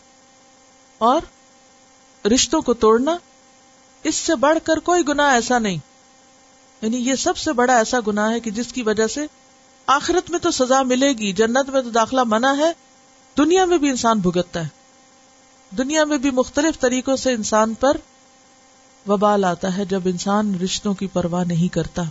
اور 0.97 1.21
رشتوں 2.27 2.61
کو 2.61 2.73
توڑنا، 2.73 3.17
اس 4.03 4.15
سے 4.15 4.35
بڑھ 4.35 4.57
کر 4.63 4.79
کوئی 4.79 5.07
گنا 5.07 5.31
ایسا 5.31 5.59
نہیں۔ 5.59 5.77
یعنی 6.81 6.97
یہ 6.97 7.15
سب 7.15 7.37
سے 7.37 7.53
بڑا 7.53 7.77
ایسا 7.77 7.97
گنا 8.07 8.31
ہے 8.31 8.39
کہ 8.39 8.51
جس 8.51 8.73
کی 8.73 8.81
وجہ 8.81 9.07
سے 9.07 9.25
آخرت 9.85 10.29
میں 10.29 10.39
تو 10.39 10.51
سزا 10.51 10.81
ملے 10.81 11.13
گی، 11.13 11.33
جنت 11.33 11.69
میں 11.69 11.81
تو 11.81 11.89
داخلہ 11.89 12.21
منع 12.25 12.53
ہے، 12.57 12.71
دنیا 13.37 13.65
میں 13.65 13.77
بھی 13.77 13.89
انسان 13.89 14.19
بھگتتا 14.19 14.63
ہے۔ 14.63 14.67
دنیا 15.77 16.05
میں 16.05 16.17
بھی 16.17 16.31
مختلف 16.31 16.79
طریقوں 16.79 17.15
سے 17.15 17.33
انسان 17.33 17.73
پر 17.73 17.97
وبال 19.07 19.45
آتا 19.45 19.77
ہے 19.77 19.85
جب 19.85 20.01
انسان 20.05 20.57
رشتوں 20.63 20.93
کی 20.93 21.07
پرواہ 21.07 21.43
نہیں 21.43 21.73
کرتا۔ 21.73 22.03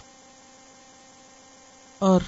اور 1.99 2.21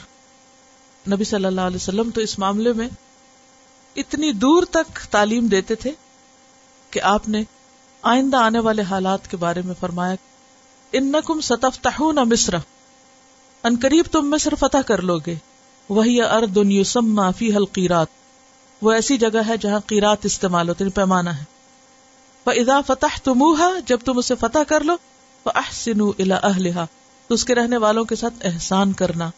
نبی 1.10 1.24
صلی 1.24 1.44
اللہ 1.44 1.60
علیہ 1.60 1.76
وسلم 1.76 2.10
تو 2.10 2.20
اس 2.20 2.38
معاملے 2.38 2.72
میں 2.72 2.88
اتنی 3.96 4.32
دور 4.32 4.62
تک 4.62 4.98
تعلیم 5.10 5.46
دیتے 5.46 5.74
تھے 5.74 5.90
کہ 6.90 7.00
آپ 7.00 7.28
نے 7.28 7.42
آئندہ 8.02 8.36
آنے 8.36 8.58
والے 8.58 8.82
حالات 8.82 9.30
کے 9.30 9.36
بارے 9.36 9.62
میں 9.62 9.74
فرمایا 9.80 10.14
ان 10.92 11.14
کم 11.24 11.40
ستف 11.40 12.02
نہ 12.12 12.24
مصر 12.24 12.54
ان 13.62 13.76
قریب 13.82 14.04
تم 14.12 14.30
مصر 14.30 14.54
فتح 14.54 14.78
کر 14.86 15.02
لو 15.02 15.18
گے 15.18 15.34
وہی 15.88 16.22
ارد 16.22 16.58
یوسم 16.64 17.30
فی 17.38 17.52
حل 17.52 17.64
قیرات 17.64 18.06
وہ 18.82 18.92
ایسی 18.92 19.18
جگہ 19.18 19.40
ہے 19.48 19.56
جہاں 19.56 19.80
قیرات 19.86 20.18
استعمال 20.22 20.68
ہوتے 20.68 20.84
ہیں 20.84 20.90
یعنی 20.96 21.06
پیمانہ 21.06 21.30
ہے۔ 21.30 21.51
ادا 22.50 22.80
فتح 22.80 23.18
تمہا 23.24 23.70
جب 23.86 23.98
تم 24.04 24.18
اسے 24.18 24.34
فتح 24.34 24.58
کر 24.68 24.80
لو 24.84 24.92
وہ 25.44 25.52
احسن 25.54 26.00
الا 26.00 26.84
تو 27.26 27.34
اس 27.34 27.44
کے 27.44 27.54
رہنے 27.54 27.76
والوں 27.76 28.04
کے 28.04 28.16
ساتھ 28.16 28.34
احسان 28.44 28.92
کرنا۔ 28.92 29.30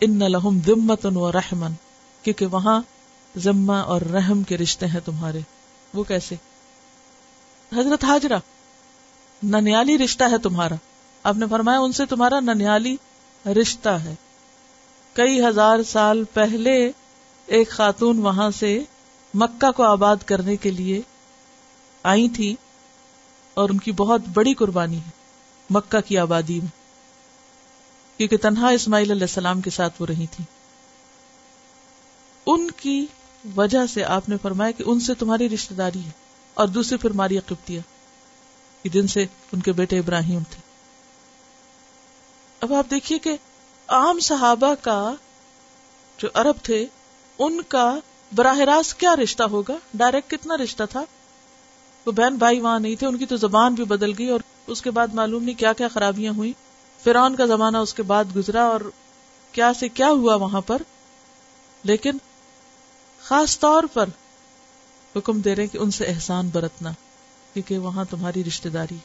ان 0.00 0.18
لہم 0.18 0.58
ذمت 0.66 1.06
و 1.14 1.32
رحمن 1.32 1.72
کیونکہ 2.22 2.46
وہاں 2.46 2.82
ذمہ 3.38 3.72
اور 3.72 4.00
رحم 4.00 4.42
کے 4.42 4.58
رشتے 4.58 4.86
ہیں 4.86 5.00
تمہارے۔ 5.04 5.40
وہ 5.94 6.04
کیسے؟ 6.04 6.34
حضرت 7.76 8.04
حاجرہ، 8.04 8.38
ننیالی 9.42 9.98
رشتہ 9.98 10.24
ہے 10.30 10.38
تمہارا۔ 10.38 10.74
آپ 11.22 11.36
نے 11.36 11.46
فرمایا 11.50 11.78
ان 11.78 11.92
سے 11.92 12.06
تمہارا 12.06 12.40
ننیالی 12.40 12.96
رشتہ 13.46 13.88
ہے۔ 13.88 14.14
کئی 15.12 15.46
ہزار 15.46 15.82
سال 15.82 16.24
پہلے 16.24 16.90
ایک 17.46 17.70
خاتون 17.70 18.18
وہاں 18.18 18.50
سے 18.50 18.84
مکہ 19.34 19.70
کو 19.70 19.82
آباد 19.82 20.16
کرنے 20.26 20.56
کے 20.56 20.70
لیے 20.70 21.02
آئی 22.02 22.28
تھی 22.28 22.56
اور 23.54 23.70
ان 23.70 23.78
کی 23.78 23.92
بہت 23.92 24.20
بڑی 24.34 24.54
قربانی 24.54 24.96
ہے، 24.96 25.10
مکہ 25.70 26.00
کی 26.00 26.18
آبادی 26.18 26.60
میں۔ 26.60 26.78
کیونکہ 28.18 28.36
تنہا 28.36 28.68
اسماعیل 28.68 29.10
علیہ 29.10 29.22
السلام 29.22 29.60
کے 29.60 29.70
ساتھ 29.70 30.02
وہ 30.02 30.06
رہی 30.06 30.26
تھی۔ 30.26 30.44
ان 32.46 32.70
کی 32.70 33.06
وجہ 33.56 33.86
سے 33.86 34.04
آپ 34.04 34.28
نے 34.28 34.36
فرمایا 34.42 34.70
کہ 34.70 34.84
ان 34.86 35.00
سے 35.00 35.14
تمہاری 35.14 35.48
رشتے 35.48 35.74
داری 35.74 36.00
ہے 36.00 36.10
اور 36.54 36.68
دوسری 36.68 36.98
پھر 36.98 37.10
ماری 37.10 37.38
قبطیہ 37.38 37.80
جن 38.84 39.06
سے 39.06 39.26
ان 39.52 39.60
کے 39.60 39.72
بیٹے 39.72 39.98
ابراہیم 39.98 40.42
تھے۔ 40.50 40.60
اب 42.60 42.74
آپ 42.74 42.86
دیکھیے 42.90 43.18
کہ 43.18 43.36
عام 43.88 44.20
صحابہ 44.20 44.74
کا 44.80 45.14
جو 46.18 46.28
عرب 46.34 46.54
تھے، 46.62 46.86
ان 47.38 47.60
کا 47.62 47.98
براہ 48.34 48.58
راست 48.58 49.00
کیا 49.00 49.16
رشتہ 49.16 49.42
ہوگا؟ 49.42 49.76
ڈائریکٹ 49.94 50.30
کتنا 50.30 50.56
رشتہ 50.56 50.82
تھا؟ 50.90 51.04
وہ 52.08 52.12
بہن 52.12 52.36
بھائی 52.36 52.60
وہاں 52.60 52.80
نہیں 52.80 52.96
تھے، 52.96 53.06
ان 53.06 53.16
کی 53.16 53.26
تو 53.26 53.36
زبان 53.36 53.74
بھی 53.74 53.84
بدل 53.84 54.12
گئی 54.18 54.28
اور 54.28 54.40
اس 54.66 54.82
کے 54.82 54.90
بعد 54.90 55.08
معلوم 55.14 55.42
نہیں 55.42 55.54
کیا 55.54 55.72
کیا 55.72 55.88
خرابیاں 55.88 56.32
ہوئی 56.36 56.52
فرعون 57.04 57.36
کا 57.36 57.46
زمانہ 57.46 57.76
اس 57.76 57.94
کے 57.94 58.02
بعد 58.02 58.24
گزرا 58.36 58.62
اور 58.62 58.80
کیا 59.52 59.72
سے 59.74 59.88
کیا 59.88 60.10
ہوا 60.10 60.34
وہاں 60.34 60.60
پر۔ 60.60 60.82
لیکن 61.84 62.10
خاص 63.22 63.58
طور 63.58 63.84
پر 63.92 64.08
حکم 65.16 65.40
دے 65.40 65.54
رہے 65.54 65.66
کہ 65.66 65.78
ان 65.78 65.90
سے 65.90 66.06
احسان 66.06 66.48
برتنا، 66.48 66.92
کیونکہ 67.54 67.78
وہاں 67.78 68.04
تمہاری 68.10 68.44
رشتے 68.44 68.68
داری 68.68 68.96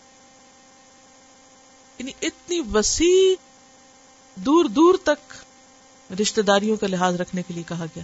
یعنی 1.97 2.11
اتنی 2.21 2.61
وسیع 2.73 3.35
دور 4.35 4.65
دور 4.65 4.95
تک 5.03 5.33
رشتے 6.21 6.41
داریوں 6.41 6.77
کا 6.77 6.87
لحاظ 6.87 7.15
رکھنے 7.15 7.41
کے 7.41 7.53
لیے 7.53 7.63
کہا 7.67 7.85
گیا۔ 7.85 8.03